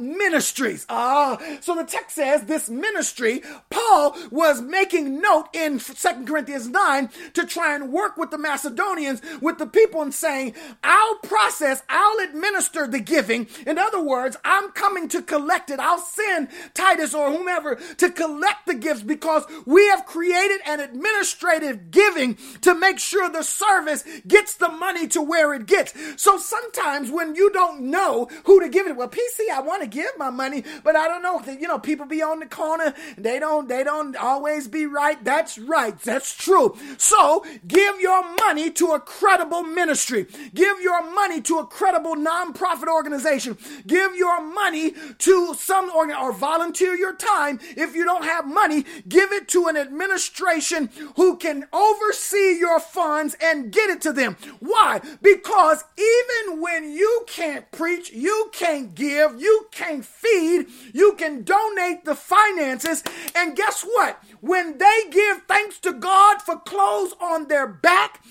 ministries. 0.71 0.87
Ah, 0.89 1.39
so 1.61 1.75
the 1.75 1.85
text 1.85 2.17
says 2.17 2.45
this 2.45 2.69
ministry, 2.69 3.43
Paul 3.71 4.17
was 4.31 4.61
making 4.61 5.21
note 5.21 5.49
in 5.53 5.79
Second 5.79 6.27
Corinthians 6.27 6.69
9 6.69 7.11
to 7.35 7.47
try 7.47 7.75
and 7.75 7.93
work 7.93 8.17
with 8.17 8.31
the 8.31 8.39
Macedonians, 8.39 9.21
with 9.41 9.59
the 9.59 9.67
people 9.67 10.03
and 10.03 10.15
saying, 10.15 10.55
I'll 10.83 11.17
process, 11.17 11.83
I'll 11.89 12.19
administer 12.29 12.87
the 12.87 13.01
giving. 13.01 13.47
In 13.67 13.79
other 13.79 14.03
words, 14.03 14.37
I'm 14.45 14.71
coming 14.71 15.09
to 15.09 15.23
collect 15.23 15.71
it. 15.71 15.81
I'll 15.81 15.99
send 15.99 16.49
Titus 16.75 17.15
or 17.15 17.31
whomever 17.31 17.77
to 17.99 18.11
collect 18.11 18.67
the 18.67 18.75
gifts 18.75 19.03
because 19.03 19.45
we 19.67 19.87
have 19.89 20.07
created 20.07 20.61
an 20.67 20.81
administrative 20.81 21.91
giving 21.91 22.37
to 22.63 22.75
make 22.75 22.99
sure 22.99 23.29
the 23.29 23.43
service 23.43 24.05
gets 24.27 24.55
the 24.55 24.69
money 24.69 25.07
to 25.09 25.23
where 25.23 25.55
it 25.55 25.67
gets. 25.67 25.95
So 26.21 26.39
sometimes 26.39 27.11
when 27.11 27.35
you 27.35 27.51
don't 27.53 27.83
know 27.83 28.29
who 28.45 28.61
to 28.61 28.69
give 28.69 28.87
it, 28.87 28.97
well, 28.97 29.09
PC, 29.09 29.51
I 29.53 29.61
want 29.61 29.83
to 29.83 29.89
give 29.89 30.11
my 30.17 30.31
money, 30.31 30.50
but 30.85 30.97
I 30.97 31.09
don't 31.09 31.23
know. 31.23 31.41
You 31.53 31.69
know, 31.69 31.79
people 31.79 32.07
be 32.07 32.23
on 32.23 32.41
the 32.41 32.47
corner. 32.47 32.95
They 33.17 33.39
don't, 33.39 33.69
they 33.69 33.85
don't 33.85 34.17
always 34.17 34.69
be 34.69 34.87
right. 34.87 35.23
That's 35.25 35.59
right. 35.59 35.99
That's 36.01 36.35
true. 36.35 36.77
So 36.99 37.45
give 37.67 38.01
your 38.01 38.23
money 38.37 38.71
to 38.73 38.93
a 38.93 39.01
credible 39.01 39.63
ministry. 39.63 40.27
Give 40.55 40.81
your 40.81 41.03
money 41.13 41.41
to 41.43 41.59
a 41.59 41.67
credible 41.67 42.17
nonprofit 42.17 42.89
organization. 42.89 43.57
Give 43.87 44.15
your 44.17 44.41
money 44.41 44.95
to 45.19 45.55
some 45.55 45.91
organ 45.91 46.17
or 46.17 46.33
volunteer 46.33 46.95
your 46.95 47.15
time. 47.15 47.61
If 47.77 47.95
you 47.95 48.05
don't 48.05 48.25
have 48.25 48.47
money, 48.47 48.85
give 49.09 49.33
it 49.33 49.49
to 49.49 49.67
an 49.67 49.77
administration 49.77 50.91
who 51.17 51.37
can 51.37 51.67
oversee 51.73 52.59
your 52.59 52.81
funds 52.81 53.37
and 53.41 53.71
get 53.73 53.91
it 53.91 54.01
to 54.03 54.13
them. 54.13 54.37
Why? 54.61 55.01
Because 55.23 55.85
even 55.97 56.61
when 56.61 56.91
you 56.93 57.25
can't 57.27 57.71
preach, 57.71 58.13
you 58.13 58.51
can't 58.53 58.95
give, 58.95 59.41
you 59.41 59.67
can't 59.71 60.05
feed, 60.05 60.40
you 60.41 61.15
can 61.17 61.43
donate 61.43 62.05
the 62.05 62.15
finances. 62.15 63.03
And 63.35 63.57
guess 63.57 63.83
what? 63.83 64.23
When 64.41 64.79
they 64.79 65.03
give 65.11 65.43
thanks 65.49 65.79
to 65.81 65.93
God 65.93 66.43
for 66.43 66.59
clothes 66.59 67.15
on 67.21 67.49
their 67.49 67.67
back, 67.67 68.23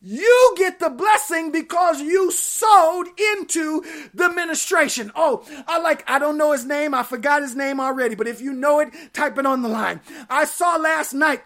you 0.00 0.54
get 0.56 0.78
the 0.78 0.90
blessing 0.90 1.50
because 1.50 2.00
you 2.00 2.30
sowed 2.30 3.08
into 3.34 3.82
the 4.14 4.24
administration. 4.24 5.10
Oh, 5.14 5.44
I 5.66 5.78
like, 5.78 6.08
I 6.08 6.18
don't 6.18 6.38
know 6.38 6.52
his 6.52 6.64
name. 6.64 6.94
I 6.94 7.02
forgot 7.02 7.42
his 7.42 7.56
name 7.56 7.80
already, 7.80 8.14
but 8.14 8.28
if 8.28 8.40
you 8.40 8.52
know 8.52 8.80
it, 8.80 8.92
type 9.12 9.38
it 9.38 9.46
on 9.46 9.62
the 9.62 9.68
line. 9.68 10.00
I 10.30 10.44
saw 10.44 10.76
last 10.76 11.12
night 11.12 11.42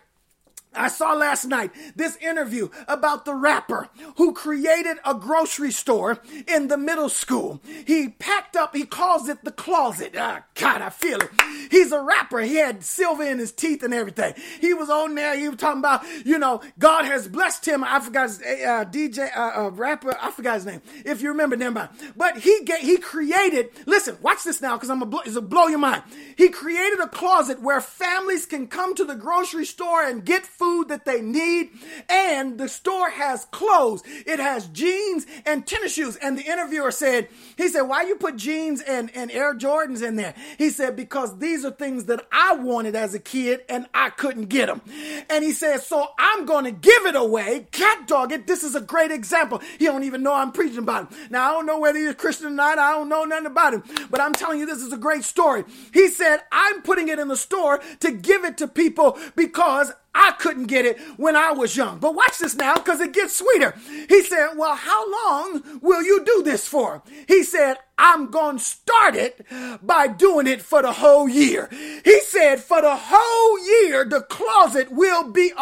I 0.75 0.89
saw 0.89 1.13
last 1.13 1.45
night 1.45 1.71
this 1.97 2.17
interview 2.17 2.69
about 2.89 3.25
the 3.25 3.35
rapper 3.35 3.89
who 4.17 4.33
created 4.33 4.97
a 5.05 5.15
grocery 5.15 5.71
store 5.71 6.19
in 6.49 6.69
the 6.69 6.77
middle 6.77 7.09
school. 7.09 7.61
He 7.87 8.09
packed 8.09 8.57
up, 8.57 8.75
he 8.75 8.85
calls 8.87 9.29
it 9.29 9.45
the 9.45 9.51
closet. 9.51 10.15
Ah, 10.19 10.45
God, 10.55 10.83
I 10.83 10.91
feel 10.91 11.21
it. 11.21 11.31
He's 11.71 11.93
a 11.93 12.01
rapper. 12.01 12.41
He 12.41 12.57
had 12.57 12.85
silver 12.85 13.23
in 13.25 13.39
his 13.39 13.53
teeth 13.53 13.83
and 13.83 13.93
everything. 13.93 14.35
He 14.61 14.75
was 14.75 14.91
on 14.91 15.15
there. 15.15 15.37
He 15.37 15.49
was 15.49 15.59
talking 15.59 15.81
about, 15.81 16.05
you 16.25 16.39
know, 16.39 16.63
God 16.79 17.05
has 17.05 17.29
blessed 17.29 17.67
him. 17.67 17.85
I 17.85 18.01
forgot 18.01 18.29
his 18.29 18.41
uh, 18.41 18.85
DJ, 18.91 19.37
uh, 19.37 19.67
uh, 19.67 19.71
rapper. 19.71 20.17
I 20.21 20.31
forgot 20.31 20.55
his 20.55 20.67
name. 20.67 20.83
If 21.05 21.23
you 21.23 21.29
remember, 21.29 21.57
never 21.57 21.75
mind. 21.75 21.91
But 22.17 22.39
he 22.39 22.63
get, 22.65 22.81
he 22.81 22.99
created, 22.99 23.71
listen, 23.87 24.17
watch 24.23 24.45
this 24.45 24.61
now 24.61 24.77
because 24.77 24.91
I'm 24.91 25.03
a, 25.03 25.17
it's 25.25 25.37
a 25.37 25.43
blow 25.43 25.67
your 25.67 25.79
mind. 25.79 26.03
He 26.37 26.49
created 26.49 27.01
a 27.01 27.09
closet 27.09 27.61
where 27.61 27.81
families 27.81 28.47
can 28.47 28.67
come 28.67 28.95
to 28.95 29.05
the 29.05 29.15
grocery 29.15 29.65
store 29.65 30.03
and 30.03 30.25
get 30.25 30.47
food 30.47 30.62
that 30.89 31.05
they 31.05 31.21
need. 31.21 31.71
And 32.09 32.59
the 32.59 32.69
store 32.69 33.11
has 33.11 33.45
clothes. 33.47 34.03
It 34.27 34.39
has 34.39 34.67
jeans 34.69 35.27
and 35.45 35.67
tennis 35.67 35.95
shoes. 35.95 36.17
And 36.17 36.39
the 36.39 36.43
interviewer 36.43 36.91
said, 36.91 37.29
he 37.57 37.69
said, 37.69 37.83
why 37.83 38.03
you 38.03 38.17
put 38.17 38.37
jeans 38.37 38.81
and, 38.81 39.11
and 39.15 39.31
Air 39.31 39.55
Jordans 39.55 40.03
in 40.03 40.17
there? 40.17 40.35
He 40.59 40.71
said, 40.71 40.97
because 40.97 41.39
these 41.39 41.65
are 41.65 41.71
things 41.71 42.05
that 42.07 42.27
I 42.33 42.55
wanted 42.55 42.95
as 42.95 43.15
a 43.15 43.19
kid 43.19 43.63
and 43.69 43.87
I 43.95 44.11
couldn't 44.11 44.47
get 44.47 44.67
them. 44.67 44.83
And 45.29 45.45
he 45.45 45.53
said, 45.53 45.83
so 45.83 46.09
I'm 46.19 46.47
going 46.47 46.65
to 46.65 46.73
give 46.73 47.07
it 47.07 47.17
away. 47.17 47.67
Cat 47.73 48.07
dog 48.07 48.33
it. 48.33 48.47
This 48.47 48.63
is 48.65 48.75
a 48.75 48.81
great 48.81 49.11
example. 49.11 49.61
He 49.79 49.87
don't 49.87 50.05
even 50.05 50.23
know 50.23 50.35
I'm 50.35 50.53
preaching 50.53 50.79
about 50.79 51.11
him. 51.11 51.19
Now, 51.31 51.51
I 51.51 51.53
don't 51.53 51.67
know 51.67 51.79
whether 51.79 51.99
he's 51.99 52.15
Christian 52.15 52.49
or 52.49 52.51
not. 52.51 52.79
I 52.79 52.93
don't 52.93 53.09
know 53.09 53.25
nothing 53.25 53.47
about 53.47 53.75
him, 53.75 53.83
but 54.11 54.21
I'm 54.21 54.33
telling 54.33 54.59
you, 54.59 54.67
this 54.67 54.83
is 54.83 54.93
a 54.93 54.99
great 54.99 55.25
story. 55.25 55.65
He 55.93 56.09
said, 56.09 56.41
I'm 56.51 56.83
putting 56.83 57.09
it 57.09 57.19
in 57.19 57.29
the 57.29 57.37
store 57.37 57.81
to 58.01 58.13
give 58.13 58.45
it 58.45 58.59
to 58.59 58.69
people 58.69 59.19
because 59.37 59.93
I 60.15 60.33
couldn't 60.33 60.67
get 60.67 60.85
it 60.85 61.01
when 61.17 61.37
I 61.37 61.53
was 61.53 61.77
young. 61.77 61.99
But 61.99 62.15
watch 62.15 62.39
this 62.39 62.55
now 62.55 62.75
because 62.75 63.01
it 63.01 63.13
gets 63.13 63.37
sweeter. 63.37 63.75
He 64.09 64.23
said, 64.23 64.51
Well, 64.57 64.75
how 64.75 65.11
long 65.11 65.81
will 65.81 66.03
you 66.03 66.25
do 66.25 66.43
this 66.43 66.69
for? 66.69 67.03
He 67.27 67.43
said, 67.43 67.79
I'm 67.99 68.31
going 68.31 68.59
to 68.59 68.65
start 68.65 69.15
it 69.15 69.47
by 69.83 70.09
doing 70.09 70.47
it 70.47 70.61
for 70.61 70.83
the 70.83 70.93
whole 70.93 71.29
year. 71.29 71.69
He 72.05 72.21
said, 72.21 72.61
For 72.61 72.83
the 72.83 72.97
whole 72.97 73.87
year, 73.87 74.05
the 74.05 74.21
closet 74.23 74.91
will 74.91 75.31
be. 75.31 75.53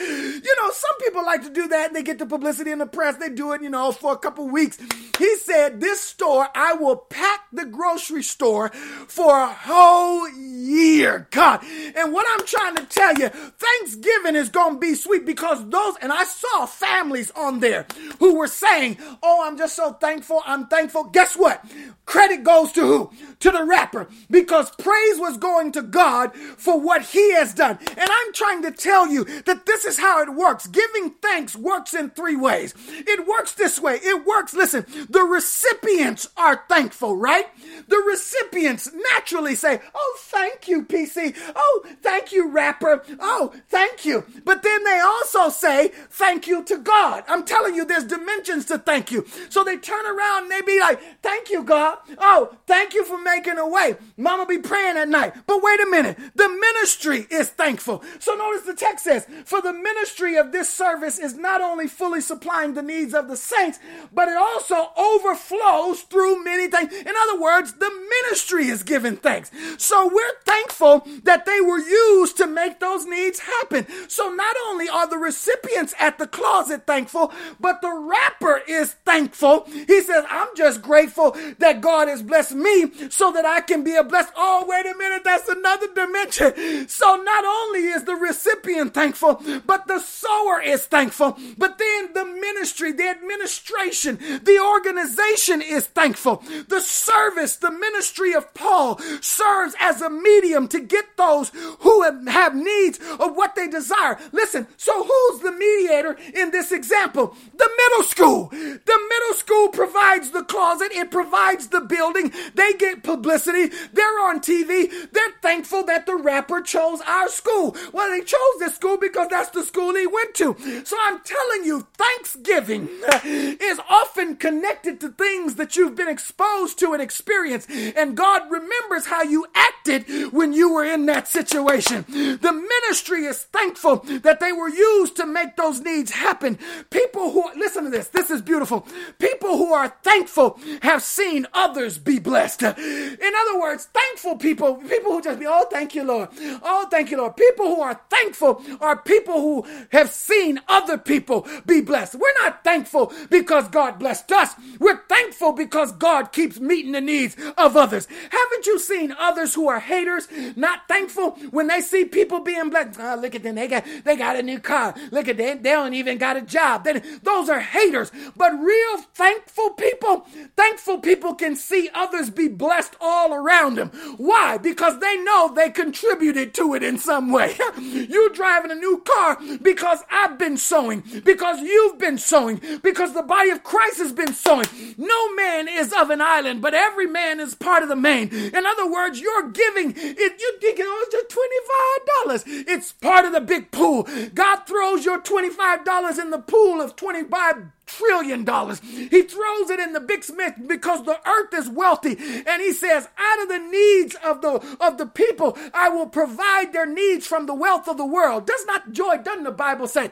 You 0.44 0.56
know, 0.60 0.70
some 0.70 0.98
people 1.00 1.24
like 1.24 1.42
to 1.42 1.50
do 1.50 1.68
that 1.68 1.88
and 1.88 1.96
they 1.96 2.02
get 2.02 2.18
the 2.18 2.26
publicity 2.26 2.70
in 2.70 2.78
the 2.78 2.86
press. 2.86 3.16
They 3.16 3.30
do 3.30 3.52
it, 3.52 3.62
you 3.62 3.70
know, 3.70 3.92
for 3.92 4.12
a 4.12 4.18
couple 4.18 4.48
weeks. 4.48 4.78
He 5.18 5.36
said, 5.36 5.80
This 5.80 6.00
store, 6.00 6.48
I 6.54 6.74
will 6.74 6.96
pack 6.96 7.40
the 7.52 7.64
grocery 7.64 8.22
store 8.22 8.70
for 8.70 9.40
a 9.40 9.46
whole 9.46 10.28
year. 10.30 11.28
God. 11.30 11.64
And 11.96 12.12
what 12.12 12.26
I'm 12.28 12.46
trying 12.46 12.76
to 12.76 12.86
tell 12.86 13.14
you, 13.14 13.28
Thanksgiving 13.28 14.36
is 14.36 14.48
going 14.48 14.74
to 14.74 14.80
be 14.80 14.94
sweet 14.94 15.24
because 15.24 15.66
those, 15.68 15.94
and 16.02 16.12
I 16.12 16.24
saw 16.24 16.66
families 16.66 17.30
on 17.32 17.60
there 17.60 17.86
who 18.18 18.36
were 18.36 18.48
saying, 18.48 18.98
Oh, 19.22 19.42
I'm 19.46 19.56
just 19.56 19.76
so 19.76 19.92
thankful. 19.92 20.42
I'm 20.46 20.66
thankful. 20.66 21.04
Guess 21.04 21.36
what? 21.36 21.64
Credit 22.06 22.44
goes 22.44 22.72
to 22.72 22.80
who? 22.82 23.10
To 23.40 23.50
the 23.50 23.64
rapper 23.64 24.08
because 24.30 24.70
praise 24.72 25.18
was 25.18 25.36
going 25.38 25.72
to 25.72 25.82
God 25.82 26.34
for 26.34 26.78
what 26.78 27.02
he 27.02 27.32
has 27.34 27.54
done. 27.54 27.78
And 27.88 28.08
I'm 28.10 28.32
trying 28.32 28.62
to 28.62 28.70
tell 28.70 29.08
you 29.08 29.24
that 29.42 29.66
this 29.66 29.83
is 29.84 29.98
how 29.98 30.22
it 30.22 30.34
works. 30.34 30.66
Giving 30.66 31.10
thanks 31.22 31.56
works 31.56 31.94
in 31.94 32.10
three 32.10 32.36
ways. 32.36 32.74
It 32.88 33.26
works 33.26 33.52
this 33.52 33.80
way. 33.80 33.96
It 34.02 34.26
works, 34.26 34.54
listen, 34.54 34.86
the 35.08 35.22
recipients 35.22 36.28
are 36.36 36.64
thankful, 36.68 37.16
right? 37.16 37.46
The 37.88 38.02
recipients 38.06 38.90
naturally 39.12 39.54
say, 39.54 39.80
Oh, 39.94 40.16
thank 40.20 40.68
you, 40.68 40.84
PC. 40.84 41.36
Oh, 41.54 41.84
thank 42.02 42.32
you, 42.32 42.48
rapper. 42.48 43.02
Oh, 43.20 43.52
thank 43.68 44.04
you. 44.04 44.24
But 44.44 44.62
then 44.62 44.84
they 44.84 45.00
also 45.00 45.48
say, 45.48 45.88
Thank 46.10 46.46
you 46.46 46.64
to 46.64 46.78
God. 46.78 47.24
I'm 47.28 47.44
telling 47.44 47.74
you, 47.74 47.84
there's 47.84 48.04
dimensions 48.04 48.64
to 48.66 48.78
thank 48.78 49.10
you. 49.10 49.26
So 49.48 49.64
they 49.64 49.76
turn 49.76 50.06
around 50.06 50.44
and 50.44 50.50
they 50.52 50.62
be 50.62 50.80
like, 50.80 51.00
Thank 51.22 51.50
you, 51.50 51.62
God. 51.62 51.98
Oh, 52.18 52.56
thank 52.66 52.94
you 52.94 53.04
for 53.04 53.20
making 53.20 53.58
a 53.58 53.68
way. 53.68 53.96
Mama 54.16 54.46
be 54.46 54.58
praying 54.58 54.96
at 54.96 55.08
night. 55.08 55.34
But 55.46 55.62
wait 55.62 55.80
a 55.80 55.90
minute. 55.90 56.16
The 56.34 56.48
ministry 56.48 57.26
is 57.30 57.50
thankful. 57.50 58.02
So 58.18 58.34
notice 58.34 58.62
the 58.62 58.74
text 58.74 59.04
says, 59.04 59.26
For 59.44 59.60
the 59.60 59.72
ministry 59.74 60.36
of 60.36 60.52
this 60.52 60.72
service 60.72 61.18
is 61.18 61.34
not 61.36 61.60
only 61.60 61.86
fully 61.86 62.20
supplying 62.20 62.74
the 62.74 62.82
needs 62.82 63.14
of 63.14 63.28
the 63.28 63.36
saints, 63.36 63.78
but 64.12 64.28
it 64.28 64.36
also 64.36 64.90
overflows 64.96 66.02
through 66.02 66.42
many 66.44 66.68
things. 66.68 66.92
In 66.92 67.12
other 67.16 67.40
words, 67.40 67.74
the 67.74 67.90
ministry 67.90 68.68
is 68.68 68.82
giving 68.82 69.16
thanks. 69.16 69.50
So 69.78 70.08
we're 70.12 70.38
thankful 70.44 71.06
that 71.24 71.46
they 71.46 71.60
were 71.60 71.78
used 71.78 72.36
to 72.38 72.46
make 72.46 72.80
those 72.80 73.06
needs 73.06 73.40
happen. 73.40 73.86
So 74.08 74.28
not 74.28 74.56
only 74.66 74.88
are 74.88 75.08
the 75.08 75.18
recipients 75.18 75.94
at 75.98 76.18
the 76.18 76.26
closet 76.26 76.86
thankful, 76.86 77.32
but 77.60 77.80
the 77.82 77.92
rapper 77.92 78.62
is 78.68 78.94
thankful. 79.04 79.64
He 79.64 80.00
says, 80.00 80.24
I'm 80.30 80.48
just 80.56 80.82
grateful 80.82 81.36
that 81.58 81.80
God 81.80 82.08
has 82.08 82.22
blessed 82.22 82.54
me 82.54 82.90
so 83.10 83.32
that 83.32 83.44
I 83.44 83.60
can 83.60 83.84
be 83.84 83.94
a 83.96 84.04
blessed. 84.04 84.32
Oh, 84.36 84.64
wait 84.68 84.86
a 84.86 84.96
minute. 84.96 85.24
That's 85.24 85.48
another 85.48 85.88
dimension. 85.94 86.88
So 86.88 87.16
not 87.16 87.44
only 87.44 87.86
is 87.86 88.04
the 88.04 88.14
recipient 88.14 88.94
thankful, 88.94 89.42
but 89.66 89.86
the 89.86 89.98
sower 89.98 90.60
is 90.60 90.86
thankful, 90.86 91.38
but 91.58 91.78
then 91.78 92.12
the 92.12 92.24
ministry, 92.24 92.92
the 92.92 93.08
administration, 93.08 94.18
the 94.42 94.60
organization 94.60 95.62
is 95.62 95.86
thankful. 95.86 96.42
The 96.68 96.80
service, 96.80 97.56
the 97.56 97.70
ministry 97.70 98.34
of 98.34 98.52
Paul 98.54 98.98
serves 99.20 99.74
as 99.80 100.00
a 100.00 100.10
medium 100.10 100.68
to 100.68 100.80
get 100.80 101.16
those 101.16 101.50
who 101.80 102.02
have 102.02 102.54
needs 102.54 102.98
of 103.18 103.36
what 103.36 103.54
they 103.54 103.68
desire. 103.68 104.18
Listen, 104.32 104.66
so 104.76 105.04
who's 105.04 105.40
the 105.40 105.52
mediator 105.52 106.16
in 106.34 106.50
this 106.50 106.72
example? 106.72 107.36
The 107.56 107.70
middle 107.76 108.04
school. 108.04 108.48
The 108.50 108.98
school 109.34 109.68
provides 109.68 110.30
the 110.30 110.42
closet, 110.42 110.92
it 110.92 111.10
provides 111.10 111.68
the 111.68 111.80
building. 111.80 112.32
They 112.54 112.72
get 112.74 113.02
publicity. 113.02 113.74
They're 113.92 114.20
on 114.20 114.40
TV. 114.40 114.90
They're 115.12 115.34
thankful 115.42 115.84
that 115.84 116.06
the 116.06 116.16
rapper 116.16 116.60
chose 116.60 117.00
our 117.06 117.28
school. 117.28 117.76
Well, 117.92 118.10
they 118.10 118.24
chose 118.24 118.40
this 118.58 118.74
school 118.74 118.96
because 118.96 119.28
that's 119.30 119.50
the 119.50 119.62
school 119.62 119.94
he 119.94 120.06
went 120.06 120.34
to. 120.36 120.56
So 120.84 120.96
I'm 121.00 121.20
telling 121.20 121.64
you, 121.64 121.86
Thanksgiving 121.94 122.88
is 123.24 123.80
often 123.88 124.36
connected 124.36 125.00
to 125.00 125.10
things 125.10 125.56
that 125.56 125.76
you've 125.76 125.96
been 125.96 126.08
exposed 126.08 126.78
to 126.80 126.92
and 126.92 127.02
experienced. 127.02 127.70
And 127.70 128.16
God 128.16 128.50
remembers 128.50 129.06
how 129.06 129.22
you 129.22 129.46
acted 129.54 130.32
when 130.32 130.52
you 130.52 130.72
were 130.72 130.84
in 130.84 131.06
that 131.06 131.28
situation. 131.28 132.04
The 132.08 132.52
ministry 132.52 133.24
is 133.24 133.44
thankful 133.44 133.98
that 134.22 134.40
they 134.40 134.52
were 134.52 134.68
used 134.68 135.16
to 135.16 135.26
make 135.26 135.56
those 135.56 135.80
needs 135.80 136.10
happen. 136.10 136.58
People 136.90 137.30
who, 137.32 137.50
listen 137.56 137.84
to 137.84 137.90
this, 137.90 138.08
this 138.08 138.30
is 138.30 138.42
beautiful. 138.42 138.86
People 139.24 139.56
who 139.56 139.72
are 139.72 139.88
thankful 140.02 140.60
have 140.82 141.02
seen 141.02 141.46
others 141.54 141.96
be 141.96 142.18
blessed. 142.18 142.62
In 142.62 143.32
other 143.40 143.58
words, 143.58 143.86
thankful 143.86 144.36
people, 144.36 144.74
people 144.76 145.12
who 145.12 145.22
just 145.22 145.40
be, 145.40 145.46
oh, 145.48 145.66
thank 145.70 145.94
you, 145.94 146.04
Lord. 146.04 146.28
Oh, 146.62 146.86
thank 146.90 147.10
you, 147.10 147.16
Lord. 147.16 147.34
People 147.34 147.74
who 147.74 147.80
are 147.80 147.98
thankful 148.10 148.62
are 148.82 148.98
people 148.98 149.40
who 149.40 149.66
have 149.92 150.10
seen 150.10 150.60
other 150.68 150.98
people 150.98 151.48
be 151.64 151.80
blessed. 151.80 152.16
We're 152.16 152.42
not 152.42 152.64
thankful 152.64 153.14
because 153.30 153.68
God 153.68 153.98
blessed 153.98 154.30
us. 154.30 154.54
We're 154.78 155.00
thankful 155.08 155.52
because 155.52 155.92
God 155.92 156.30
keeps 156.32 156.60
meeting 156.60 156.92
the 156.92 157.00
needs 157.00 157.34
of 157.56 157.78
others. 157.78 158.06
Haven't 158.28 158.66
you 158.66 158.78
seen 158.78 159.12
others 159.18 159.54
who 159.54 159.68
are 159.68 159.80
haters 159.80 160.28
not 160.54 160.86
thankful 160.86 161.30
when 161.50 161.68
they 161.68 161.80
see 161.80 162.04
people 162.04 162.40
being 162.40 162.68
blessed? 162.68 163.00
Oh, 163.00 163.16
look 163.16 163.34
at 163.34 163.42
them. 163.42 163.54
They 163.54 163.68
got, 163.68 163.84
they 164.04 164.16
got 164.16 164.36
a 164.36 164.42
new 164.42 164.58
car. 164.58 164.94
Look 165.10 165.28
at 165.28 165.38
them. 165.38 165.62
They 165.62 165.70
don't 165.70 165.94
even 165.94 166.18
got 166.18 166.36
a 166.36 166.42
job. 166.42 166.84
They, 166.84 166.98
those 167.22 167.48
are 167.48 167.60
haters. 167.60 168.12
But 168.36 168.52
real 168.52 168.98
thankful 169.14 169.70
people, 169.70 170.26
thankful 170.56 170.98
people 170.98 171.34
can 171.34 171.54
see 171.54 171.88
others 171.94 172.30
be 172.30 172.48
blessed 172.48 172.96
all 173.00 173.32
around 173.32 173.76
them. 173.76 173.90
Why? 174.16 174.58
Because 174.58 174.98
they 174.98 175.16
know 175.18 175.52
they 175.54 175.70
contributed 175.70 176.52
to 176.54 176.74
it 176.74 176.82
in 176.82 176.98
some 176.98 177.30
way. 177.30 177.56
you 177.78 178.32
driving 178.34 178.72
a 178.72 178.74
new 178.74 179.02
car 179.06 179.38
because 179.62 180.00
I've 180.10 180.38
been 180.38 180.56
sowing, 180.56 181.04
because 181.24 181.60
you've 181.60 181.98
been 181.98 182.18
sowing, 182.18 182.60
because 182.82 183.14
the 183.14 183.22
body 183.22 183.50
of 183.50 183.62
Christ 183.62 183.98
has 183.98 184.12
been 184.12 184.34
sowing. 184.34 184.66
No 184.98 185.34
man 185.34 185.68
is 185.68 185.92
of 185.92 186.10
an 186.10 186.20
island, 186.20 186.60
but 186.60 186.74
every 186.74 187.06
man 187.06 187.38
is 187.40 187.54
part 187.54 187.82
of 187.82 187.88
the 187.88 187.96
main. 187.96 188.28
In 188.28 188.66
other 188.66 188.90
words, 188.90 189.20
you're 189.20 189.50
giving 189.50 189.92
it. 189.96 190.40
You 190.40 190.58
think 190.60 190.78
oh, 190.82 191.04
it's 191.06 191.12
just 191.12 191.28
twenty 191.28 191.56
five 191.70 192.06
dollars. 192.14 192.66
It's 192.68 192.92
part 192.92 193.24
of 193.24 193.32
the 193.32 193.40
big 193.40 193.70
pool. 193.70 194.08
God 194.34 194.66
throws 194.66 195.04
your 195.04 195.20
twenty 195.20 195.50
five 195.50 195.84
dollars 195.84 196.18
in 196.18 196.30
the 196.30 196.38
pool 196.38 196.80
of 196.80 196.96
twenty 196.96 197.24
five 197.24 197.56
trillion 197.86 198.44
dollars. 198.44 198.80
He 198.80 199.22
throws 199.22 199.70
it 199.70 199.80
in 199.80 199.92
the 199.92 200.00
big 200.00 200.24
smith 200.24 200.54
because 200.66 201.04
the 201.04 201.18
earth 201.28 201.54
is 201.54 201.68
wealthy. 201.68 202.16
And 202.46 202.62
he 202.62 202.72
says, 202.72 203.08
out 203.16 203.42
of 203.42 203.48
the 203.48 203.58
needs 203.58 204.16
of 204.24 204.40
the 204.42 204.76
of 204.80 204.98
the 204.98 205.06
people, 205.06 205.56
I 205.72 205.88
will 205.88 206.06
provide 206.08 206.72
their 206.72 206.86
needs 206.86 207.26
from 207.26 207.46
the 207.46 207.54
wealth 207.54 207.88
of 207.88 207.96
the 207.96 208.06
world. 208.06 208.46
Does 208.46 208.64
not 208.66 208.92
joy, 208.92 209.18
doesn't 209.18 209.44
the 209.44 209.50
Bible 209.50 209.86
say? 209.86 210.10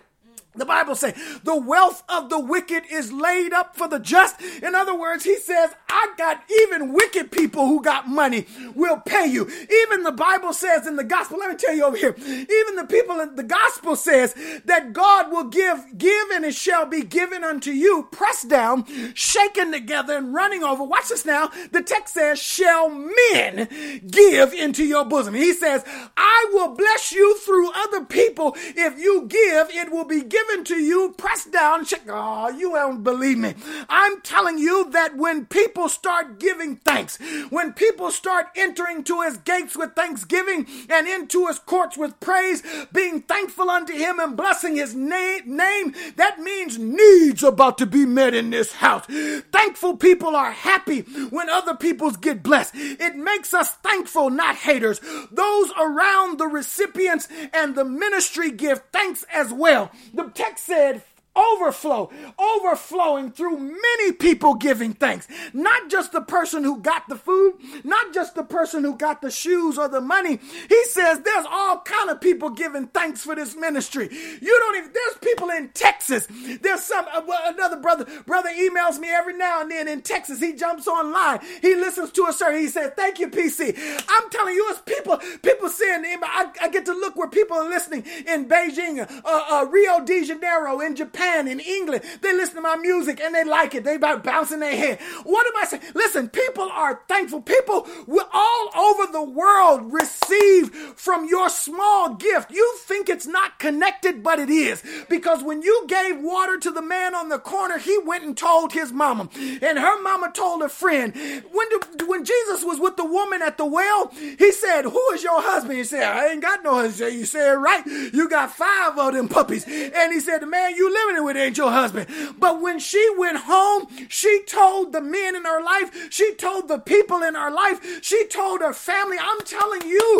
The 0.54 0.66
Bible 0.66 0.94
says 0.94 1.14
the 1.44 1.56
wealth 1.56 2.02
of 2.10 2.28
the 2.28 2.38
wicked 2.38 2.82
is 2.90 3.10
laid 3.10 3.54
up 3.54 3.74
for 3.74 3.88
the 3.88 3.98
just. 3.98 4.40
In 4.62 4.74
other 4.74 4.94
words, 4.94 5.24
he 5.24 5.36
says, 5.36 5.70
I 5.88 6.12
got 6.18 6.42
even 6.62 6.92
wicked 6.92 7.32
people 7.32 7.66
who 7.66 7.82
got 7.82 8.06
money 8.06 8.46
will 8.74 9.00
pay 9.00 9.26
you. 9.26 9.48
Even 9.84 10.02
the 10.02 10.12
Bible 10.12 10.52
says 10.52 10.86
in 10.86 10.96
the 10.96 11.04
gospel, 11.04 11.38
let 11.38 11.50
me 11.50 11.56
tell 11.56 11.74
you 11.74 11.84
over 11.84 11.96
here, 11.96 12.14
even 12.18 12.76
the 12.76 12.86
people 12.86 13.18
in 13.20 13.34
the 13.34 13.42
gospel 13.42 13.96
says 13.96 14.34
that 14.66 14.92
God 14.92 15.30
will 15.30 15.44
give, 15.44 15.96
give 15.96 16.30
and 16.30 16.44
it 16.44 16.54
shall 16.54 16.84
be 16.84 17.02
given 17.02 17.44
unto 17.44 17.70
you, 17.70 18.08
pressed 18.12 18.50
down, 18.50 18.84
shaken 19.14 19.72
together 19.72 20.18
and 20.18 20.34
running 20.34 20.62
over. 20.62 20.84
Watch 20.84 21.08
this 21.08 21.24
now. 21.24 21.50
The 21.70 21.82
text 21.82 22.12
says, 22.12 22.38
shall 22.38 22.90
men 22.90 24.02
give 24.06 24.52
into 24.52 24.84
your 24.84 25.06
bosom. 25.06 25.32
He 25.32 25.54
says, 25.54 25.82
I 26.16 26.50
will 26.52 26.74
bless 26.74 27.12
you 27.12 27.38
through 27.38 27.72
other 27.72 28.04
people. 28.04 28.54
If 28.56 28.98
you 28.98 29.26
give, 29.28 29.70
it 29.70 29.90
will 29.90 30.04
be 30.04 30.22
given 30.22 30.41
given 30.46 30.64
to 30.64 30.76
you, 30.76 31.14
pressed 31.16 31.52
down. 31.52 31.84
Check. 31.84 32.02
Oh, 32.08 32.48
you 32.48 32.70
don't 32.70 33.02
believe 33.02 33.38
me. 33.38 33.54
I'm 33.88 34.20
telling 34.22 34.58
you 34.58 34.90
that 34.90 35.16
when 35.16 35.46
people 35.46 35.88
start 35.88 36.38
giving 36.38 36.76
thanks, 36.76 37.18
when 37.50 37.72
people 37.72 38.10
start 38.10 38.46
entering 38.56 39.04
to 39.04 39.22
his 39.22 39.36
gates 39.38 39.76
with 39.76 39.94
thanksgiving 39.94 40.66
and 40.88 41.06
into 41.06 41.46
his 41.46 41.58
courts 41.58 41.96
with 41.96 42.18
praise, 42.20 42.62
being 42.92 43.22
thankful 43.22 43.70
unto 43.70 43.92
him 43.92 44.18
and 44.18 44.36
blessing 44.36 44.76
his 44.76 44.94
name, 44.94 45.42
name 45.46 45.94
that 46.16 46.38
means 46.40 46.78
needs 46.78 47.42
about 47.42 47.78
to 47.78 47.86
be 47.86 48.04
met 48.04 48.34
in 48.34 48.50
this 48.50 48.72
house. 48.72 49.06
Thankful 49.52 49.96
people 49.96 50.34
are 50.34 50.52
happy 50.52 51.00
when 51.30 51.48
other 51.48 51.74
people's 51.74 52.16
get 52.16 52.42
blessed. 52.42 52.72
It 52.74 53.16
makes 53.16 53.54
us 53.54 53.70
thankful, 53.74 54.30
not 54.30 54.56
haters. 54.56 55.00
Those 55.30 55.70
around 55.78 56.38
the 56.38 56.46
recipients 56.46 57.28
and 57.52 57.74
the 57.74 57.84
ministry 57.84 58.50
give 58.50 58.82
thanks 58.92 59.24
as 59.32 59.52
well. 59.52 59.90
The 60.12 60.31
text 60.34 60.66
said, 60.66 61.02
overflow, 61.34 62.10
overflowing 62.38 63.30
through 63.32 63.58
many 63.58 64.12
people 64.12 64.54
giving 64.54 64.92
thanks. 64.92 65.26
Not 65.52 65.90
just 65.90 66.12
the 66.12 66.20
person 66.20 66.64
who 66.64 66.80
got 66.80 67.08
the 67.08 67.16
food, 67.16 67.54
not 67.84 68.12
just 68.12 68.34
the 68.34 68.44
person 68.44 68.84
who 68.84 68.96
got 68.96 69.22
the 69.22 69.30
shoes 69.30 69.78
or 69.78 69.88
the 69.88 70.00
money. 70.00 70.38
He 70.68 70.84
says 70.84 71.20
there's 71.20 71.46
all 71.50 71.80
kind 71.80 72.10
of 72.10 72.20
people 72.20 72.50
giving 72.50 72.88
thanks 72.88 73.22
for 73.22 73.34
this 73.34 73.56
ministry. 73.56 74.08
You 74.10 74.58
don't 74.60 74.76
even, 74.76 74.92
there's 74.92 75.18
people 75.22 75.50
in 75.50 75.70
Texas. 75.70 76.28
There's 76.60 76.82
some, 76.82 77.06
uh, 77.12 77.22
another 77.46 77.76
brother, 77.80 78.06
brother 78.26 78.50
emails 78.50 78.98
me 78.98 79.08
every 79.08 79.36
now 79.36 79.62
and 79.62 79.70
then 79.70 79.88
in 79.88 80.02
Texas. 80.02 80.40
He 80.40 80.52
jumps 80.52 80.86
online. 80.86 81.40
He 81.62 81.74
listens 81.74 82.10
to 82.12 82.26
a 82.26 82.32
sermon. 82.32 82.60
He 82.60 82.68
said, 82.68 82.96
thank 82.96 83.18
you, 83.18 83.28
PC. 83.28 83.76
I'm 84.08 84.30
telling 84.30 84.54
you, 84.54 84.66
it's 84.70 84.80
people, 84.80 85.18
people 85.42 85.68
saying, 85.68 86.04
I, 86.22 86.50
I 86.60 86.68
get 86.68 86.84
to 86.86 86.92
look 86.92 87.16
where 87.16 87.28
people 87.28 87.56
are 87.56 87.68
listening 87.68 88.04
in 88.26 88.48
Beijing, 88.48 89.00
uh, 89.00 89.06
uh, 89.24 89.66
Rio 89.70 90.04
de 90.04 90.24
Janeiro, 90.24 90.80
in 90.80 90.94
Japan, 90.94 91.21
Japan, 91.22 91.48
in 91.48 91.60
England. 91.60 92.02
They 92.20 92.32
listen 92.32 92.56
to 92.56 92.60
my 92.60 92.76
music 92.76 93.20
and 93.20 93.34
they 93.34 93.44
like 93.44 93.74
it. 93.74 93.84
They 93.84 93.94
about 93.94 94.24
bouncing 94.24 94.60
their 94.60 94.76
head. 94.76 95.00
What 95.24 95.46
am 95.46 95.52
I 95.56 95.66
saying? 95.66 95.82
Listen, 95.94 96.28
people 96.28 96.68
are 96.70 97.02
thankful. 97.08 97.42
People 97.42 97.86
all 98.32 98.70
over 98.76 99.12
the 99.12 99.22
world 99.22 99.92
receive 99.92 100.70
from 100.96 101.28
your 101.28 101.48
small 101.48 102.14
gift. 102.14 102.50
You 102.50 102.76
think 102.80 103.08
it's 103.08 103.26
not 103.26 103.58
connected, 103.58 104.22
but 104.22 104.38
it 104.38 104.50
is. 104.50 104.82
Because 105.08 105.42
when 105.42 105.62
you 105.62 105.84
gave 105.88 106.20
water 106.20 106.58
to 106.58 106.70
the 106.70 106.82
man 106.82 107.14
on 107.14 107.28
the 107.28 107.38
corner, 107.38 107.78
he 107.78 107.98
went 108.04 108.24
and 108.24 108.36
told 108.36 108.72
his 108.72 108.92
mama. 108.92 109.28
And 109.34 109.78
her 109.78 110.02
mama 110.02 110.30
told 110.34 110.62
a 110.62 110.68
friend. 110.68 111.14
When, 111.52 111.68
when 112.06 112.24
Jesus 112.24 112.64
was 112.64 112.78
with 112.78 112.96
the 112.96 113.04
woman 113.04 113.42
at 113.42 113.58
the 113.58 113.66
well, 113.66 114.08
he 114.08 114.52
said, 114.52 114.82
Who 114.82 115.10
is 115.12 115.22
your 115.22 115.40
husband? 115.40 115.78
He 115.78 115.84
said, 115.84 116.04
I 116.04 116.28
ain't 116.28 116.42
got 116.42 116.62
no 116.62 116.74
husband. 116.74 117.14
You 117.14 117.24
said, 117.24 117.52
Right. 117.54 117.84
You 117.86 118.28
got 118.28 118.50
five 118.50 118.98
of 118.98 119.14
them 119.14 119.28
puppies. 119.28 119.64
And 119.66 120.12
he 120.12 120.20
said, 120.20 120.38
The 120.38 120.46
man 120.46 120.74
you 120.76 120.92
living 121.12 121.24
with 121.24 121.36
Angel 121.36 121.70
husband. 121.70 122.08
But 122.38 122.60
when 122.60 122.78
she 122.78 123.06
went 123.16 123.38
home, 123.38 123.86
she 124.08 124.42
told 124.46 124.92
the 124.92 125.00
men 125.00 125.36
in 125.36 125.44
her 125.44 125.62
life, 125.62 126.12
she 126.12 126.34
told 126.34 126.68
the 126.68 126.78
people 126.78 127.22
in 127.22 127.34
her 127.34 127.50
life, 127.50 128.02
she 128.02 128.26
told 128.26 128.60
her 128.60 128.72
family. 128.72 129.16
I'm 129.20 129.40
telling 129.40 129.82
you, 129.82 130.18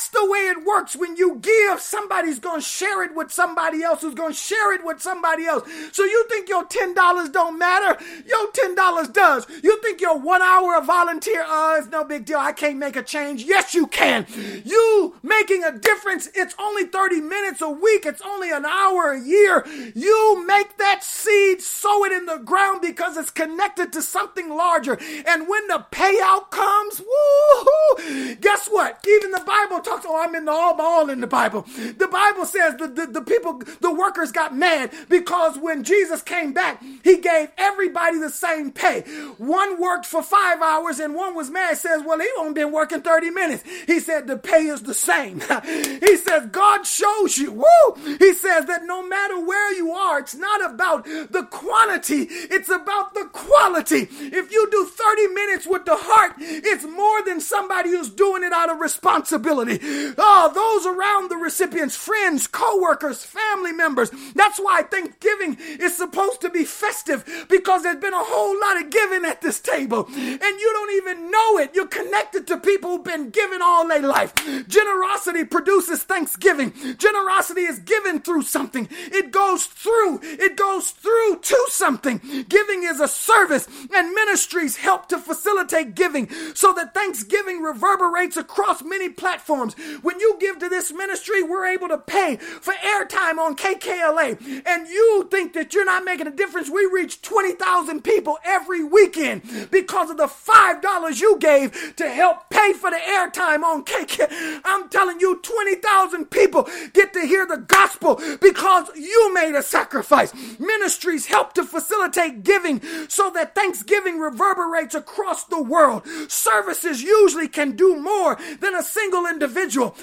that's 0.00 0.08
the 0.08 0.30
way 0.30 0.38
it 0.48 0.64
works. 0.64 0.96
When 0.96 1.16
you 1.16 1.36
give, 1.42 1.78
somebody's 1.78 2.38
going 2.38 2.60
to 2.60 2.66
share 2.66 3.02
it 3.04 3.14
with 3.14 3.30
somebody 3.30 3.82
else 3.82 4.00
who's 4.00 4.14
going 4.14 4.32
to 4.32 4.38
share 4.38 4.72
it 4.72 4.82
with 4.82 5.02
somebody 5.02 5.44
else. 5.44 5.68
So 5.92 6.04
you 6.04 6.26
think 6.30 6.48
your 6.48 6.64
$10 6.64 7.32
don't 7.32 7.58
matter? 7.58 8.02
Your 8.26 8.50
$10 8.50 9.12
does. 9.12 9.46
You 9.62 9.78
think 9.82 10.00
your 10.00 10.18
one 10.18 10.40
hour 10.40 10.76
of 10.76 10.86
volunteer, 10.86 11.42
uh, 11.42 11.76
it's 11.78 11.88
no 11.88 12.04
big 12.04 12.24
deal. 12.24 12.38
I 12.38 12.52
can't 12.52 12.78
make 12.78 12.96
a 12.96 13.02
change. 13.02 13.44
Yes, 13.44 13.74
you 13.74 13.86
can. 13.88 14.26
You 14.64 15.16
making 15.22 15.64
a 15.64 15.78
difference. 15.78 16.30
It's 16.34 16.54
only 16.58 16.84
30 16.84 17.20
minutes 17.20 17.60
a 17.60 17.68
week. 17.68 18.06
It's 18.06 18.22
only 18.22 18.50
an 18.50 18.64
hour 18.64 19.12
a 19.12 19.20
year. 19.20 19.66
You 19.94 20.46
make 20.46 20.78
that 20.78 21.04
seed, 21.04 21.60
sow 21.60 22.06
it 22.06 22.12
in 22.12 22.24
the 22.24 22.38
ground 22.38 22.80
because 22.80 23.18
it's 23.18 23.30
connected 23.30 23.92
to 23.92 24.00
something 24.00 24.48
larger. 24.48 24.98
And 25.26 25.46
when 25.46 25.66
the 25.66 25.84
payout 25.92 26.50
comes, 26.50 27.00
woo 27.00 28.36
guess 28.40 28.68
what? 28.68 29.04
Even 29.06 29.30
the 29.30 29.42
Bible 29.46 29.80
talks, 29.90 30.06
oh, 30.08 30.16
I'm 30.16 30.34
in 30.34 30.44
the 30.44 30.52
all, 30.52 30.80
all 30.80 31.10
in 31.10 31.20
the 31.20 31.26
Bible. 31.26 31.62
The 31.62 32.08
Bible 32.10 32.44
says 32.44 32.76
the, 32.76 32.88
the, 32.88 33.06
the 33.06 33.22
people, 33.22 33.62
the 33.80 33.92
workers 33.92 34.32
got 34.32 34.54
mad 34.54 34.92
because 35.08 35.58
when 35.58 35.84
Jesus 35.84 36.22
came 36.22 36.52
back, 36.52 36.82
he 37.02 37.18
gave 37.18 37.50
everybody 37.58 38.18
the 38.18 38.30
same 38.30 38.70
pay. 38.70 39.02
One 39.38 39.80
worked 39.80 40.06
for 40.06 40.22
five 40.22 40.60
hours 40.62 41.00
and 41.00 41.14
one 41.14 41.34
was 41.34 41.50
mad, 41.50 41.76
says, 41.76 42.02
well, 42.04 42.18
he 42.18 42.28
only 42.38 42.54
been 42.54 42.72
working 42.72 43.02
30 43.02 43.30
minutes. 43.30 43.64
He 43.86 44.00
said 44.00 44.26
the 44.26 44.36
pay 44.36 44.66
is 44.66 44.82
the 44.82 44.94
same. 44.94 45.40
he 45.64 46.16
says, 46.16 46.46
God 46.50 46.86
shows 46.86 47.38
you, 47.38 47.52
woo! 47.52 48.16
He 48.18 48.34
says 48.34 48.66
that 48.66 48.84
no 48.84 49.06
matter 49.06 49.44
where 49.44 49.74
you 49.74 49.92
are, 49.92 50.20
it's 50.20 50.34
not 50.34 50.72
about 50.72 51.04
the 51.04 51.46
quantity, 51.50 52.26
it's 52.30 52.68
about 52.68 53.14
the 53.14 53.24
quality. 53.32 54.08
If 54.10 54.52
you 54.52 54.68
do 54.70 54.86
30 54.86 55.26
minutes 55.28 55.66
with 55.66 55.84
the 55.84 55.96
heart, 55.96 56.34
it's 56.38 56.84
more 56.84 57.22
than 57.24 57.40
somebody 57.40 57.90
who's 57.90 58.10
doing 58.10 58.44
it 58.44 58.52
out 58.52 58.70
of 58.70 58.80
responsibility. 58.80 59.69
Oh, 60.18 60.50
those 60.52 60.86
around 60.86 61.30
the 61.30 61.36
recipients, 61.36 61.96
friends, 61.96 62.46
co-workers, 62.46 63.24
family 63.24 63.72
members. 63.72 64.10
That's 64.34 64.58
why 64.58 64.82
Thanksgiving 64.82 65.56
is 65.78 65.96
supposed 65.96 66.40
to 66.42 66.50
be 66.50 66.64
festive 66.64 67.46
because 67.48 67.82
there's 67.82 67.96
been 67.96 68.14
a 68.14 68.24
whole 68.24 68.58
lot 68.60 68.82
of 68.82 68.90
giving 68.90 69.24
at 69.24 69.40
this 69.40 69.60
table 69.60 70.06
and 70.06 70.60
you 70.60 70.70
don't 70.72 70.96
even 70.96 71.30
know 71.30 71.58
it. 71.58 71.70
You're 71.74 71.86
connected 71.86 72.46
to 72.48 72.58
people 72.58 72.90
who've 72.90 73.04
been 73.04 73.30
giving 73.30 73.60
all 73.62 73.86
their 73.86 74.02
life. 74.02 74.34
Generosity 74.68 75.44
produces 75.44 76.02
thanksgiving. 76.02 76.72
Generosity 76.96 77.62
is 77.62 77.78
given 77.80 78.20
through 78.20 78.42
something. 78.42 78.88
It 78.90 79.30
goes 79.30 79.66
through. 79.66 80.20
It 80.22 80.56
goes 80.56 80.90
through 80.90 81.40
to 81.42 81.66
something. 81.68 82.18
Giving 82.48 82.84
is 82.84 83.00
a 83.00 83.08
service 83.08 83.68
and 83.94 84.14
ministries 84.14 84.76
help 84.76 85.08
to 85.08 85.18
facilitate 85.18 85.94
giving 85.94 86.28
so 86.54 86.72
that 86.74 86.94
thanksgiving 86.94 87.62
reverberates 87.62 88.36
across 88.36 88.82
many 88.82 89.08
platforms. 89.08 89.59
When 90.02 90.18
you 90.18 90.36
give 90.40 90.58
to 90.58 90.68
this 90.68 90.92
ministry, 90.92 91.42
we're 91.42 91.66
able 91.66 91.88
to 91.88 91.98
pay 91.98 92.36
for 92.36 92.72
airtime 92.74 93.38
on 93.38 93.56
KKLA. 93.56 94.64
And 94.66 94.88
you 94.88 95.28
think 95.30 95.52
that 95.52 95.74
you're 95.74 95.84
not 95.84 96.04
making 96.04 96.26
a 96.26 96.30
difference. 96.30 96.70
We 96.70 96.86
reach 96.86 97.20
20,000 97.22 98.02
people 98.02 98.38
every 98.44 98.82
weekend 98.82 99.42
because 99.70 100.10
of 100.10 100.16
the 100.16 100.26
$5 100.26 101.20
you 101.20 101.38
gave 101.38 101.94
to 101.96 102.08
help 102.08 102.48
pay 102.50 102.72
for 102.72 102.90
the 102.90 102.96
airtime 102.96 103.62
on 103.62 103.84
KK. 103.84 104.60
I'm 104.64 104.88
telling 104.88 105.20
you, 105.20 105.40
20,000 105.42 106.30
people 106.30 106.68
get 106.92 107.12
to 107.12 107.20
hear 107.20 107.46
the 107.46 107.58
gospel 107.58 108.20
because 108.40 108.88
you 108.96 109.34
made 109.34 109.54
a 109.54 109.62
sacrifice. 109.62 110.32
Ministries 110.58 111.26
help 111.26 111.52
to 111.54 111.64
facilitate 111.64 112.42
giving 112.42 112.80
so 113.08 113.30
that 113.30 113.54
Thanksgiving 113.54 114.18
reverberates 114.18 114.94
across 114.94 115.44
the 115.44 115.62
world. 115.62 116.06
Services 116.28 117.02
usually 117.02 117.48
can 117.48 117.76
do 117.76 118.00
more 118.00 118.38
than 118.60 118.74
a 118.74 118.82
single 118.82 119.26
individual. 119.26 119.49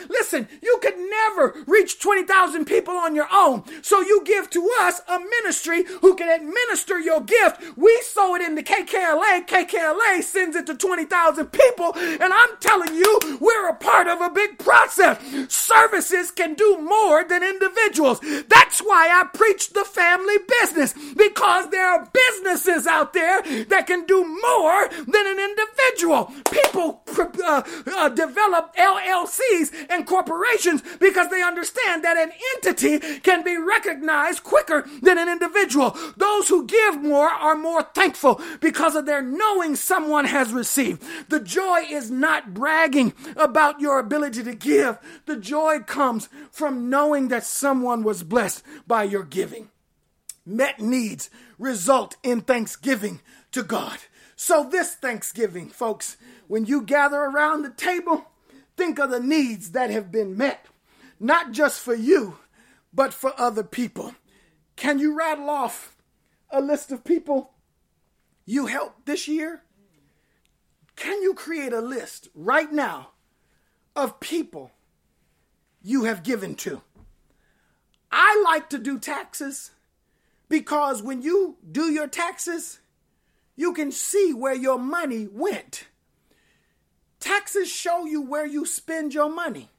Listen, 0.10 0.48
you 0.62 0.80
could 0.82 0.98
never 0.98 1.64
reach 1.66 2.00
20,000 2.00 2.66
people 2.66 2.96
on 2.96 3.16
your 3.16 3.28
own. 3.32 3.64
So 3.82 4.02
you 4.02 4.24
give 4.24 4.50
to 4.52 4.70
us 4.82 5.02
a 5.08 5.20
ministry 5.20 5.84
who 6.02 6.16
can 6.16 6.30
administer 6.30 7.00
your 7.00 7.22
gift. 7.22 7.62
We 7.78 8.02
sow 8.04 8.36
it 8.36 8.42
into 8.42 8.62
KKLA. 8.62 9.48
KKLA 9.48 10.24
sends 10.24 10.56
it 10.56 10.66
to 10.68 10.76
20,000 10.76 11.48
people. 11.48 11.94
And 11.96 12.34
I'm 12.34 12.58
telling 12.60 12.96
you, 12.96 13.20
we're 13.40 13.70
a 13.70 13.76
part 13.76 14.08
of 14.08 14.22
a 14.22 14.30
big 14.30 14.58
process. 14.60 15.20
Services 15.54 16.32
can 16.32 16.54
do 16.54 16.78
more 16.80 17.24
than 17.24 17.44
individuals. 17.44 18.20
That's 18.48 18.80
why 18.80 19.10
I 19.10 19.28
preach 19.34 19.72
the 19.72 19.86
family 19.86 20.38
business 20.62 20.94
because 21.16 21.70
there 21.70 21.88
are 21.88 22.10
businesses 22.12 22.88
out 22.88 23.14
there 23.14 23.42
that 23.66 23.88
can 23.88 24.06
do 24.06 24.24
more 24.24 24.88
than 24.90 25.28
an 25.28 25.40
individual. 25.40 26.32
People 26.52 27.02
uh, 27.44 27.64
uh, 27.96 28.10
develop 28.10 28.74
And 29.90 30.06
corporations 30.06 30.82
because 31.00 31.30
they 31.30 31.42
understand 31.42 32.04
that 32.04 32.18
an 32.18 32.32
entity 32.56 33.00
can 33.20 33.44
be 33.44 33.58
recognized 33.58 34.44
quicker 34.44 34.88
than 35.02 35.18
an 35.18 35.30
individual. 35.30 35.96
Those 36.18 36.48
who 36.48 36.66
give 36.66 37.02
more 37.02 37.30
are 37.30 37.56
more 37.56 37.84
thankful 37.84 38.42
because 38.60 38.96
of 38.96 39.06
their 39.06 39.22
knowing 39.22 39.76
someone 39.76 40.26
has 40.26 40.52
received. 40.52 41.04
The 41.30 41.40
joy 41.40 41.86
is 41.90 42.10
not 42.12 42.54
bragging 42.54 43.14
about 43.36 43.80
your 43.80 44.00
ability 44.00 44.44
to 44.44 44.54
give. 44.54 44.98
The 45.26 45.38
joy 45.38 45.80
comes 45.80 46.30
from 46.52 46.90
knowing 46.90 47.28
that 47.30 47.44
someone 47.44 48.04
was 48.04 48.24
blessed 48.24 48.64
by 48.86 49.04
your 49.04 49.24
giving. 49.24 49.70
Met 50.46 50.80
needs 50.80 51.30
result 51.60 52.16
in 52.24 52.42
thanksgiving 52.42 53.20
to 53.52 53.64
God. 53.64 54.00
So, 54.40 54.64
this 54.70 54.94
Thanksgiving, 54.94 55.68
folks, 55.68 56.16
when 56.48 56.66
you 56.66 56.84
gather 56.84 57.18
around 57.18 57.64
the 57.64 57.72
table, 57.72 58.28
think 58.78 59.00
of 59.00 59.10
the 59.10 59.20
needs 59.20 59.72
that 59.72 59.90
have 59.90 60.12
been 60.12 60.38
met, 60.38 60.68
not 61.20 61.52
just 61.52 61.82
for 61.82 61.96
you, 61.96 62.38
but 62.94 63.14
for 63.14 63.34
other 63.38 63.64
people. 63.64 64.14
Can 64.76 65.00
you 65.00 65.18
rattle 65.18 65.50
off 65.50 65.98
a 66.50 66.62
list 66.62 66.92
of 66.92 67.04
people 67.04 67.52
you 68.46 68.68
helped 68.68 69.06
this 69.06 69.28
year? 69.28 69.64
Can 70.96 71.22
you 71.22 71.34
create 71.34 71.74
a 71.74 71.82
list 71.82 72.30
right 72.34 72.72
now 72.72 73.10
of 73.96 74.20
people 74.20 74.72
you 75.82 76.06
have 76.06 76.24
given 76.24 76.56
to? 76.56 76.82
I 78.12 78.42
like 78.46 78.70
to 78.70 78.78
do 78.78 79.00
taxes 79.00 79.72
because 80.50 81.04
when 81.04 81.22
you 81.22 81.58
do 81.70 81.92
your 81.92 82.08
taxes, 82.08 82.80
you 83.56 83.74
can 83.74 83.92
see 83.92 84.34
where 84.34 84.56
your 84.56 84.80
money 84.80 85.28
went. 85.30 85.88
Taxes 87.20 87.70
show 87.70 88.06
you 88.06 88.22
where 88.22 88.46
you 88.46 88.66
spend 88.66 89.14
your 89.14 89.30
money 89.30 89.70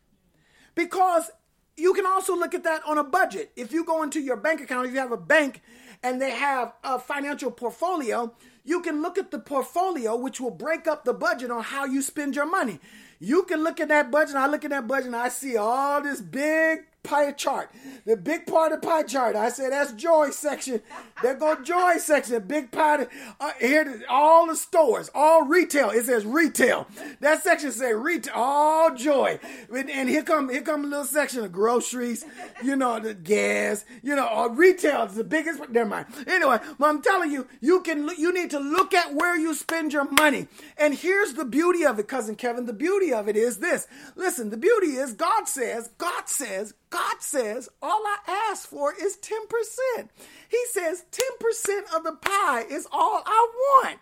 because 0.74 1.30
you 1.76 1.94
can 1.94 2.06
also 2.06 2.34
look 2.34 2.54
at 2.54 2.64
that 2.64 2.82
on 2.84 2.98
a 2.98 3.04
budget. 3.04 3.52
If 3.56 3.72
you 3.72 3.84
go 3.84 4.02
into 4.02 4.20
your 4.20 4.36
bank 4.36 4.60
account, 4.60 4.86
if 4.86 4.92
you 4.92 4.98
have 4.98 5.12
a 5.12 5.16
bank 5.16 5.62
and 6.02 6.20
they 6.20 6.32
have 6.32 6.72
a 6.82 6.98
financial 6.98 7.50
portfolio, 7.50 8.34
you 8.64 8.82
can 8.82 9.00
look 9.00 9.16
at 9.16 9.30
the 9.30 9.38
portfolio, 9.38 10.16
which 10.16 10.40
will 10.40 10.50
break 10.50 10.86
up 10.88 11.04
the 11.04 11.14
budget 11.14 11.50
on 11.50 11.62
how 11.62 11.84
you 11.84 12.02
spend 12.02 12.34
your 12.34 12.46
money. 12.46 12.80
You 13.20 13.44
can 13.44 13.62
look 13.62 13.80
at 13.80 13.88
that 13.88 14.10
budget. 14.10 14.36
I 14.36 14.46
look 14.46 14.64
at 14.64 14.70
that 14.70 14.88
budget 14.88 15.06
and 15.06 15.16
I 15.16 15.28
see 15.28 15.56
all 15.56 16.02
this 16.02 16.20
big 16.20 16.80
pie 17.02 17.32
chart. 17.32 17.70
The 18.04 18.16
big 18.16 18.46
part 18.46 18.72
of 18.72 18.82
pie 18.82 19.02
chart. 19.02 19.36
I 19.36 19.48
said 19.48 19.72
that's 19.72 19.92
joy 19.92 20.30
section. 20.30 20.82
There 21.22 21.34
go 21.34 21.60
joy 21.62 21.96
section. 21.98 22.42
Big 22.46 22.70
of 22.72 23.08
uh, 23.40 23.52
here 23.60 24.02
all 24.08 24.46
the 24.46 24.56
stores, 24.56 25.10
all 25.14 25.44
retail. 25.44 25.90
It 25.90 26.06
says 26.06 26.24
retail. 26.24 26.86
That 27.20 27.42
section 27.42 27.72
say 27.72 27.94
retail, 27.94 28.34
all 28.34 28.94
joy. 28.94 29.40
And 29.72 30.08
here 30.08 30.22
come 30.22 30.48
here 30.48 30.62
come 30.62 30.84
a 30.84 30.88
little 30.88 31.04
section 31.04 31.44
of 31.44 31.52
groceries. 31.52 32.24
You 32.62 32.76
know 32.76 33.00
the 33.00 33.14
gas. 33.14 33.84
You 34.02 34.14
know 34.14 34.26
all 34.26 34.50
retail 34.50 35.04
is 35.04 35.14
the 35.14 35.24
biggest. 35.24 35.68
Never 35.70 35.88
mind. 35.88 36.06
Anyway, 36.26 36.58
I'm 36.80 37.02
telling 37.02 37.30
you, 37.30 37.46
you 37.60 37.80
can 37.82 38.08
you 38.18 38.32
need 38.32 38.50
to 38.50 38.58
look 38.58 38.94
at 38.94 39.14
where 39.14 39.36
you 39.36 39.54
spend 39.54 39.92
your 39.92 40.10
money. 40.10 40.48
And 40.76 40.94
here's 40.94 41.34
the 41.34 41.44
beauty 41.44 41.84
of 41.84 41.98
it, 41.98 42.08
cousin 42.08 42.36
Kevin. 42.36 42.66
The 42.66 42.72
beauty 42.72 43.12
of 43.12 43.28
it 43.28 43.36
is 43.36 43.58
this. 43.58 43.86
Listen, 44.16 44.50
the 44.50 44.56
beauty 44.56 44.92
is 44.92 45.12
God 45.12 45.48
says, 45.48 45.90
God 45.98 46.28
says, 46.28 46.74
God 46.90 47.16
says, 47.20 47.68
all 47.82 48.02
I 48.04 48.48
ask 48.50 48.68
for 48.68 48.94
is 48.94 49.18
10%. 49.18 50.08
He 50.48 50.64
says 50.70 51.04
10% 51.10 51.96
of 51.96 52.04
the 52.04 52.16
pie 52.20 52.64
is 52.68 52.86
all 52.90 53.22
I 53.24 53.48
want. 53.54 53.98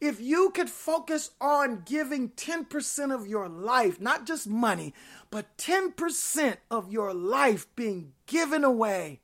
If 0.00 0.20
you 0.20 0.50
could 0.50 0.68
focus 0.68 1.30
on 1.40 1.82
giving 1.86 2.30
10% 2.30 3.14
of 3.14 3.26
your 3.26 3.48
life, 3.48 4.00
not 4.00 4.26
just 4.26 4.48
money, 4.48 4.92
but 5.30 5.56
10% 5.56 6.56
of 6.70 6.92
your 6.92 7.14
life 7.14 7.66
being 7.76 8.12
given 8.26 8.64
away, 8.64 9.20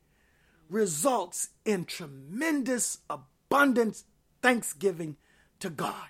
results 0.69 1.49
in 1.65 1.85
tremendous 1.85 2.99
abundance 3.09 4.05
thanksgiving 4.41 5.17
to 5.59 5.69
God. 5.69 6.07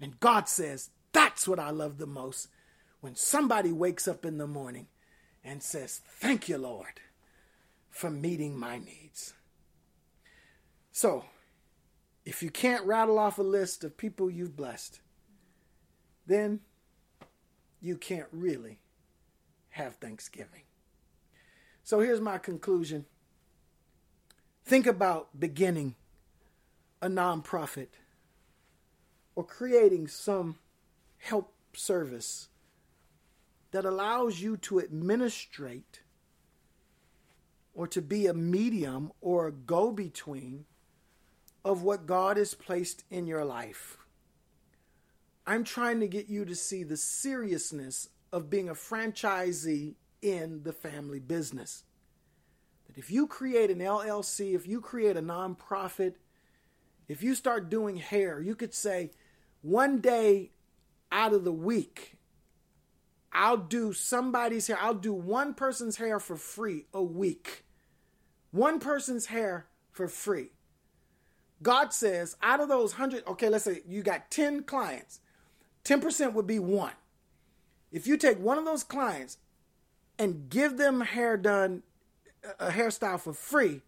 And 0.00 0.18
God 0.18 0.48
says, 0.48 0.90
that's 1.12 1.46
what 1.46 1.58
I 1.58 1.70
love 1.70 1.98
the 1.98 2.06
most. 2.06 2.48
When 3.00 3.14
somebody 3.14 3.72
wakes 3.72 4.08
up 4.08 4.24
in 4.24 4.38
the 4.38 4.46
morning 4.46 4.86
and 5.44 5.62
says, 5.62 6.00
Thank 6.06 6.48
you, 6.48 6.58
Lord, 6.58 7.00
for 7.88 8.10
meeting 8.10 8.58
my 8.58 8.78
needs. 8.78 9.34
So, 10.92 11.24
if 12.24 12.42
you 12.42 12.50
can't 12.50 12.84
rattle 12.84 13.18
off 13.18 13.38
a 13.38 13.42
list 13.42 13.82
of 13.84 13.96
people 13.96 14.30
you've 14.30 14.56
blessed, 14.56 15.00
then 16.26 16.60
you 17.80 17.96
can't 17.96 18.28
really 18.30 18.80
have 19.70 19.96
Thanksgiving. 19.96 20.62
So 21.82 22.00
here's 22.00 22.20
my 22.20 22.38
conclusion 22.38 23.06
think 24.64 24.86
about 24.86 25.40
beginning 25.40 25.96
a 27.02 27.08
nonprofit 27.08 27.88
or 29.34 29.42
creating 29.42 30.06
some 30.06 30.56
help 31.18 31.52
service 31.72 32.49
that 33.70 33.84
allows 33.84 34.40
you 34.40 34.56
to 34.56 34.80
administrate 34.80 36.00
or 37.74 37.86
to 37.86 38.02
be 38.02 38.26
a 38.26 38.34
medium 38.34 39.12
or 39.20 39.46
a 39.46 39.52
go 39.52 39.90
between 39.92 40.64
of 41.64 41.82
what 41.82 42.06
God 42.06 42.36
has 42.36 42.54
placed 42.54 43.04
in 43.10 43.26
your 43.26 43.44
life. 43.44 43.98
I'm 45.46 45.64
trying 45.64 46.00
to 46.00 46.08
get 46.08 46.28
you 46.28 46.44
to 46.44 46.54
see 46.54 46.82
the 46.82 46.96
seriousness 46.96 48.08
of 48.32 48.50
being 48.50 48.68
a 48.68 48.74
franchisee 48.74 49.94
in 50.22 50.62
the 50.62 50.72
family 50.72 51.18
business. 51.18 51.84
That 52.86 52.98
if 52.98 53.10
you 53.10 53.26
create 53.26 53.70
an 53.70 53.78
LLC, 53.78 54.54
if 54.54 54.66
you 54.66 54.80
create 54.80 55.16
a 55.16 55.22
nonprofit, 55.22 56.14
if 57.08 57.22
you 57.22 57.34
start 57.34 57.70
doing 57.70 57.96
hair, 57.96 58.40
you 58.40 58.54
could 58.54 58.74
say, 58.74 59.10
one 59.62 59.98
day 59.98 60.50
out 61.10 61.32
of 61.32 61.44
the 61.44 61.52
week, 61.52 62.16
I'll 63.32 63.56
do 63.56 63.92
somebody's 63.92 64.66
hair. 64.66 64.78
I'll 64.80 64.94
do 64.94 65.12
one 65.12 65.54
person's 65.54 65.96
hair 65.96 66.18
for 66.18 66.36
free 66.36 66.86
a 66.92 67.02
week. 67.02 67.64
One 68.50 68.80
person's 68.80 69.26
hair 69.26 69.66
for 69.90 70.08
free. 70.08 70.50
God 71.62 71.92
says, 71.92 72.36
out 72.42 72.60
of 72.60 72.68
those 72.68 72.92
100, 72.92 73.26
okay, 73.26 73.48
let's 73.48 73.64
say 73.64 73.82
you 73.86 74.02
got 74.02 74.30
10 74.30 74.64
clients, 74.64 75.20
10% 75.84 76.32
would 76.32 76.46
be 76.46 76.58
one. 76.58 76.92
If 77.92 78.06
you 78.06 78.16
take 78.16 78.38
one 78.38 78.58
of 78.58 78.64
those 78.64 78.82
clients 78.82 79.38
and 80.18 80.48
give 80.48 80.76
them 80.76 81.00
hair 81.00 81.36
done, 81.36 81.82
a 82.58 82.70
hairstyle 82.70 83.20
for 83.20 83.32
free, 83.32 83.82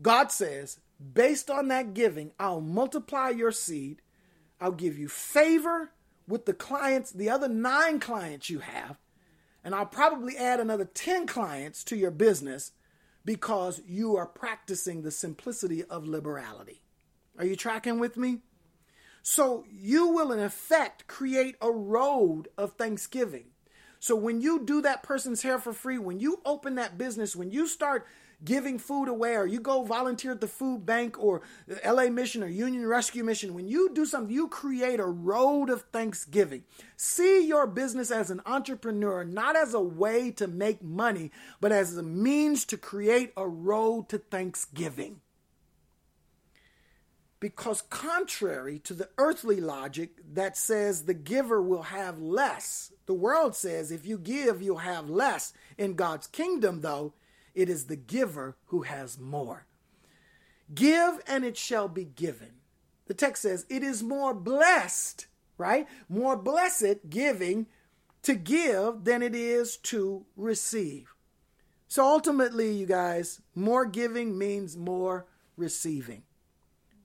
God 0.00 0.30
says, 0.30 0.78
based 1.12 1.50
on 1.50 1.68
that 1.68 1.94
giving, 1.94 2.32
I'll 2.38 2.60
multiply 2.60 3.30
your 3.30 3.52
seed. 3.52 4.00
I'll 4.60 4.72
give 4.72 4.96
you 4.96 5.08
favor 5.08 5.90
with 6.26 6.46
the 6.46 6.54
clients, 6.54 7.10
the 7.10 7.30
other 7.30 7.48
nine 7.48 8.00
clients 8.00 8.48
you 8.50 8.60
have, 8.60 8.98
and 9.62 9.74
I'll 9.74 9.86
probably 9.86 10.36
add 10.36 10.60
another 10.60 10.84
10 10.84 11.26
clients 11.26 11.84
to 11.84 11.96
your 11.96 12.10
business 12.10 12.72
because 13.24 13.80
you 13.86 14.16
are 14.16 14.26
practicing 14.26 15.02
the 15.02 15.10
simplicity 15.10 15.82
of 15.84 16.06
liberality. 16.06 16.82
Are 17.38 17.46
you 17.46 17.56
tracking 17.56 17.98
with 17.98 18.16
me? 18.16 18.40
So 19.22 19.64
you 19.70 20.08
will, 20.08 20.32
in 20.32 20.40
effect, 20.40 21.06
create 21.06 21.56
a 21.60 21.70
road 21.70 22.48
of 22.58 22.74
thanksgiving. 22.74 23.46
So 23.98 24.14
when 24.14 24.42
you 24.42 24.62
do 24.62 24.82
that 24.82 25.02
person's 25.02 25.42
hair 25.42 25.58
for 25.58 25.72
free, 25.72 25.96
when 25.96 26.20
you 26.20 26.42
open 26.44 26.74
that 26.74 26.98
business, 26.98 27.34
when 27.34 27.50
you 27.50 27.66
start 27.66 28.06
giving 28.44 28.78
food 28.78 29.08
away 29.08 29.36
or 29.36 29.46
you 29.46 29.60
go 29.60 29.82
volunteer 29.82 30.32
at 30.32 30.40
the 30.40 30.48
food 30.48 30.84
bank 30.84 31.18
or 31.18 31.42
LA 31.84 32.08
Mission 32.08 32.42
or 32.42 32.48
Union 32.48 32.86
Rescue 32.86 33.24
Mission, 33.24 33.54
when 33.54 33.68
you 33.68 33.90
do 33.94 34.04
something, 34.04 34.34
you 34.34 34.48
create 34.48 35.00
a 35.00 35.06
road 35.06 35.70
of 35.70 35.82
thanksgiving. 35.92 36.64
See 36.96 37.46
your 37.46 37.66
business 37.66 38.10
as 38.10 38.30
an 38.30 38.40
entrepreneur, 38.46 39.24
not 39.24 39.56
as 39.56 39.74
a 39.74 39.80
way 39.80 40.30
to 40.32 40.46
make 40.46 40.82
money, 40.82 41.30
but 41.60 41.72
as 41.72 41.96
a 41.96 42.02
means 42.02 42.64
to 42.66 42.76
create 42.76 43.32
a 43.36 43.48
road 43.48 44.08
to 44.10 44.18
thanksgiving. 44.18 45.20
Because, 47.40 47.82
contrary 47.82 48.78
to 48.84 48.94
the 48.94 49.10
earthly 49.18 49.60
logic 49.60 50.12
that 50.32 50.56
says 50.56 51.02
the 51.02 51.12
giver 51.12 51.60
will 51.60 51.82
have 51.82 52.18
less, 52.18 52.90
the 53.04 53.12
world 53.12 53.54
says 53.54 53.92
if 53.92 54.06
you 54.06 54.16
give, 54.16 54.62
you'll 54.62 54.78
have 54.78 55.10
less. 55.10 55.52
In 55.76 55.92
God's 55.92 56.26
kingdom, 56.26 56.80
though, 56.80 57.12
it 57.54 57.68
is 57.68 57.86
the 57.86 57.96
giver 57.96 58.56
who 58.66 58.82
has 58.82 59.18
more. 59.18 59.66
Give 60.74 61.20
and 61.26 61.44
it 61.44 61.56
shall 61.56 61.88
be 61.88 62.04
given. 62.04 62.60
The 63.06 63.14
text 63.14 63.42
says 63.42 63.66
it 63.68 63.82
is 63.82 64.02
more 64.02 64.34
blessed, 64.34 65.26
right? 65.58 65.86
More 66.08 66.36
blessed 66.36 67.10
giving 67.10 67.66
to 68.22 68.34
give 68.34 69.04
than 69.04 69.22
it 69.22 69.34
is 69.34 69.76
to 69.76 70.24
receive. 70.36 71.14
So 71.86 72.04
ultimately, 72.04 72.72
you 72.72 72.86
guys, 72.86 73.40
more 73.54 73.84
giving 73.84 74.36
means 74.36 74.76
more 74.76 75.26
receiving. 75.56 76.22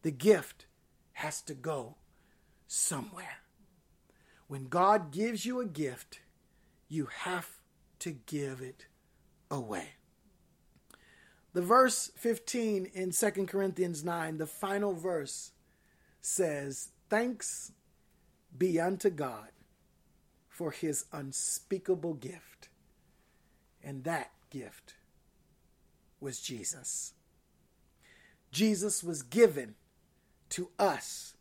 The 0.01 0.11
gift 0.11 0.65
has 1.13 1.41
to 1.43 1.53
go 1.53 1.97
somewhere. 2.65 3.39
When 4.47 4.67
God 4.67 5.11
gives 5.11 5.45
you 5.45 5.59
a 5.59 5.65
gift, 5.65 6.21
you 6.87 7.07
have 7.07 7.49
to 7.99 8.11
give 8.11 8.61
it 8.61 8.87
away. 9.51 9.89
The 11.59 11.65
verse 11.65 12.09
15 12.15 12.89
in 12.93 13.11
2 13.11 13.31
Corinthians 13.45 14.01
9, 14.01 14.37
the 14.37 14.47
final 14.47 14.93
verse, 14.93 15.51
says, 16.21 16.91
Thanks 17.09 17.73
be 18.57 18.79
unto 18.79 19.09
God 19.09 19.49
for 20.47 20.71
his 20.71 21.03
unspeakable 21.11 22.13
gift. 22.13 22.69
And 23.83 24.05
that 24.05 24.31
gift 24.49 24.93
was 26.21 26.39
Jesus. 26.39 27.11
Jesus 28.53 29.03
was 29.03 29.21
given 29.21 29.75
to 30.51 30.69
us 30.79 31.33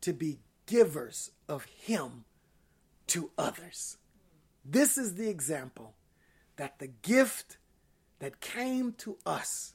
to 0.00 0.14
be 0.14 0.38
givers 0.64 1.32
of 1.46 1.64
him 1.64 2.24
to 3.08 3.32
others. 3.36 3.98
This 4.64 4.96
is 4.96 5.16
the 5.16 5.28
example 5.28 5.92
that 6.56 6.78
the 6.78 6.88
gift 6.88 7.58
that 8.18 8.40
came 8.40 8.92
to 8.92 9.18
us 9.24 9.74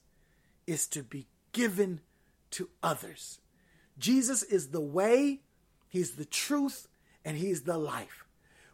is 0.68 0.88
to 0.88 1.04
be 1.04 1.28
given 1.52 2.02
to 2.52 2.70
others. 2.82 3.40
Jesus 3.98 4.44
is 4.44 4.70
the 4.70 4.82
way, 4.82 5.42
He's 5.88 6.12
the 6.12 6.26
truth, 6.26 6.88
and 7.24 7.38
He's 7.38 7.64
the 7.64 7.78
life. 7.78 8.26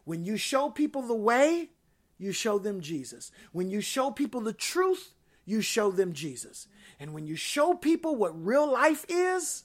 When 0.05 0.25
you 0.25 0.37
show 0.37 0.69
people 0.69 1.01
the 1.01 1.15
way, 1.15 1.69
you 2.17 2.31
show 2.31 2.57
them 2.59 2.81
Jesus. 2.81 3.31
When 3.51 3.69
you 3.69 3.81
show 3.81 4.11
people 4.11 4.41
the 4.41 4.53
truth, 4.53 5.13
you 5.45 5.61
show 5.61 5.91
them 5.91 6.13
Jesus. 6.13 6.67
And 6.99 7.13
when 7.13 7.25
you 7.25 7.35
show 7.35 7.73
people 7.73 8.15
what 8.15 8.45
real 8.45 8.69
life 8.69 9.05
is, 9.07 9.63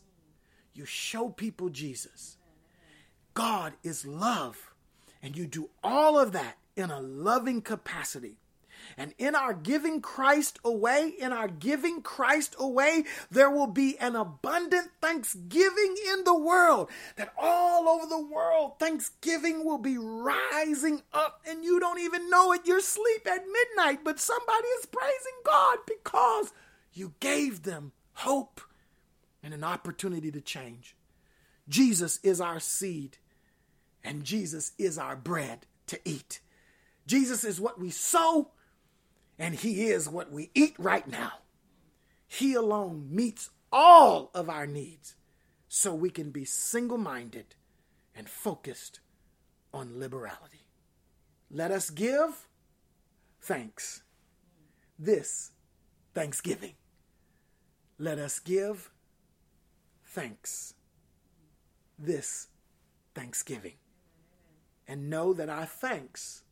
you 0.72 0.84
show 0.84 1.28
people 1.28 1.68
Jesus. 1.68 2.36
God 3.34 3.74
is 3.82 4.07
love. 4.07 4.70
And 5.22 5.36
you 5.36 5.46
do 5.46 5.70
all 5.82 6.18
of 6.18 6.32
that 6.32 6.59
in 6.76 6.90
a 6.90 7.00
loving 7.00 7.62
capacity. 7.62 8.38
And 8.97 9.14
in 9.18 9.35
our 9.35 9.53
giving 9.53 10.01
Christ 10.01 10.59
away, 10.64 11.12
in 11.18 11.32
our 11.32 11.49
giving 11.49 12.03
Christ 12.03 12.55
away, 12.59 13.05
there 13.30 13.51
will 13.51 13.66
be 13.66 13.99
an 13.99 14.16
abundant 14.16 14.91
thanksgiving 15.01 15.97
in 16.12 16.24
the 16.24 16.39
world. 16.39 16.91
That 17.16 17.32
all 17.39 17.89
over 17.89 18.07
the 18.07 18.24
world, 18.24 18.78
thanksgiving 18.78 19.64
will 19.64 19.78
be 19.78 19.99
rising 19.99 21.03
up, 21.12 21.41
and 21.49 21.64
you 21.64 21.80
don't 21.80 22.01
even 22.01 22.30
know 22.30 22.53
it. 22.53 22.62
You're 22.64 22.78
asleep 22.78 23.26
at 23.26 23.45
midnight, 23.47 24.01
but 24.05 24.20
somebody 24.20 24.66
is 24.78 24.87
praising 24.87 25.41
God 25.45 25.78
because 25.87 26.53
you 26.93 27.14
gave 27.20 27.62
them 27.62 27.93
hope 28.14 28.61
and 29.43 29.53
an 29.53 29.64
opportunity 29.64 30.30
to 30.30 30.41
change. 30.41 30.97
Jesus 31.68 32.18
is 32.22 32.41
our 32.41 32.61
seed, 32.61 33.18
and 34.03 34.24
Jesus 34.24 34.72
is 34.78 34.99
our 34.99 35.16
bread 35.16 35.66
to 35.87 35.99
eat. 36.05 36.41
Jesus 37.07 37.45
is 37.45 37.61
what 37.61 37.78
we 37.78 37.91
sow, 37.91 38.51
and 39.39 39.55
He 39.55 39.87
is 39.87 40.09
what 40.09 40.32
we 40.32 40.51
eat 40.55 40.74
right 40.78 41.07
now. 41.07 41.32
He 42.26 42.55
alone 42.55 43.09
meets 43.11 43.51
all 43.72 44.30
of 44.35 44.49
our 44.49 44.66
needs 44.66 45.14
so 45.68 45.95
we 45.95 46.11
can 46.11 46.30
be 46.30 46.45
single 46.45 46.99
minded 46.99 47.57
and 48.14 48.28
focused 48.28 49.01
on 49.72 49.99
liberality. 49.99 50.66
Let 51.51 51.70
us 51.70 51.91
give 51.91 52.49
thanks. 53.41 54.03
This 54.99 55.51
Thanksgiving. 56.14 56.74
Let 57.99 58.18
us 58.18 58.39
give 58.39 58.91
thanks. 60.07 60.74
This 61.99 62.49
Thanksgiving. 63.14 63.74
And 64.87 65.11
know 65.11 65.32
that 65.32 65.49
our 65.49 65.66
thanks 65.66 66.43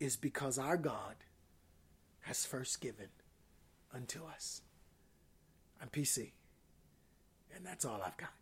is 0.00 0.16
because 0.16 0.58
our 0.58 0.76
God 0.76 1.16
has 2.28 2.44
first 2.44 2.82
given 2.82 3.08
unto 3.94 4.22
us. 4.26 4.60
I'm 5.80 5.88
PC, 5.88 6.32
and 7.56 7.64
that's 7.64 7.86
all 7.86 8.02
I've 8.04 8.18
got. 8.18 8.37